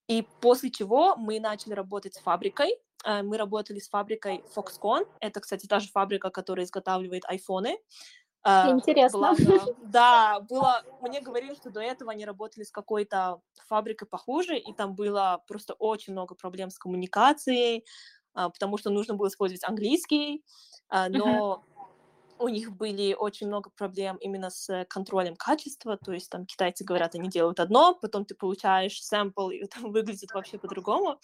И 0.07 0.27
после 0.41 0.71
чего 0.71 1.17
мы 1.17 1.41
начали 1.41 1.73
работать 1.73 2.15
с 2.15 2.19
фабрикой. 2.19 2.77
А, 3.05 3.23
мы 3.23 3.39
работали 3.39 3.81
с 3.81 3.89
фабрикой 3.89 4.45
Foxconn. 4.55 5.07
Это, 5.21 5.41
кстати, 5.41 5.67
та 5.67 5.81
же 5.81 5.89
фабрика, 5.89 6.31
которая 6.31 6.65
изготавливает 6.65 7.25
айфоны. 7.27 7.79
А, 8.43 8.71
Интересно. 8.71 9.19
Была, 9.19 9.35
да, 9.83 10.41
было, 10.41 10.83
мне 11.01 11.21
говорили, 11.21 11.55
что 11.55 11.71
до 11.71 11.81
этого 11.81 12.13
они 12.13 12.25
работали 12.25 12.65
с 12.65 12.71
какой-то 12.71 13.43
фабрикой 13.69 14.09
похуже, 14.09 14.59
и 14.59 14.73
там 14.73 14.95
было 14.95 15.43
просто 15.47 15.75
очень 15.75 16.13
много 16.13 16.35
проблем 16.35 16.71
с 16.71 16.79
коммуникацией, 16.79 17.85
потому 18.33 18.79
что 18.79 18.91
нужно 18.91 19.15
было 19.15 19.29
использовать 19.29 19.65
английский, 19.65 20.43
но 20.91 21.65
у 22.41 22.49
них 22.49 22.75
были 22.75 23.13
очень 23.13 23.49
много 23.49 23.69
проблем 23.71 24.17
именно 24.17 24.49
с 24.49 24.87
контролем 24.89 25.37
качества, 25.37 25.99
то 26.03 26.13
есть 26.13 26.31
там 26.31 26.47
китайцы 26.47 26.85
говорят, 26.85 27.15
они 27.15 27.29
делают 27.29 27.61
одно, 27.61 27.95
потом 27.95 28.25
ты 28.25 28.35
получаешь 28.35 29.03
сэмпл, 29.03 29.51
и 29.51 29.65
там 29.67 29.93
выглядит 29.93 30.33
вообще 30.33 30.59
по-другому. 30.59 31.21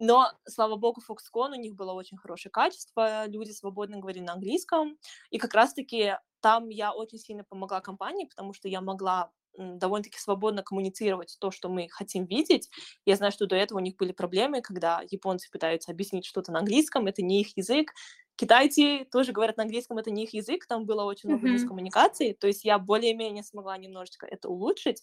Но, 0.00 0.32
слава 0.48 0.74
богу, 0.74 1.00
Foxconn, 1.00 1.52
у 1.52 1.60
них 1.60 1.76
было 1.76 1.92
очень 1.92 2.16
хорошее 2.16 2.50
качество, 2.50 3.26
люди 3.28 3.52
свободно 3.52 3.98
говорили 3.98 4.24
на 4.24 4.32
английском, 4.32 4.98
и 5.30 5.38
как 5.38 5.54
раз-таки 5.54 6.16
там 6.42 6.68
я 6.68 6.92
очень 6.92 7.18
сильно 7.18 7.44
помогла 7.44 7.80
компании, 7.80 8.26
потому 8.26 8.52
что 8.52 8.68
я 8.68 8.80
могла 8.80 9.30
довольно-таки 9.56 10.18
свободно 10.18 10.62
коммуницировать 10.62 11.36
то, 11.38 11.50
что 11.50 11.68
мы 11.68 11.88
хотим 11.90 12.24
видеть. 12.24 12.70
Я 13.04 13.16
знаю, 13.16 13.32
что 13.32 13.46
до 13.46 13.54
этого 13.54 13.78
у 13.78 13.82
них 13.82 13.96
были 13.96 14.12
проблемы, 14.12 14.62
когда 14.62 15.02
японцы 15.10 15.50
пытаются 15.50 15.92
объяснить 15.92 16.24
что-то 16.24 16.52
на 16.52 16.60
английском, 16.60 17.06
это 17.06 17.22
не 17.22 17.42
их 17.42 17.56
язык, 17.56 17.92
Китайцы 18.36 19.06
тоже 19.12 19.32
говорят 19.32 19.56
на 19.58 19.64
английском, 19.64 19.98
это 19.98 20.10
не 20.10 20.24
их 20.24 20.32
язык, 20.32 20.66
там 20.66 20.86
было 20.86 21.04
очень 21.04 21.28
много 21.28 21.46
mm-hmm. 21.46 21.52
мискоммуникаций, 21.52 22.32
то 22.32 22.46
есть 22.46 22.64
я 22.64 22.78
более-менее 22.78 23.44
смогла 23.44 23.76
немножечко 23.76 24.26
это 24.26 24.48
улучшить. 24.48 25.02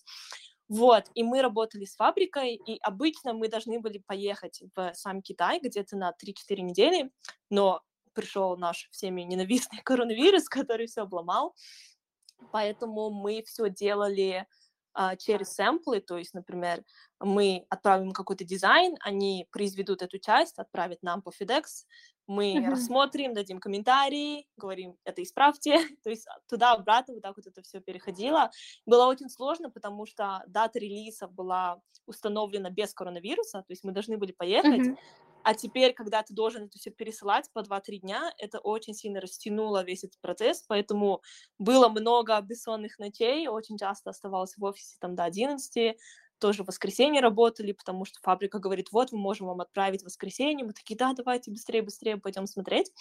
Вот, 0.67 1.05
и 1.15 1.23
мы 1.23 1.41
работали 1.41 1.85
с 1.85 1.95
фабрикой, 1.95 2.55
и 2.55 2.77
обычно 2.81 3.33
мы 3.33 3.47
должны 3.47 3.79
были 3.79 3.99
поехать 4.05 4.61
в 4.75 4.93
сам 4.93 5.21
Китай 5.21 5.59
где-то 5.59 5.97
на 5.97 6.11
3-4 6.11 6.61
недели, 6.61 7.11
но 7.49 7.81
пришел 8.19 8.57
наш 8.57 8.87
всеми 8.91 9.21
ненавистный 9.21 9.79
коронавирус, 9.83 10.49
который 10.49 10.87
все 10.87 11.01
обломал, 11.01 11.55
поэтому 12.51 13.09
мы 13.09 13.43
все 13.45 13.69
делали 13.69 14.45
а, 14.93 15.15
через 15.15 15.53
сэмплы, 15.53 16.01
то 16.01 16.17
есть, 16.17 16.33
например, 16.33 16.83
мы 17.19 17.65
отправим 17.69 18.11
какой-то 18.11 18.43
дизайн, 18.43 18.97
они 19.01 19.47
произведут 19.51 20.01
эту 20.01 20.19
часть, 20.19 20.59
отправят 20.59 21.01
нам 21.01 21.21
по 21.21 21.29
FedEx, 21.29 21.63
мы 22.27 22.57
uh-huh. 22.57 22.69
рассмотрим, 22.69 23.33
дадим 23.33 23.59
комментарии, 23.59 24.45
говорим, 24.57 24.95
это 25.03 25.23
исправьте, 25.23 25.79
то 26.03 26.09
есть 26.09 26.27
туда-обратно 26.47 27.15
вот 27.15 27.23
так 27.23 27.37
вот 27.37 27.47
это 27.47 27.61
все 27.63 27.79
переходило. 27.79 28.51
Было 28.85 29.07
очень 29.07 29.29
сложно, 29.29 29.71
потому 29.71 30.05
что 30.05 30.43
дата 30.47 30.77
релиза 30.79 31.27
была 31.27 31.81
установлена 32.05 32.69
без 32.69 32.93
коронавируса, 32.93 33.59
то 33.59 33.71
есть 33.71 33.83
мы 33.83 33.91
должны 33.91 34.17
были 34.17 34.31
поехать, 34.31 34.87
uh-huh. 34.87 34.97
А 35.43 35.53
теперь, 35.53 35.93
когда 35.93 36.23
ты 36.23 36.33
должен 36.33 36.65
это 36.65 36.77
все 36.77 36.91
пересылать 36.91 37.49
по 37.53 37.59
2-3 37.59 37.99
дня, 37.99 38.33
это 38.37 38.59
очень 38.59 38.93
сильно 38.93 39.21
растянуло 39.21 39.83
весь 39.83 40.03
этот 40.03 40.19
процесс, 40.21 40.63
поэтому 40.67 41.21
было 41.57 41.89
много 41.89 42.39
бессонных 42.41 42.99
ночей, 42.99 43.47
очень 43.47 43.77
часто 43.77 44.09
оставалась 44.09 44.55
в 44.57 44.63
офисе 44.63 44.97
там 44.99 45.15
до 45.15 45.23
11, 45.23 45.97
тоже 46.39 46.63
в 46.63 46.67
воскресенье 46.67 47.21
работали, 47.21 47.73
потому 47.73 48.05
что 48.05 48.19
фабрика 48.21 48.59
говорит, 48.59 48.91
вот, 48.91 49.11
мы 49.11 49.19
можем 49.19 49.47
вам 49.47 49.61
отправить 49.61 50.01
в 50.01 50.05
воскресенье. 50.05 50.65
Мы 50.65 50.73
такие, 50.73 50.97
да, 50.97 51.13
давайте 51.13 51.51
быстрее, 51.51 51.81
быстрее 51.81 52.17
пойдем 52.17 52.47
смотреть. 52.47 52.91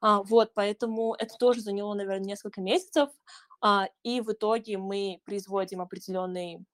А, 0.00 0.22
вот, 0.22 0.52
поэтому 0.54 1.14
это 1.14 1.34
тоже 1.38 1.60
заняло, 1.60 1.94
наверное, 1.94 2.26
несколько 2.26 2.60
месяцев. 2.60 3.08
А, 3.60 3.88
и 4.02 4.20
в 4.20 4.32
итоге 4.32 4.76
мы 4.76 5.20
производим 5.24 5.80
определенный 5.80 6.64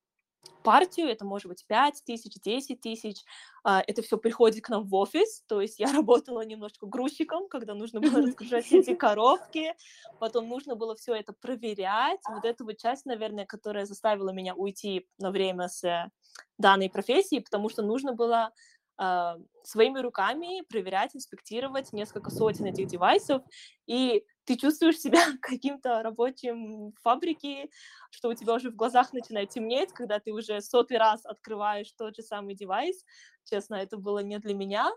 партию, 0.62 1.08
это 1.08 1.24
может 1.24 1.48
быть 1.48 1.64
5 1.66 2.02
тысяч, 2.04 2.34
10 2.42 2.80
тысяч, 2.80 3.24
а, 3.64 3.82
это 3.86 4.02
все 4.02 4.16
приходит 4.18 4.64
к 4.64 4.68
нам 4.68 4.84
в 4.84 4.94
офис, 4.94 5.42
то 5.46 5.60
есть 5.60 5.78
я 5.78 5.86
работала 5.92 6.44
немножко 6.44 6.86
грузчиком, 6.86 7.48
когда 7.48 7.74
нужно 7.74 8.00
было 8.00 8.22
разгружать 8.22 8.70
эти 8.72 8.94
коробки, 8.96 9.74
потом 10.18 10.48
нужно 10.48 10.76
было 10.76 10.94
все 10.96 11.14
это 11.14 11.32
проверять, 11.32 12.20
вот 12.28 12.44
эта 12.44 12.64
вот 12.64 12.78
часть, 12.78 13.06
наверное, 13.06 13.46
которая 13.46 13.84
заставила 13.84 14.30
меня 14.30 14.54
уйти 14.54 15.06
на 15.18 15.30
время 15.30 15.68
с 15.68 16.10
данной 16.58 16.90
профессии, 16.90 17.40
потому 17.40 17.68
что 17.68 17.82
нужно 17.82 18.12
было 18.12 18.52
э, 19.00 19.36
своими 19.64 19.98
руками 19.98 20.62
проверять, 20.68 21.16
инспектировать 21.16 21.92
несколько 21.92 22.30
сотен 22.30 22.66
этих 22.66 22.86
девайсов, 22.86 23.42
и 23.86 24.24
ты 24.50 24.56
чувствуешь 24.56 24.98
себя 24.98 25.20
каким-то 25.42 26.02
рабочим 26.02 26.92
фабрики, 27.02 27.70
что 28.10 28.30
у 28.30 28.34
тебя 28.34 28.54
уже 28.54 28.70
в 28.70 28.74
глазах 28.74 29.12
начинает 29.12 29.50
темнеть, 29.50 29.92
когда 29.92 30.18
ты 30.18 30.32
уже 30.32 30.60
сотый 30.60 30.98
раз 30.98 31.24
открываешь 31.24 31.92
тот 31.96 32.16
же 32.16 32.22
самый 32.22 32.56
девайс. 32.56 33.04
Честно, 33.44 33.76
это 33.76 33.96
было 33.96 34.18
не 34.18 34.38
для 34.38 34.54
меня. 34.54 34.90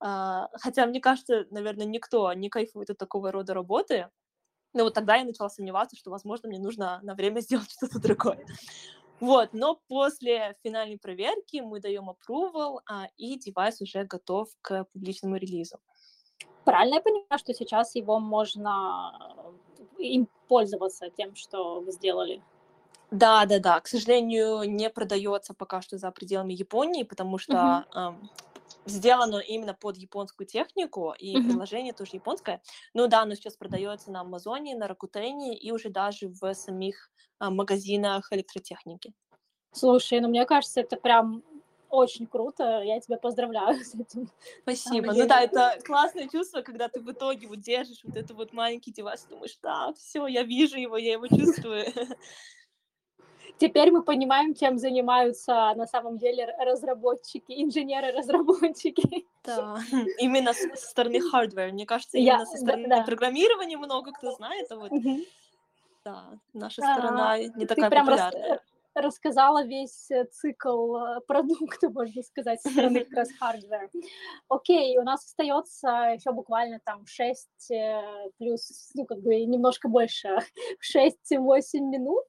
А, 0.00 0.48
хотя, 0.54 0.86
мне 0.86 1.00
кажется, 1.00 1.46
наверное, 1.50 1.84
никто 1.84 2.32
не 2.32 2.48
кайфует 2.48 2.88
от 2.88 2.96
такого 2.96 3.30
рода 3.32 3.52
работы. 3.52 4.08
Но 4.72 4.84
вот 4.84 4.94
тогда 4.94 5.16
я 5.16 5.24
начала 5.24 5.50
сомневаться, 5.50 5.96
что, 5.96 6.10
возможно, 6.10 6.48
мне 6.48 6.58
нужно 6.58 7.00
на 7.02 7.14
время 7.14 7.40
сделать 7.42 7.70
что-то 7.70 7.98
другое. 7.98 8.46
Вот, 9.20 9.50
но 9.52 9.78
после 9.88 10.56
финальной 10.62 10.98
проверки 10.98 11.60
мы 11.60 11.80
даем 11.80 12.08
approval, 12.08 12.80
а, 12.88 13.08
и 13.18 13.38
девайс 13.38 13.82
уже 13.82 14.04
готов 14.04 14.48
к 14.62 14.84
публичному 14.92 15.36
релизу. 15.36 15.80
Правильно 16.64 16.96
я 16.96 17.00
понимаю, 17.00 17.38
что 17.38 17.54
сейчас 17.54 17.94
его 17.94 18.18
можно 18.18 19.54
э, 19.98 20.02
им 20.02 20.28
пользоваться 20.48 21.10
тем, 21.10 21.36
что 21.36 21.80
вы 21.80 21.92
сделали? 21.92 22.42
Да, 23.10 23.46
да, 23.46 23.60
да. 23.60 23.80
К 23.80 23.86
сожалению, 23.86 24.64
не 24.64 24.90
продается 24.90 25.54
пока 25.54 25.80
что 25.80 25.96
за 25.96 26.10
пределами 26.10 26.54
Японии, 26.54 27.04
потому 27.04 27.38
что 27.38 27.54
uh-huh. 27.54 28.08
эм, 28.08 28.30
сделано 28.84 29.38
именно 29.38 29.74
под 29.74 29.96
японскую 29.96 30.46
технику, 30.46 31.14
и 31.16 31.36
uh-huh. 31.36 31.48
приложение 31.48 31.92
тоже 31.92 32.12
японское. 32.14 32.60
Ну 32.94 33.06
да, 33.06 33.22
оно 33.22 33.36
сейчас 33.36 33.56
продается 33.56 34.10
на 34.10 34.22
Амазоне, 34.22 34.74
на 34.74 34.88
Ракутене 34.88 35.56
и 35.56 35.70
уже 35.70 35.88
даже 35.88 36.28
в 36.28 36.52
самих 36.54 37.10
э, 37.38 37.48
магазинах 37.48 38.32
электротехники. 38.32 39.14
Слушай, 39.72 40.20
ну 40.20 40.28
мне 40.28 40.44
кажется, 40.46 40.80
это 40.80 40.96
прям 40.96 41.44
очень 41.90 42.26
круто, 42.26 42.82
я 42.82 43.00
тебя 43.00 43.16
поздравляю 43.16 43.78
с 43.84 43.94
этим. 43.94 44.28
Спасибо. 44.62 45.12
Ну 45.12 45.26
да, 45.26 45.42
это 45.42 45.78
классное 45.84 46.28
чувство, 46.28 46.62
когда 46.62 46.88
ты 46.88 47.00
в 47.00 47.10
итоге 47.10 47.46
вот 47.48 47.60
держишь 47.60 48.00
вот 48.04 48.16
этот 48.16 48.36
вот 48.36 48.52
маленький 48.52 48.92
девайс, 48.92 49.24
думаешь, 49.24 49.58
да, 49.62 49.92
все, 49.94 50.26
я 50.26 50.42
вижу 50.42 50.76
его, 50.76 50.96
я 50.96 51.12
его 51.12 51.26
чувствую. 51.28 51.84
Теперь 53.58 53.90
мы 53.90 54.02
понимаем, 54.02 54.54
чем 54.54 54.76
занимаются 54.76 55.72
на 55.76 55.86
самом 55.86 56.18
деле 56.18 56.54
разработчики, 56.58 57.52
инженеры-разработчики. 57.52 59.26
Да, 59.44 59.78
именно 60.18 60.52
со 60.52 60.76
стороны 60.76 61.20
hardware. 61.32 61.72
Мне 61.72 61.86
кажется, 61.86 62.18
именно 62.18 62.44
со 62.44 62.58
стороны 62.58 63.04
программирования 63.04 63.78
много 63.78 64.12
кто 64.12 64.32
знает, 64.32 64.70
а 64.70 64.76
вот 64.76 64.92
да, 66.06 66.38
наша 66.52 66.82
сторона 66.82 67.32
а, 67.32 67.38
не 67.38 67.66
такая 67.66 67.90
популярная. 67.90 68.60
Рас 68.96 69.16
рассказала 69.16 69.64
весь 69.64 70.10
э, 70.10 70.24
цикл 70.24 70.96
э, 70.96 71.20
продукта, 71.26 71.90
можно 71.94 72.22
сказать, 72.22 72.60
со 72.62 72.70
стороны 72.70 73.04
как 73.04 73.12
раз 73.12 73.28
hardware. 73.40 73.90
Окей, 74.48 74.98
у 74.98 75.02
нас 75.02 75.24
остается 75.24 75.88
еще 76.14 76.32
буквально 76.32 76.80
там 76.84 77.06
6 77.06 77.70
э, 77.70 78.02
плюс, 78.38 78.90
ну, 78.94 79.04
как 79.04 79.20
бы 79.20 79.44
немножко 79.44 79.88
больше, 79.88 80.38
6-8 80.96 81.80
минут. 81.80 82.24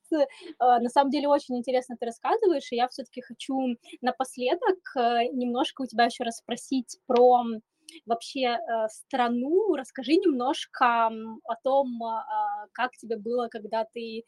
На 0.59 0.89
самом 0.89 1.11
деле 1.11 1.27
очень 1.27 1.57
интересно 1.57 1.95
ты 1.99 2.05
рассказываешь, 2.05 2.71
и 2.71 2.75
я 2.75 2.87
все-таки 2.87 3.21
хочу 3.21 3.75
напоследок 4.01 4.77
немножко 5.33 5.81
у 5.81 5.85
тебя 5.85 6.05
еще 6.05 6.23
раз 6.23 6.37
спросить 6.37 6.99
про 7.05 7.43
вообще 8.05 8.41
э, 8.41 8.87
страну. 8.89 9.75
Расскажи 9.75 10.13
немножко 10.13 11.07
о 11.07 11.55
том, 11.63 12.03
а, 12.03 12.67
как 12.73 12.91
тебе 12.97 13.17
было, 13.17 13.47
когда 13.47 13.85
ты 13.93 14.19
э, 14.19 14.23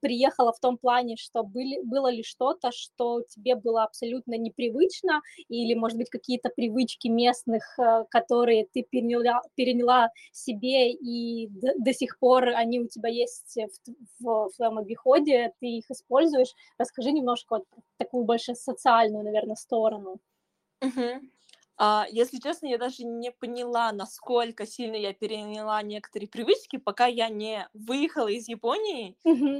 приехала 0.00 0.52
в 0.52 0.60
том 0.60 0.78
плане, 0.78 1.16
что 1.16 1.42
были, 1.42 1.80
было 1.82 2.10
ли 2.10 2.22
что-то, 2.22 2.70
что 2.72 3.22
тебе 3.22 3.56
было 3.56 3.84
абсолютно 3.84 4.36
непривычно, 4.36 5.22
или, 5.48 5.74
может 5.74 5.98
быть, 5.98 6.10
какие-то 6.10 6.50
привычки 6.50 7.08
местных, 7.08 7.62
э, 7.78 8.04
которые 8.10 8.66
ты 8.72 8.82
переняла, 8.82 9.42
переняла 9.54 10.10
себе, 10.32 10.92
и 10.92 11.48
до, 11.48 11.72
до 11.78 11.92
сих 11.92 12.18
пор 12.18 12.48
они 12.48 12.80
у 12.80 12.88
тебя 12.88 13.08
есть 13.08 13.56
в, 13.56 14.24
в, 14.24 14.48
в 14.48 14.56
твоем 14.56 14.78
обиходе, 14.78 15.52
ты 15.60 15.66
их 15.66 15.90
используешь. 15.90 16.54
Расскажи 16.78 17.12
немножко 17.12 17.56
вот 17.56 17.64
такую 17.98 18.24
больше 18.24 18.54
социальную, 18.54 19.24
наверное, 19.24 19.56
сторону. 19.56 20.18
Uh-huh. 20.82 21.20
А, 21.78 22.06
если 22.10 22.38
честно, 22.38 22.66
я 22.66 22.78
даже 22.78 23.04
не 23.04 23.30
поняла, 23.30 23.92
насколько 23.92 24.66
сильно 24.66 24.96
я 24.96 25.12
переняла 25.12 25.82
некоторые 25.82 26.28
привычки, 26.28 26.76
пока 26.76 27.06
я 27.06 27.28
не 27.28 27.68
выехала 27.74 28.28
из 28.28 28.48
Японии. 28.48 29.16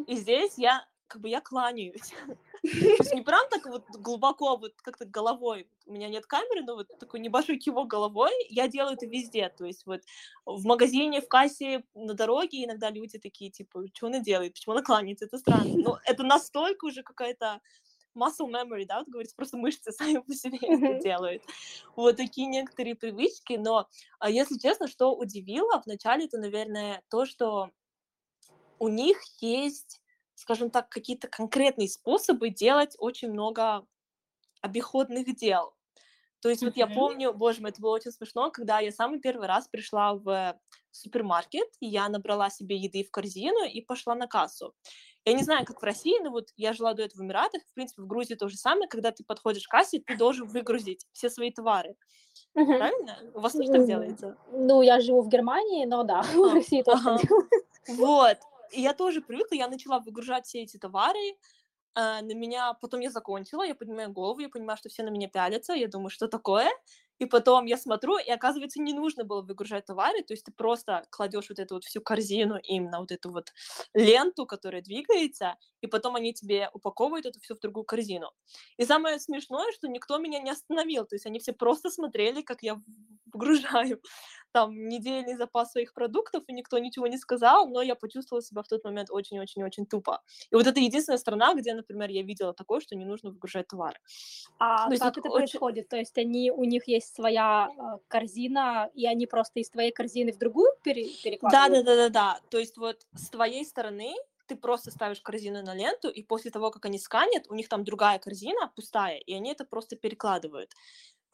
И 0.06 0.16
здесь 0.16 0.54
я 0.56 0.86
как 1.08 1.20
бы 1.20 1.28
я 1.28 1.40
кланяюсь. 1.40 2.12
То 2.62 2.68
есть 2.68 3.14
не 3.14 3.22
прям 3.22 3.48
так 3.48 3.66
вот 3.66 3.84
глубоко, 3.90 4.56
вот 4.56 4.72
как-то 4.82 5.04
головой. 5.04 5.68
У 5.86 5.92
меня 5.92 6.08
нет 6.08 6.26
камеры, 6.26 6.62
но 6.62 6.74
вот 6.74 6.88
такой 6.98 7.20
небольшой 7.20 7.58
кивок 7.58 7.86
головой. 7.86 8.32
Я 8.48 8.66
делаю 8.66 8.94
это 8.94 9.06
везде. 9.06 9.48
То 9.48 9.64
есть 9.66 9.86
вот 9.86 10.00
в 10.44 10.64
магазине, 10.64 11.20
в 11.20 11.28
кассе, 11.28 11.84
на 11.94 12.14
дороге 12.14 12.64
иногда 12.64 12.90
люди 12.90 13.18
такие, 13.18 13.50
типа, 13.50 13.84
что 13.94 14.08
она 14.08 14.18
делает, 14.18 14.54
почему 14.54 14.74
она 14.74 14.82
кланяется, 14.82 15.26
это 15.26 15.38
странно. 15.38 15.76
Но 15.76 15.98
это 16.04 16.24
настолько 16.24 16.86
уже 16.86 17.02
какая-то 17.02 17.60
muscle 18.16 18.50
memory, 18.50 18.86
да, 18.86 18.98
вот 18.98 19.08
говорится, 19.08 19.36
просто 19.36 19.56
мышцы 19.56 19.92
сами 19.92 20.18
по 20.18 20.34
себе 20.34 20.58
это 20.60 21.00
делают. 21.02 21.42
Вот 21.94 22.16
такие 22.16 22.46
некоторые 22.46 22.94
привычки, 22.94 23.54
но, 23.54 23.88
а, 24.18 24.30
если 24.30 24.58
честно, 24.58 24.88
что 24.88 25.14
удивило 25.14 25.82
вначале, 25.84 26.26
это, 26.26 26.38
наверное, 26.38 27.02
то, 27.10 27.26
что 27.26 27.70
у 28.78 28.88
них 28.88 29.18
есть, 29.40 30.00
скажем 30.34 30.70
так, 30.70 30.88
какие-то 30.88 31.28
конкретные 31.28 31.88
способы 31.88 32.50
делать 32.50 32.94
очень 32.98 33.30
много 33.30 33.86
обиходных 34.60 35.34
дел. 35.36 35.74
То 36.40 36.50
есть 36.50 36.62
вот 36.62 36.76
я 36.76 36.86
помню, 36.86 37.32
боже 37.32 37.60
мой, 37.60 37.70
это 37.70 37.80
было 37.80 37.94
очень 37.94 38.12
смешно, 38.12 38.50
когда 38.50 38.78
я 38.80 38.92
самый 38.92 39.20
первый 39.20 39.48
раз 39.48 39.68
пришла 39.68 40.14
в 40.14 40.58
супермаркет, 40.90 41.68
и 41.80 41.86
я 41.86 42.08
набрала 42.08 42.50
себе 42.50 42.76
еды 42.76 43.04
в 43.04 43.10
корзину 43.10 43.64
и 43.64 43.80
пошла 43.80 44.14
на 44.14 44.26
кассу. 44.26 44.74
Я 45.26 45.32
не 45.32 45.42
знаю, 45.42 45.66
как 45.66 45.82
в 45.82 45.84
России, 45.84 46.22
но 46.22 46.30
вот 46.30 46.50
я 46.56 46.72
жила 46.72 46.94
до 46.94 47.02
этого 47.02 47.20
в 47.20 47.24
Эмиратах, 47.24 47.60
в 47.62 47.74
принципе, 47.74 48.02
в 48.02 48.06
Грузии 48.06 48.34
то 48.34 48.48
же 48.48 48.56
самое, 48.56 48.88
когда 48.88 49.10
ты 49.10 49.24
подходишь 49.24 49.66
к 49.66 49.70
кассе, 49.70 49.98
ты 49.98 50.16
должен 50.16 50.46
выгрузить 50.46 51.04
все 51.12 51.28
свои 51.28 51.50
товары. 51.50 51.96
Мгм. 52.54 52.78
Правильно? 52.78 53.18
У 53.34 53.40
вас 53.40 53.52
тоже 53.52 53.72
так 53.72 53.86
делается? 53.86 54.36
Ну, 54.52 54.82
я 54.82 55.00
живу 55.00 55.22
в 55.22 55.28
Германии, 55.28 55.84
но 55.84 56.04
да, 56.04 56.22
в 56.34 56.54
России 56.54 56.82
тоже 56.82 57.02
ага. 57.04 57.18
Вот. 57.88 58.38
И 58.70 58.80
я 58.80 58.94
тоже 58.94 59.20
привыкла, 59.20 59.56
я 59.56 59.66
начала 59.66 59.98
выгружать 59.98 60.46
все 60.46 60.62
эти 60.62 60.76
товары, 60.76 61.36
а, 61.94 62.22
на 62.22 62.34
меня, 62.34 62.74
потом 62.74 63.00
я 63.00 63.10
закончила, 63.10 63.64
я 63.64 63.74
поднимаю 63.74 64.12
голову, 64.12 64.38
я 64.40 64.48
понимаю, 64.48 64.76
что 64.76 64.88
все 64.88 65.02
на 65.02 65.08
меня 65.08 65.28
пялятся, 65.28 65.72
я 65.72 65.88
думаю, 65.88 66.10
что 66.10 66.28
такое? 66.28 66.70
И 67.18 67.26
потом 67.26 67.64
я 67.66 67.76
смотрю, 67.78 68.18
и 68.18 68.30
оказывается, 68.30 68.80
не 68.80 68.92
нужно 68.92 69.24
было 69.24 69.40
выгружать 69.42 69.86
товары, 69.86 70.22
то 70.22 70.34
есть 70.34 70.44
ты 70.44 70.52
просто 70.52 71.04
кладешь 71.10 71.48
вот 71.48 71.58
эту 71.58 71.74
вот 71.76 71.84
всю 71.84 72.00
корзину 72.02 72.56
им 72.58 72.90
на 72.90 73.00
вот 73.00 73.10
эту 73.12 73.30
вот 73.30 73.52
ленту, 73.94 74.46
которая 74.46 74.82
двигается, 74.82 75.56
и 75.86 75.88
потом 75.88 76.16
они 76.16 76.32
тебе 76.34 76.68
упаковывают 76.72 77.26
это 77.26 77.38
все 77.40 77.54
в 77.54 77.60
другую 77.60 77.84
корзину. 77.84 78.30
И 78.76 78.84
самое 78.84 79.18
смешное, 79.18 79.72
что 79.72 79.88
никто 79.88 80.18
меня 80.18 80.40
не 80.40 80.50
остановил, 80.50 81.04
то 81.06 81.14
есть 81.14 81.26
они 81.26 81.38
все 81.38 81.52
просто 81.52 81.90
смотрели, 81.90 82.42
как 82.42 82.62
я 82.62 82.80
вгружаю 83.32 84.00
там 84.52 84.88
недельный 84.88 85.36
запас 85.36 85.72
своих 85.72 85.92
продуктов, 85.92 86.42
и 86.48 86.52
никто 86.52 86.78
ничего 86.78 87.06
не 87.06 87.18
сказал, 87.18 87.68
но 87.68 87.82
я 87.82 87.94
почувствовала 87.94 88.42
себя 88.42 88.62
в 88.62 88.68
тот 88.68 88.84
момент 88.84 89.10
очень-очень-очень 89.10 89.86
тупо. 89.86 90.22
И 90.50 90.54
вот 90.56 90.66
это 90.66 90.80
единственная 90.80 91.18
страна, 91.18 91.54
где, 91.54 91.74
например, 91.74 92.10
я 92.10 92.22
видела 92.22 92.54
такое, 92.54 92.80
что 92.80 92.96
не 92.96 93.04
нужно 93.04 93.30
выгружать 93.30 93.68
товары. 93.68 93.98
А 94.58 94.86
То 94.86 94.92
есть 94.92 95.02
как 95.02 95.18
это 95.18 95.28
очень- 95.28 95.36
происходит? 95.48 95.88
То 95.88 95.96
есть 95.96 96.16
они, 96.18 96.50
у 96.50 96.64
них 96.64 96.88
есть 96.88 97.14
своя 97.14 97.68
э, 97.68 97.98
корзина, 98.08 98.90
и 98.94 99.06
они 99.06 99.26
просто 99.26 99.60
из 99.60 99.68
твоей 99.68 99.92
корзины 99.92 100.32
в 100.32 100.38
другую 100.38 100.72
пере- 100.82 101.10
перекладывают? 101.22 101.84
да, 101.84 101.94
да, 101.94 101.96
да, 101.96 102.08
да. 102.08 102.40
То 102.50 102.58
есть 102.58 102.78
вот 102.78 103.06
с 103.14 103.28
твоей 103.28 103.64
стороны 103.64 104.14
ты 104.46 104.56
просто 104.56 104.90
ставишь 104.90 105.20
корзину 105.20 105.62
на 105.62 105.74
ленту, 105.74 106.08
и 106.08 106.22
после 106.22 106.50
того, 106.50 106.70
как 106.70 106.84
они 106.86 106.98
сканят, 106.98 107.46
у 107.48 107.54
них 107.54 107.68
там 107.68 107.84
другая 107.84 108.18
корзина 108.18 108.72
пустая, 108.74 109.18
и 109.18 109.34
они 109.34 109.52
это 109.52 109.64
просто 109.64 109.96
перекладывают. 109.96 110.72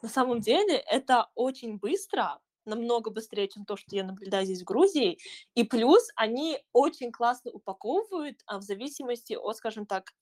На 0.03 0.09
самом 0.09 0.41
деле 0.41 0.77
это 0.77 1.31
очень 1.35 1.79
быстро, 1.79 2.41
намного 2.65 3.11
быстрее, 3.11 3.49
чем 3.49 3.65
то, 3.65 3.77
что 3.77 3.95
я 3.95 4.05
наблюдаю 4.05 4.45
здесь 4.45 4.63
в 4.63 4.65
Грузии. 4.65 5.19
И 5.55 5.65
плюс 5.65 6.09
они 6.17 6.59
очень 6.73 7.11
классно 7.13 7.51
упаковывают 7.51 8.41
а, 8.47 8.59
в 8.59 8.63
зависимости 8.63 9.35
от, 9.35 9.57
скажем 9.57 9.87
так, 9.87 10.13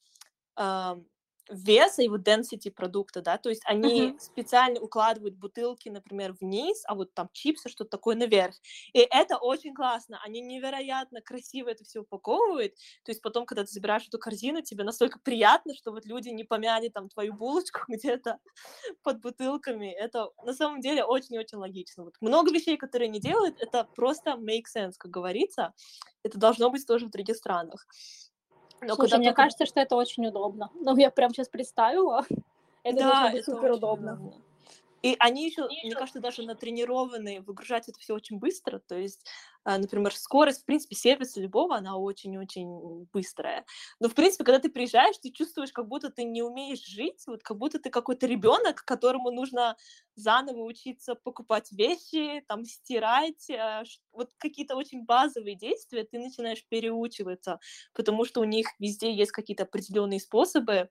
веса 1.50 2.02
и 2.02 2.08
вот 2.08 2.20
density 2.26 2.70
продукта, 2.70 3.22
да, 3.22 3.38
то 3.38 3.48
есть 3.50 3.62
они 3.66 4.12
Мгм. 4.12 4.18
специально 4.18 4.80
укладывают 4.80 5.36
бутылки, 5.36 5.88
например, 5.88 6.34
вниз, 6.40 6.82
а 6.86 6.94
вот 6.94 7.12
там 7.14 7.28
чипсы, 7.32 7.68
что-то 7.68 7.90
такое 7.90 8.16
наверх. 8.16 8.54
И 8.92 9.00
это 9.00 9.36
очень 9.38 9.74
классно, 9.74 10.20
они 10.24 10.40
невероятно 10.40 11.20
красиво 11.20 11.68
это 11.70 11.84
все 11.84 12.00
упаковывают, 12.00 12.74
то 13.04 13.10
есть 13.10 13.22
потом, 13.22 13.46
когда 13.46 13.64
ты 13.64 13.72
забираешь 13.72 14.06
эту 14.06 14.18
корзину, 14.18 14.62
тебе 14.62 14.84
настолько 14.84 15.18
приятно, 15.18 15.74
что 15.74 15.92
вот 15.92 16.04
люди 16.06 16.28
не 16.28 16.44
помяли 16.44 16.88
там 16.88 17.08
твою 17.08 17.34
булочку 17.34 17.80
где-то 17.88 18.38
под 19.02 19.20
бутылками, 19.20 19.88
это 19.92 20.28
на 20.44 20.52
самом 20.54 20.80
деле 20.80 21.04
очень-очень 21.04 21.58
логично. 21.58 22.04
Вот 22.04 22.14
много 22.20 22.52
вещей, 22.52 22.76
которые 22.76 23.08
они 23.08 23.20
делают, 23.20 23.56
это 23.60 23.88
просто 23.96 24.32
make 24.32 24.64
sense, 24.74 24.94
как 24.98 25.10
говорится, 25.10 25.74
это 26.22 26.38
должно 26.38 26.70
быть 26.70 26.86
тоже 26.86 27.06
в 27.06 27.10
других 27.10 27.36
странах. 27.36 27.86
Но 28.82 28.94
Слушай, 28.94 29.18
мне 29.18 29.32
кажется, 29.32 29.66
что 29.66 29.80
это 29.80 29.96
очень 29.96 30.26
удобно. 30.26 30.70
Ну, 30.74 30.96
я 30.96 31.10
прям 31.10 31.30
сейчас 31.30 31.48
представила. 31.48 32.24
Это 32.82 32.96
должно 32.96 33.30
быть 33.30 33.42
это 33.42 33.50
супер 33.52 33.72
удобно. 33.72 34.18
И 35.02 35.16
они 35.18 35.46
еще, 35.46 35.70
мне 35.82 35.94
кажется, 35.96 36.20
даже 36.20 36.42
натренированы 36.42 37.40
выгружать 37.40 37.88
это 37.88 37.98
все 37.98 38.14
очень 38.14 38.38
быстро. 38.38 38.78
То 38.80 38.96
есть, 38.98 39.26
а, 39.64 39.78
например, 39.78 40.14
скорость, 40.14 40.62
в 40.62 40.64
принципе, 40.66 40.94
сервиса 40.96 41.40
любого, 41.40 41.76
она 41.76 41.96
очень-очень 41.96 43.06
быстрая. 43.12 43.64
Но, 43.98 44.08
в 44.08 44.14
принципе, 44.14 44.44
когда 44.44 44.58
ты 44.58 44.68
приезжаешь, 44.70 45.16
ты 45.18 45.30
чувствуешь, 45.30 45.72
как 45.72 45.88
будто 45.88 46.10
ты 46.10 46.24
не 46.24 46.42
умеешь 46.42 46.84
жить, 46.84 47.22
вот 47.26 47.42
как 47.42 47.56
будто 47.58 47.78
ты 47.78 47.90
какой-то 47.90 48.26
ребенок, 48.26 48.84
которому 48.84 49.30
нужно 49.30 49.76
заново 50.16 50.62
учиться 50.64 51.14
покупать 51.14 51.72
вещи, 51.72 52.44
там, 52.48 52.64
стирать, 52.64 53.48
а, 53.50 53.84
вот 54.12 54.30
какие-то 54.38 54.76
очень 54.76 55.04
базовые 55.04 55.56
действия 55.56 56.04
ты 56.04 56.18
начинаешь 56.18 56.64
переучиваться, 56.68 57.58
потому 57.94 58.24
что 58.24 58.40
у 58.40 58.44
них 58.44 58.66
везде 58.78 59.12
есть 59.14 59.32
какие-то 59.32 59.64
определенные 59.64 60.20
способы, 60.20 60.88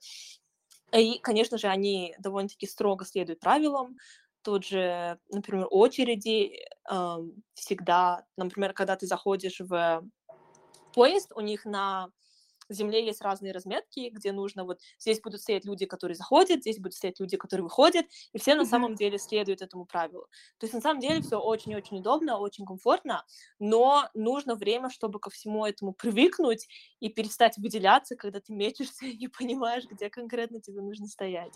и, 0.91 1.19
конечно 1.19 1.57
же, 1.57 1.67
они 1.67 2.15
довольно-таки 2.19 2.67
строго 2.67 3.05
следуют 3.05 3.39
правилам. 3.39 3.97
Тот 4.41 4.65
же, 4.65 5.19
например, 5.29 5.67
очереди 5.69 6.65
ам, 6.85 7.33
всегда, 7.53 8.25
например, 8.37 8.73
когда 8.73 8.95
ты 8.95 9.05
заходишь 9.05 9.59
в 9.59 10.03
поезд, 10.93 11.31
у 11.35 11.41
них 11.41 11.65
на 11.65 12.09
земле 12.74 13.05
есть 13.05 13.22
разные 13.22 13.51
разметки, 13.51 14.09
где 14.09 14.32
нужно 14.32 14.63
вот 14.63 14.80
здесь 14.99 15.22
будут 15.22 15.41
стоять 15.41 15.65
люди, 15.65 15.86
которые 15.86 16.15
заходят, 16.15 16.61
здесь 16.61 16.78
будут 16.78 16.95
стоять 16.95 17.20
люди, 17.20 17.38
которые 17.38 17.63
выходят, 17.63 18.05
и 18.34 18.39
все 18.39 18.55
на 18.55 18.65
самом 18.65 18.95
деле 18.95 19.17
следуют 19.17 19.61
этому 19.61 19.86
правилу. 19.86 20.28
То 20.57 20.65
есть 20.65 20.74
на 20.74 20.82
самом 20.82 20.99
деле 20.99 21.22
все 21.22 21.39
очень-очень 21.39 21.99
удобно, 21.99 22.38
очень 22.38 22.65
комфортно, 22.65 23.26
но 23.59 24.09
нужно 24.13 24.55
время, 24.55 24.89
чтобы 24.89 25.20
ко 25.20 25.30
всему 25.30 25.65
этому 25.65 25.93
привыкнуть 25.93 26.67
и 26.99 27.09
перестать 27.09 27.57
выделяться, 27.57 28.15
когда 28.15 28.39
ты 28.39 28.53
мечешься 28.53 29.05
и 29.05 29.17
не 29.17 29.28
понимаешь, 29.28 29.86
где 29.86 30.09
конкретно 30.09 30.61
тебе 30.61 30.82
нужно 30.82 31.07
стоять. 31.07 31.53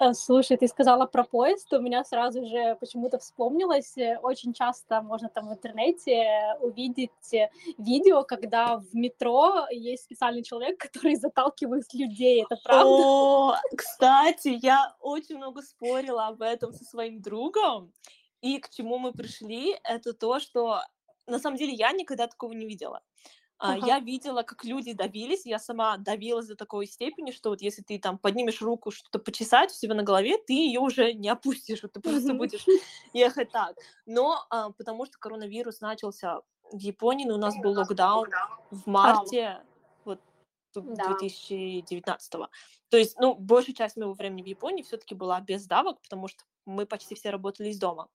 Э, 0.00 0.12
Слушай, 0.12 0.56
ты 0.56 0.68
сказала 0.68 1.06
про 1.06 1.24
поезд, 1.24 1.72
у 1.72 1.80
меня 1.80 2.04
сразу 2.04 2.44
же 2.46 2.76
почему-то 2.80 3.18
вспомнилось, 3.18 3.96
э, 3.96 4.18
очень 4.22 4.52
часто 4.52 5.02
можно 5.02 5.28
там 5.28 5.48
в 5.48 5.52
интернете 5.52 6.56
увидеть 6.60 7.32
э, 7.32 7.50
видео, 7.78 8.24
когда 8.24 8.78
в 8.78 8.94
метро 8.94 9.66
есть 9.70 10.05
специальный 10.06 10.42
человек, 10.42 10.78
который 10.80 11.16
заталкивает 11.16 11.92
людей, 11.92 12.44
это 12.44 12.56
правда? 12.62 13.02
О, 13.02 13.56
кстати, 13.76 14.58
я 14.62 14.96
очень 15.00 15.36
много 15.36 15.62
спорила 15.62 16.28
об 16.28 16.42
этом 16.42 16.72
со 16.72 16.84
своим 16.84 17.20
другом, 17.20 17.92
и 18.40 18.58
к 18.58 18.70
чему 18.70 18.98
мы 18.98 19.12
пришли, 19.12 19.76
это 19.82 20.12
то, 20.12 20.38
что 20.38 20.80
на 21.26 21.38
самом 21.38 21.56
деле 21.56 21.72
я 21.72 21.92
никогда 21.92 22.26
такого 22.26 22.52
не 22.52 22.66
видела. 22.66 23.02
Ага. 23.58 23.86
Я 23.86 24.00
видела, 24.00 24.42
как 24.42 24.64
люди 24.64 24.92
давились, 24.92 25.46
я 25.46 25.58
сама 25.58 25.96
давилась 25.96 26.46
до 26.46 26.56
такой 26.56 26.86
степени, 26.86 27.30
что 27.30 27.48
вот 27.48 27.62
если 27.62 27.80
ты 27.80 27.98
там 27.98 28.18
поднимешь 28.18 28.60
руку 28.60 28.90
что-то 28.90 29.18
почесать 29.18 29.70
у 29.70 29.74
себя 29.74 29.94
на 29.94 30.02
голове, 30.02 30.36
ты 30.36 30.52
ее 30.52 30.80
уже 30.80 31.14
не 31.14 31.30
опустишь, 31.30 31.82
вот 31.82 31.92
ты 31.92 32.00
просто 32.00 32.28
Мгм. 32.28 32.38
будешь 32.38 32.66
ехать 33.14 33.50
так. 33.50 33.76
Но 34.04 34.44
а, 34.50 34.70
потому 34.72 35.06
что 35.06 35.18
коронавирус 35.18 35.80
начался 35.80 36.42
в 36.70 36.78
Японии, 36.78 37.24
но 37.24 37.36
у 37.36 37.38
нас 37.38 37.56
был 37.56 37.72
локдаун 37.72 38.28
в 38.70 38.86
марте 38.86 39.62
Да. 40.82 41.28
2019 41.82 42.50
То 42.90 42.96
есть, 42.96 43.16
ну, 43.18 43.34
большая 43.34 43.74
часть 43.74 43.96
моего 43.96 44.12
времени 44.14 44.42
в 44.42 44.46
Японии 44.46 44.82
все-таки 44.82 45.14
была 45.14 45.40
без 45.40 45.66
давок, 45.66 46.00
потому 46.02 46.28
что 46.28 46.44
мы 46.66 46.86
почти 46.86 47.14
все 47.14 47.30
работали 47.30 47.68
из 47.70 47.78
дома. 47.78 48.08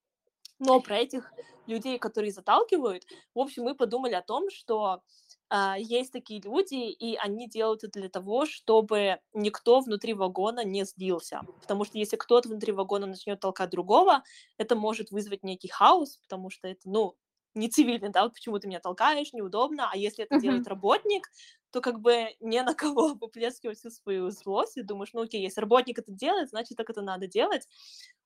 Но 0.60 0.80
про 0.82 0.98
этих 1.00 1.34
людей, 1.66 1.98
которые 2.00 2.32
заталкивают, 2.32 3.06
в 3.34 3.40
общем, 3.40 3.64
мы 3.64 3.76
подумали 3.76 4.14
о 4.14 4.22
том, 4.22 4.50
что 4.52 5.02
а, 5.50 5.78
есть 5.78 6.12
такие 6.12 6.42
люди, 6.42 6.76
и 6.92 7.16
они 7.16 7.48
делают 7.50 7.84
это 7.84 8.00
для 8.00 8.10
того, 8.10 8.46
чтобы 8.46 9.20
никто 9.34 9.80
внутри 9.82 10.14
вагона 10.14 10.64
не 10.64 10.86
сбился. 10.86 11.48
Потому 11.60 11.84
что 11.86 11.98
если 11.98 12.16
кто-то 12.18 12.50
внутри 12.50 12.72
вагона 12.74 13.08
начнет 13.08 13.40
толкать 13.40 13.70
другого, 13.72 14.24
это 14.58 14.76
может 14.76 15.12
вызвать 15.12 15.44
некий 15.44 15.68
хаос, 15.68 16.18
потому 16.18 16.50
что 16.50 16.68
это, 16.68 16.82
ну, 16.86 17.16
не 17.54 17.70
цивильно, 17.70 18.10
да, 18.10 18.24
вот 18.24 18.34
почему 18.34 18.60
ты 18.60 18.68
меня 18.68 18.80
толкаешь, 18.80 19.34
неудобно, 19.34 19.90
а 19.92 19.98
если 19.98 20.24
это 20.24 20.38
делает 20.38 20.68
Мгм. 20.68 20.68
работник, 20.68 21.28
то 21.72 21.82
как 21.82 22.00
бы 22.00 22.36
не 22.40 22.62
на 22.64 22.74
кого 22.74 23.14
выплескивать 23.22 23.80
всю 23.80 23.90
свою 23.90 24.30
злость, 24.32 24.78
и 24.78 24.84
думаешь, 24.84 25.12
ну 25.14 25.22
окей, 25.22 25.42
если 25.42 25.62
работник 25.62 26.00
это 26.00 26.12
делает, 26.12 26.50
значит, 26.50 26.78
так 26.78 26.90
это 26.90 27.02
надо 27.02 27.28
делать. 27.28 27.68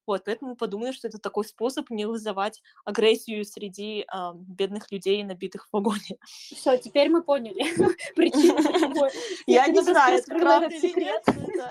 Вот, 0.08 0.24
поэтому 0.26 0.56
подумали, 0.56 0.92
что 0.92 1.08
это 1.08 1.18
такой 1.18 1.46
способ 1.46 1.90
не 1.90 2.06
вызывать 2.06 2.62
агрессию 2.84 3.44
среди 3.44 4.02
э, 4.02 4.34
бедных 4.36 4.92
людей, 4.92 5.24
набитых 5.24 5.68
в 5.68 5.74
вагоне. 5.74 6.20
Все, 6.28 6.78
теперь 6.78 7.10
мы 7.10 7.24
поняли 7.24 7.64
причину. 8.16 9.10
Я 9.48 9.68
не 9.68 9.82
знаю, 9.82 10.20
это 10.20 10.38
правда 10.38 10.76
или 10.76 11.00
нет. 11.00 11.24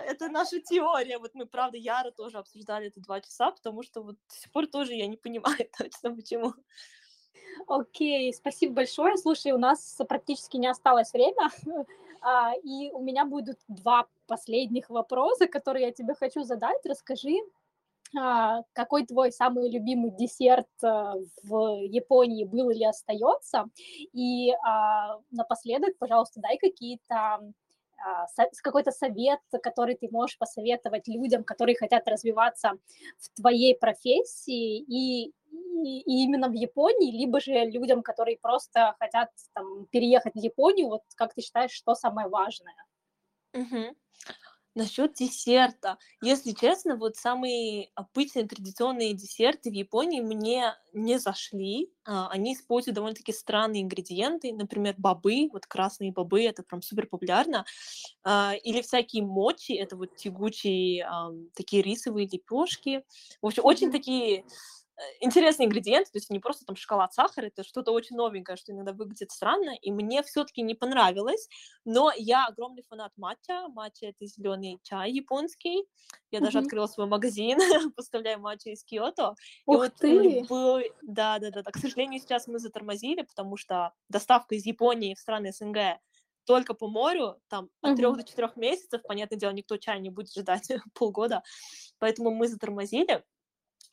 Это 0.06 0.28
наша 0.28 0.60
теория. 0.60 1.18
Вот 1.18 1.34
мы, 1.34 1.46
правда, 1.46 1.76
Яра 1.76 2.10
тоже 2.10 2.38
обсуждали 2.38 2.88
это 2.88 3.00
два 3.00 3.20
часа, 3.20 3.52
потому 3.52 3.84
что 3.84 4.02
вот 4.02 4.16
до 4.28 4.34
сих 4.34 4.50
пор 4.50 4.66
тоже 4.66 4.94
я 4.94 5.06
не 5.06 5.16
понимаю 5.16 5.68
точно 5.78 6.14
почему. 6.14 6.54
Окей, 7.66 8.32
спасибо 8.32 8.74
большое. 8.74 9.16
Слушай, 9.16 9.52
у 9.52 9.58
нас 9.58 9.98
практически 10.08 10.56
не 10.56 10.66
осталось 10.66 11.12
время, 11.12 11.50
а, 12.20 12.52
и 12.62 12.90
у 12.92 13.02
меня 13.02 13.24
будут 13.24 13.58
два 13.68 14.06
последних 14.26 14.90
вопроса, 14.90 15.46
которые 15.46 15.86
я 15.86 15.92
тебе 15.92 16.14
хочу 16.14 16.42
задать. 16.42 16.84
Расскажи, 16.84 17.36
а, 18.16 18.62
какой 18.72 19.06
твой 19.06 19.32
самый 19.32 19.70
любимый 19.70 20.10
десерт 20.10 20.68
а, 20.82 21.14
в 21.42 21.82
Японии 21.84 22.44
был 22.44 22.70
или 22.70 22.84
остается? 22.84 23.66
И 24.12 24.52
напоследок, 25.30 25.96
пожалуйста, 25.98 26.40
дай 26.40 26.58
какие-то 26.58 27.40
какой-то 28.62 28.90
совет, 28.90 29.40
который 29.62 29.94
ты 29.96 30.08
можешь 30.10 30.38
посоветовать 30.38 31.08
людям, 31.08 31.44
которые 31.44 31.76
хотят 31.76 32.06
развиваться 32.08 32.72
в 33.18 33.40
твоей 33.40 33.76
профессии 33.76 34.78
и 34.80 35.32
и, 35.84 36.00
и 36.00 36.24
именно 36.24 36.48
в 36.48 36.54
Японии, 36.54 37.12
либо 37.12 37.40
же 37.40 37.52
людям, 37.52 38.02
которые 38.02 38.38
просто 38.38 38.94
хотят 38.98 39.28
там, 39.52 39.86
переехать 39.86 40.34
в 40.34 40.38
Японию, 40.38 40.88
вот 40.88 41.02
как 41.16 41.34
ты 41.34 41.42
считаешь, 41.42 41.72
что 41.72 41.94
самое 41.94 42.28
важное? 42.28 42.74
Угу. 43.52 43.94
Насчет 44.76 45.14
десерта. 45.14 45.98
Если 46.20 46.50
честно, 46.50 46.96
вот 46.96 47.14
самые 47.14 47.90
обычные 47.94 48.44
традиционные 48.44 49.14
десерты 49.14 49.70
в 49.70 49.72
Японии 49.72 50.20
мне 50.20 50.74
не 50.92 51.18
зашли. 51.20 51.92
А, 52.04 52.28
они 52.30 52.54
используют 52.54 52.96
довольно-таки 52.96 53.32
странные 53.32 53.82
ингредиенты, 53.82 54.52
например, 54.52 54.96
бобы, 54.98 55.48
вот 55.52 55.66
красные 55.66 56.10
бобы, 56.10 56.42
это 56.42 56.64
прям 56.64 56.82
супер 56.82 57.06
популярно. 57.06 57.64
А, 58.24 58.54
или 58.64 58.82
всякие 58.82 59.22
мочи, 59.22 59.72
это 59.74 59.96
вот 59.96 60.16
тягучие 60.16 61.06
такие 61.54 61.82
рисовые 61.82 62.26
лепешки. 62.26 63.04
В 63.42 63.46
общем, 63.46 63.64
очень 63.64 63.92
такие 63.92 64.44
интересные 65.20 65.66
ингредиенты, 65.66 66.10
то 66.10 66.18
есть 66.18 66.30
не 66.30 66.38
просто 66.38 66.64
там 66.64 66.76
шоколад, 66.76 67.12
сахар, 67.12 67.44
это 67.46 67.64
что-то 67.64 67.92
очень 67.92 68.16
новенькое, 68.16 68.56
что 68.56 68.72
иногда 68.72 68.92
выглядит 68.92 69.30
странно, 69.30 69.74
и 69.80 69.90
мне 69.90 70.22
все-таки 70.22 70.62
не 70.62 70.74
понравилось, 70.74 71.48
но 71.84 72.12
я 72.16 72.46
огромный 72.46 72.82
фанат 72.88 73.12
матча, 73.16 73.68
матча 73.68 74.06
это 74.06 74.26
зеленый 74.26 74.78
чай 74.82 75.10
японский, 75.10 75.84
я 76.30 76.38
mm-hmm. 76.38 76.42
даже 76.42 76.58
открыла 76.58 76.86
свой 76.86 77.06
магазин, 77.06 77.58
поставляю 77.96 78.40
матча 78.40 78.70
из 78.70 78.84
Киото, 78.84 79.34
Ух 79.66 79.74
и 79.74 79.78
вот 79.78 79.94
ты! 79.96 80.44
был, 80.48 80.80
да, 81.02 81.38
да, 81.38 81.50
да, 81.50 81.62
да, 81.62 81.70
к 81.70 81.76
сожалению, 81.76 82.20
сейчас 82.20 82.46
мы 82.46 82.58
затормозили, 82.58 83.22
потому 83.22 83.56
что 83.56 83.92
доставка 84.08 84.54
из 84.54 84.64
Японии 84.64 85.14
в 85.14 85.18
страны 85.18 85.52
СНГ 85.52 85.98
только 86.46 86.74
по 86.74 86.88
морю, 86.88 87.40
там 87.48 87.70
от 87.80 87.96
трех 87.96 88.14
mm-hmm. 88.14 88.16
до 88.18 88.24
четырех 88.24 88.56
месяцев, 88.56 89.00
понятное 89.08 89.38
дело, 89.38 89.50
никто 89.52 89.76
чай 89.76 89.98
не 90.00 90.10
будет 90.10 90.32
ждать 90.32 90.68
полгода, 90.94 91.42
поэтому 91.98 92.30
мы 92.30 92.48
затормозили, 92.48 93.24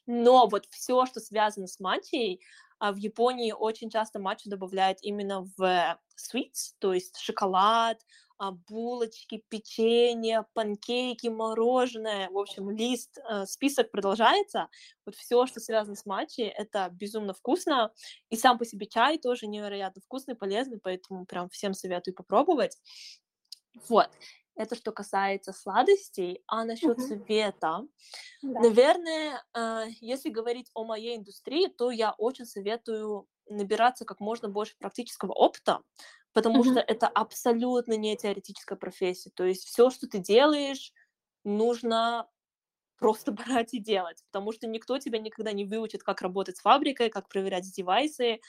но 0.06 0.48
вот 0.48 0.66
все, 0.70 1.06
что 1.06 1.20
связано 1.20 1.68
с 1.68 1.80
матчей, 1.80 2.42
а 2.80 2.92
в 2.92 2.98
Японии 2.98 3.52
очень 3.52 3.90
часто 3.90 4.20
матчу 4.20 4.50
добавляют 4.50 5.00
именно 5.02 5.48
в 5.58 6.00
sweets, 6.18 6.74
то 6.80 6.94
есть 6.94 7.18
шоколад, 7.20 8.00
а, 8.40 8.52
булочки, 8.54 9.44
печенье, 9.50 10.48
панкейки, 10.56 11.28
мороженое, 11.28 12.28
в 12.32 12.38
общем, 12.40 12.72
лист, 12.72 13.20
э, 13.20 13.46
список 13.46 13.92
продолжается. 13.92 14.68
Вот 15.06 15.16
все, 15.16 15.46
что 15.46 15.60
связано 15.60 15.96
с 15.96 16.08
матчей, 16.08 16.48
это 16.48 16.90
безумно 16.92 17.36
вкусно, 17.36 17.92
и 18.32 18.36
сам 18.36 18.58
по 18.58 18.66
себе 18.66 18.88
чай 18.88 19.20
тоже 19.20 19.46
невероятно 19.46 20.02
вкусный, 20.02 20.34
полезный, 20.36 20.80
поэтому 20.80 21.28
прям 21.28 21.50
всем 21.50 21.76
советую 21.76 22.16
попробовать. 22.16 22.80
Вот. 23.90 24.10
Это 24.56 24.76
что 24.76 24.92
касается 24.92 25.54
сладостей, 25.54 26.44
а 26.46 26.66
насчет 26.66 26.98
uh-huh. 26.98 27.08
цвета, 27.26 27.88
да. 28.42 28.60
наверное, 28.60 29.44
э, 29.54 29.86
если 30.02 30.30
говорить 30.30 30.70
о 30.74 30.84
моей 30.84 31.18
индустрии, 31.18 31.68
то 31.68 31.90
я 31.90 32.12
очень 32.18 32.46
советую 32.46 33.28
набираться 33.48 34.06
как 34.06 34.20
можно 34.20 34.50
больше 34.50 34.76
практического 34.78 35.32
опыта, 35.32 35.82
потому 36.34 36.64
uh-huh. 36.64 36.72
что 36.72 36.80
это 36.80 37.08
абсолютно 37.08 37.94
не 37.94 38.16
теоретическая 38.18 38.76
профессия. 38.76 39.32
То 39.34 39.46
есть 39.46 39.64
все, 39.64 39.90
что 39.90 40.08
ты 40.08 40.20
делаешь, 40.20 40.94
нужно 41.44 42.28
просто 42.98 43.32
брать 43.64 43.74
и 43.74 43.80
делать, 43.80 44.24
потому 44.32 44.52
что 44.54 44.68
никто 44.68 44.98
тебя 45.00 45.20
никогда 45.20 45.52
не 45.52 45.66
выучит, 45.66 46.04
как 46.04 46.22
работать 46.22 46.58
с 46.58 46.62
фабрикой, 46.62 47.10
как 47.10 47.28
проверять 47.28 47.70
девайсы. 47.72 48.40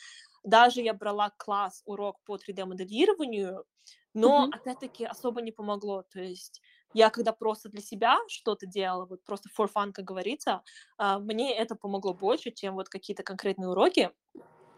Даже 0.45 0.81
я 0.81 0.93
брала 0.93 1.31
класс, 1.39 1.83
урок 1.85 2.19
по 2.25 2.37
3D-моделированию, 2.37 3.65
но, 4.15 4.47
mm-hmm. 4.47 4.57
опять-таки, 4.57 5.05
особо 5.05 5.43
не 5.43 5.53
помогло. 5.53 6.03
То 6.03 6.21
есть 6.21 6.63
я 6.95 7.11
когда 7.11 7.33
просто 7.33 7.69
для 7.69 7.81
себя 7.81 8.19
что-то 8.29 8.67
делала, 8.67 9.07
вот 9.07 9.25
просто 9.25 9.49
for 9.57 9.69
fun, 9.73 9.93
как 9.93 10.05
говорится, 10.05 10.63
а, 10.99 11.19
мне 11.19 11.57
это 11.57 11.75
помогло 11.75 12.15
больше, 12.15 12.51
чем 12.51 12.75
вот 12.75 12.89
какие-то 12.89 13.23
конкретные 13.23 13.69
уроки. 13.69 14.11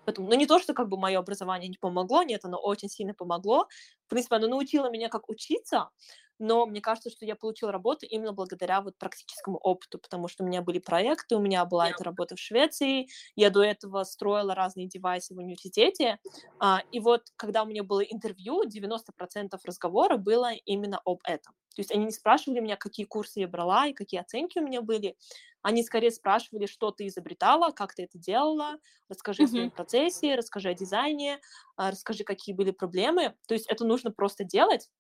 Поэтому, 0.05 0.28
ну, 0.28 0.35
не 0.35 0.47
то, 0.47 0.59
что 0.59 0.74
как 0.74 0.89
бы 0.89 0.99
мое 0.99 1.18
образование 1.18 1.68
не 1.68 1.78
помогло, 1.78 2.22
нет, 2.22 2.45
оно 2.45 2.59
очень 2.59 2.89
сильно 2.89 3.14
помогло. 3.14 3.68
В 4.07 4.11
принципе, 4.11 4.36
оно 4.36 4.48
научило 4.48 4.90
меня, 4.90 5.09
как 5.09 5.28
учиться, 5.28 5.90
но 6.38 6.66
мне 6.66 6.80
кажется, 6.80 7.11
что 7.11 7.24
я 7.24 7.36
получила 7.36 7.70
работу 7.70 8.07
именно 8.07 8.32
благодаря 8.32 8.80
вот 8.80 8.98
практическому 8.98 9.59
опыту, 9.59 9.98
потому 9.98 10.28
что 10.28 10.42
у 10.42 10.46
меня 10.46 10.62
были 10.62 10.78
проекты, 10.78 11.36
у 11.36 11.40
меня 11.40 11.64
была 11.64 11.90
эта 11.90 12.02
работа 12.02 12.34
в 12.36 12.40
Швеции, 12.40 13.07
я 13.36 13.50
до 13.50 13.62
этого 13.62 14.02
строила 14.05 14.55
разные 14.55 14.88
девайсы 14.88 15.34
в 15.34 15.38
университете, 15.38 16.18
а, 16.59 16.82
и 16.90 17.00
вот 17.00 17.22
когда 17.36 17.62
у 17.62 17.66
меня 17.66 17.84
было 17.84 18.00
интервью, 18.00 18.64
90% 18.64 19.59
разговора 19.64 20.16
было 20.16 20.52
именно 20.64 21.00
об 21.05 21.20
этом. 21.24 21.55
То 21.74 21.80
есть 21.80 21.92
они 21.92 22.05
не 22.05 22.12
спрашивали 22.12 22.61
меня, 22.61 22.76
какие 22.76 23.05
курсы 23.05 23.40
я 23.40 23.48
брала 23.48 23.86
и 23.88 23.92
какие 23.92 24.20
оценки 24.20 24.59
у 24.59 24.62
меня 24.62 24.80
были, 24.80 25.16
они 25.64 25.82
скорее 25.82 26.11
спрашивали, 26.11 26.66
что 26.66 26.90
ты 26.90 27.07
изобретала, 27.07 27.72
как 27.72 27.94
ты 27.94 28.05
это 28.05 28.18
делала, 28.18 28.76
расскажи 29.09 29.42
mm-hmm. 29.42 29.46
о 29.46 29.48
своем 29.48 29.70
процессе, 29.70 30.34
расскажи 30.34 30.68
о 30.68 30.74
дизайне, 30.74 31.40
а, 31.76 31.90
расскажи, 31.90 32.22
какие 32.22 32.55
были 32.55 32.70
проблемы. 32.70 33.34
То 33.48 33.55
есть 33.55 33.66
это 33.68 33.86
нужно 33.95 34.11
просто 34.11 34.42
делать, 34.45 34.90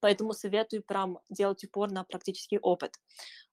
поэтому 0.00 0.32
советую 0.32 0.82
прям 0.82 1.18
делать 1.28 1.64
упор 1.64 1.90
на 1.90 2.04
практический 2.04 2.58
опыт. 2.58 2.94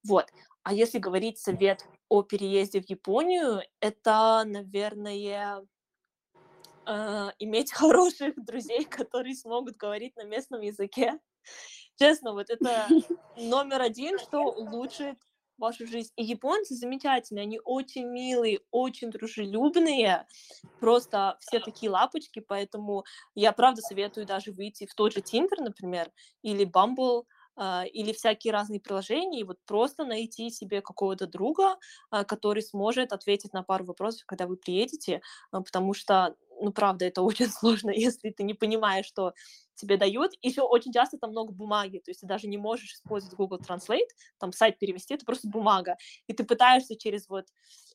Вот. 0.07 0.32
А 0.63 0.73
если 0.73 0.99
говорить 0.99 1.39
совет 1.39 1.84
о 2.09 2.21
переезде 2.21 2.80
в 2.80 2.89
Японию, 2.89 3.61
это, 3.80 4.43
наверное, 4.45 5.65
э, 6.86 7.32
иметь 7.39 7.71
хороших 7.73 8.36
друзей, 8.36 8.86
которые 8.86 9.36
смогут 9.36 9.78
говорить 9.78 10.15
на 10.15 10.23
местном 10.23 10.61
языке. 10.61 11.19
Честно, 11.97 12.34
вот 12.34 12.49
это 12.49 12.88
номер 13.36 13.82
один, 13.82 14.19
что 14.19 14.43
улучшит 14.43 15.17
вашу 15.58 15.88
жизнь. 15.88 16.12
И 16.16 16.24
японцы 16.24 16.76
замечательные, 16.76 17.43
они 17.43 17.60
очень 17.64 18.05
милые, 18.05 18.62
очень 18.72 19.10
дружелюбные, 19.12 20.26
просто 20.80 21.38
все 21.39 21.60
такие 21.60 21.89
лапочки, 21.91 22.39
поэтому 22.39 23.03
я 23.36 23.51
правда 23.51 23.82
советую 23.82 24.26
даже 24.26 24.51
выйти 24.51 24.86
в 24.86 24.93
тот 24.95 25.14
же 25.14 25.20
Tinder, 25.20 25.60
например, 25.60 26.12
или 26.41 26.66
Bumble, 26.66 27.24
Uh, 27.60 27.88
или 27.88 28.14
всякие 28.14 28.53
разные 28.53 28.80
приложения, 28.80 29.39
и 29.39 29.43
вот 29.43 29.58
просто 29.66 30.05
найти 30.05 30.51
себе 30.51 30.80
какого-то 30.80 31.26
друга, 31.26 31.78
uh, 32.14 32.24
который 32.24 32.62
сможет 32.62 33.14
ответить 33.14 33.51
на 33.51 33.64
пару 33.64 33.84
вопросов, 33.84 34.26
когда 34.28 34.45
вы 34.45 34.58
приедете, 34.58 35.22
uh, 35.51 35.64
потому 35.64 35.95
что, 35.95 36.36
ну, 36.62 36.72
правда, 36.72 37.05
это 37.05 37.22
очень 37.24 37.47
сложно, 37.49 37.91
если 37.91 38.30
ты 38.32 38.43
не 38.43 38.53
понимаешь, 38.53 39.05
что 39.05 39.34
тебе 39.76 39.97
дают. 39.97 40.32
Еще 40.41 40.62
очень 40.62 40.91
часто 40.91 41.18
там 41.18 41.32
много 41.32 41.51
бумаги, 41.53 41.99
то 41.99 42.12
есть 42.12 42.22
ты 42.22 42.28
даже 42.28 42.47
не 42.47 42.58
можешь 42.58 42.93
использовать 42.93 43.38
Google 43.38 43.60
Translate, 43.60 44.10
там 44.39 44.51
сайт 44.51 44.80
перевести, 44.80 45.14
это 45.14 45.26
просто 45.26 45.47
бумага. 45.47 45.97
И 46.28 46.34
ты 46.34 46.43
пытаешься 46.43 46.95
через 46.95 47.30
вот, 47.30 47.45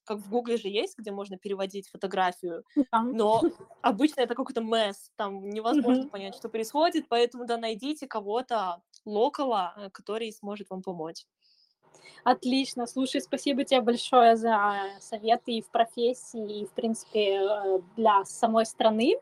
как 0.05 0.19
в 0.19 0.31
Google 0.31 0.57
же 0.57 0.69
есть, 0.69 0.97
где 0.97 1.11
можно 1.11 1.39
переводить 1.39 1.89
фотографию, 1.89 2.65
но 2.93 3.43
обычно 3.83 4.21
это 4.21 4.35
какой-то 4.35 4.61
месс, 4.61 5.11
там 5.17 5.49
невозможно 5.51 6.09
понять, 6.09 6.37
что 6.37 6.49
происходит, 6.49 7.07
поэтому 7.09 7.47
да, 7.47 7.57
найдите 7.59 8.07
кого-то 8.07 8.83
локала, 9.05 9.75
э, 9.77 9.91
который 9.91 10.33
сможет 10.33 10.71
вам 10.71 10.83
помочь. 10.83 11.27
Отлично. 12.25 12.87
Слушай, 12.87 13.21
спасибо 13.21 13.65
тебе 13.65 13.81
большое 13.81 14.37
за 14.37 14.75
советы 15.01 15.53
и 15.53 15.63
в 15.63 15.71
профессии, 15.71 16.61
и, 16.61 16.67
в 16.67 16.71
принципе, 16.71 17.41
э, 17.41 17.81
для 17.97 18.25
самой 18.25 18.65
страны. 18.65 19.17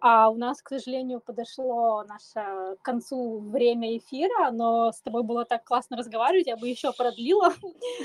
А 0.00 0.28
у 0.28 0.34
нас, 0.34 0.60
к 0.60 0.70
сожалению, 0.70 1.20
подошло 1.20 2.02
наше 2.04 2.76
к 2.80 2.82
концу 2.82 3.38
время 3.38 3.96
эфира, 3.96 4.50
но 4.50 4.90
с 4.90 5.00
тобой 5.02 5.22
было 5.22 5.44
так 5.44 5.64
классно 5.64 5.96
разговаривать, 5.96 6.48
я 6.48 6.56
бы 6.56 6.68
еще 6.68 6.92
продлила. 6.92 7.52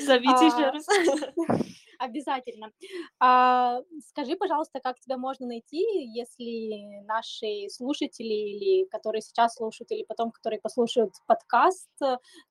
Зовите 0.05 0.35
а, 0.35 0.45
еще 0.45 0.69
раз. 0.69 0.85
Обязательно. 1.99 2.71
А, 3.19 3.81
скажи, 4.09 4.35
пожалуйста, 4.35 4.79
как 4.79 4.99
тебя 4.99 5.17
можно 5.17 5.47
найти, 5.47 5.81
если 6.13 7.03
наши 7.05 7.69
слушатели 7.69 8.27
или 8.27 8.85
которые 8.85 9.21
сейчас 9.21 9.55
слушают, 9.55 9.91
или 9.91 10.03
потом, 10.03 10.31
которые 10.31 10.59
послушают 10.59 11.13
подкаст, 11.25 11.89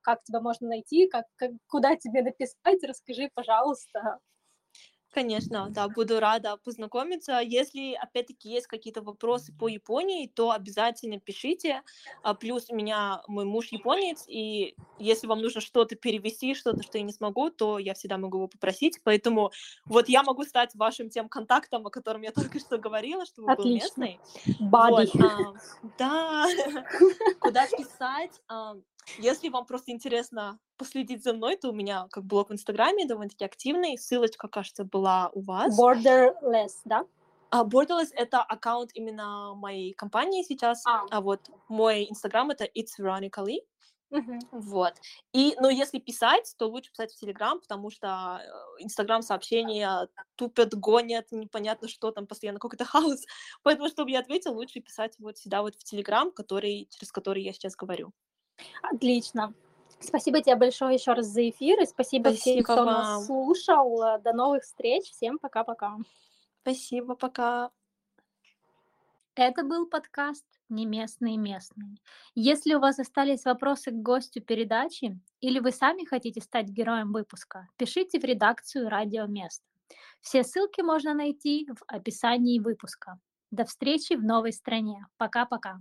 как 0.00 0.24
тебя 0.24 0.40
можно 0.40 0.68
найти, 0.68 1.06
как, 1.06 1.26
куда 1.68 1.96
тебе 1.96 2.22
написать, 2.22 2.82
расскажи, 2.82 3.30
пожалуйста. 3.34 4.20
Конечно, 5.16 5.68
да, 5.70 5.88
буду 5.88 6.20
рада 6.20 6.58
познакомиться. 6.58 7.40
Если, 7.42 7.94
опять-таки, 7.94 8.50
есть 8.50 8.66
какие-то 8.66 9.00
вопросы 9.00 9.50
по 9.58 9.66
Японии, 9.66 10.26
то 10.26 10.50
обязательно 10.50 11.18
пишите. 11.18 11.80
А, 12.22 12.34
плюс 12.34 12.68
у 12.68 12.74
меня 12.74 13.22
мой 13.26 13.46
муж 13.46 13.68
японец, 13.68 14.26
и 14.28 14.74
если 14.98 15.26
вам 15.26 15.40
нужно 15.40 15.62
что-то 15.62 15.96
перевести, 15.96 16.54
что-то, 16.54 16.82
что 16.82 16.98
я 16.98 17.04
не 17.04 17.14
смогу, 17.14 17.48
то 17.48 17.78
я 17.78 17.94
всегда 17.94 18.18
могу 18.18 18.36
его 18.36 18.48
попросить. 18.48 19.00
Поэтому 19.04 19.52
вот 19.86 20.10
я 20.10 20.22
могу 20.22 20.44
стать 20.44 20.74
вашим 20.74 21.08
тем 21.08 21.30
контактом, 21.30 21.86
о 21.86 21.90
котором 21.90 22.20
я 22.20 22.32
только 22.32 22.58
что 22.58 22.76
говорила, 22.76 23.24
чтобы 23.24 23.52
Отлично. 23.52 23.64
был 23.64 23.74
местный. 23.74 24.20
Вот, 24.60 25.08
а, 25.18 25.54
да, 25.98 26.46
куда 27.40 27.66
писать? 27.68 28.42
А, 28.48 28.74
если 29.18 29.48
вам 29.48 29.66
просто 29.66 29.92
интересно 29.92 30.58
последить 30.76 31.22
за 31.22 31.32
мной, 31.32 31.56
то 31.56 31.70
у 31.70 31.72
меня 31.72 32.06
как 32.10 32.24
блог 32.24 32.50
в 32.50 32.52
Инстаграме 32.52 33.06
довольно-таки 33.06 33.44
активный. 33.44 33.98
Ссылочка, 33.98 34.48
кажется, 34.48 34.84
была 34.84 35.30
у 35.32 35.42
вас. 35.42 35.78
Borderless, 35.78 36.72
да? 36.84 37.04
А 37.50 37.64
Borderless— 37.64 38.10
это 38.12 38.42
аккаунт 38.42 38.90
именно 38.94 39.54
моей 39.54 39.94
компании 39.94 40.42
сейчас, 40.42 40.84
а, 40.86 41.04
а 41.10 41.20
вот 41.20 41.48
мой 41.68 42.06
Инстаграм— 42.10 42.50
это 42.52 42.64
It's 42.64 42.98
Veronica 42.98 43.44
Lee. 43.44 43.60
Uh-huh. 44.12 44.38
Вот. 44.52 44.94
И, 45.32 45.56
но 45.58 45.68
если 45.68 45.98
писать, 45.98 46.54
то 46.58 46.66
лучше 46.66 46.90
писать 46.90 47.12
в 47.12 47.18
Телеграм, 47.18 47.60
потому 47.60 47.90
что 47.90 48.40
э, 48.40 48.82
Инстаграм 48.84 49.20
сообщения 49.20 50.08
тупят, 50.36 50.74
гонят, 50.74 51.26
непонятно 51.32 51.88
что 51.88 52.12
там, 52.12 52.26
постоянно 52.26 52.60
какой-то 52.60 52.84
хаос. 52.84 53.24
Поэтому, 53.62 53.88
чтобы 53.88 54.10
я 54.10 54.20
ответил, 54.20 54.54
лучше 54.54 54.80
писать 54.80 55.14
вот 55.18 55.38
сюда 55.38 55.62
вот 55.62 55.74
в 55.74 55.82
Телеграм, 55.82 56.30
который, 56.30 56.88
через 56.90 57.10
который 57.10 57.42
я 57.42 57.52
сейчас 57.52 57.74
говорю. 57.74 58.12
Отлично. 58.82 59.54
Спасибо 59.98 60.40
тебе 60.40 60.56
большое 60.56 60.94
еще 60.94 61.14
раз 61.14 61.26
за 61.26 61.48
эфир, 61.48 61.80
и 61.80 61.86
спасибо, 61.86 62.28
спасибо 62.28 62.36
всем, 62.36 62.64
кто 62.64 62.76
вам. 62.76 62.86
нас 62.86 63.26
слушал. 63.26 64.20
До 64.22 64.32
новых 64.32 64.62
встреч. 64.62 65.10
Всем 65.10 65.38
пока-пока. 65.38 65.96
Спасибо, 66.62 67.14
пока. 67.14 67.70
Это 69.34 69.64
был 69.64 69.86
подкаст 69.86 70.46
«Не 70.70 70.86
местные 70.86 71.36
местные». 71.36 71.96
Если 72.34 72.74
у 72.74 72.80
вас 72.80 72.98
остались 72.98 73.44
вопросы 73.44 73.90
к 73.90 73.94
гостю 73.94 74.40
передачи 74.40 75.20
или 75.40 75.58
вы 75.58 75.72
сами 75.72 76.04
хотите 76.04 76.40
стать 76.40 76.68
героем 76.68 77.12
выпуска, 77.12 77.68
пишите 77.76 78.18
в 78.18 78.24
редакцию 78.24 78.88
«Радио 78.88 79.26
Место». 79.26 79.64
Все 80.20 80.42
ссылки 80.42 80.80
можно 80.80 81.14
найти 81.14 81.68
в 81.68 81.84
описании 81.86 82.58
выпуска. 82.58 83.18
До 83.50 83.64
встречи 83.64 84.14
в 84.14 84.24
новой 84.24 84.52
стране. 84.52 85.06
Пока-пока. 85.18 85.80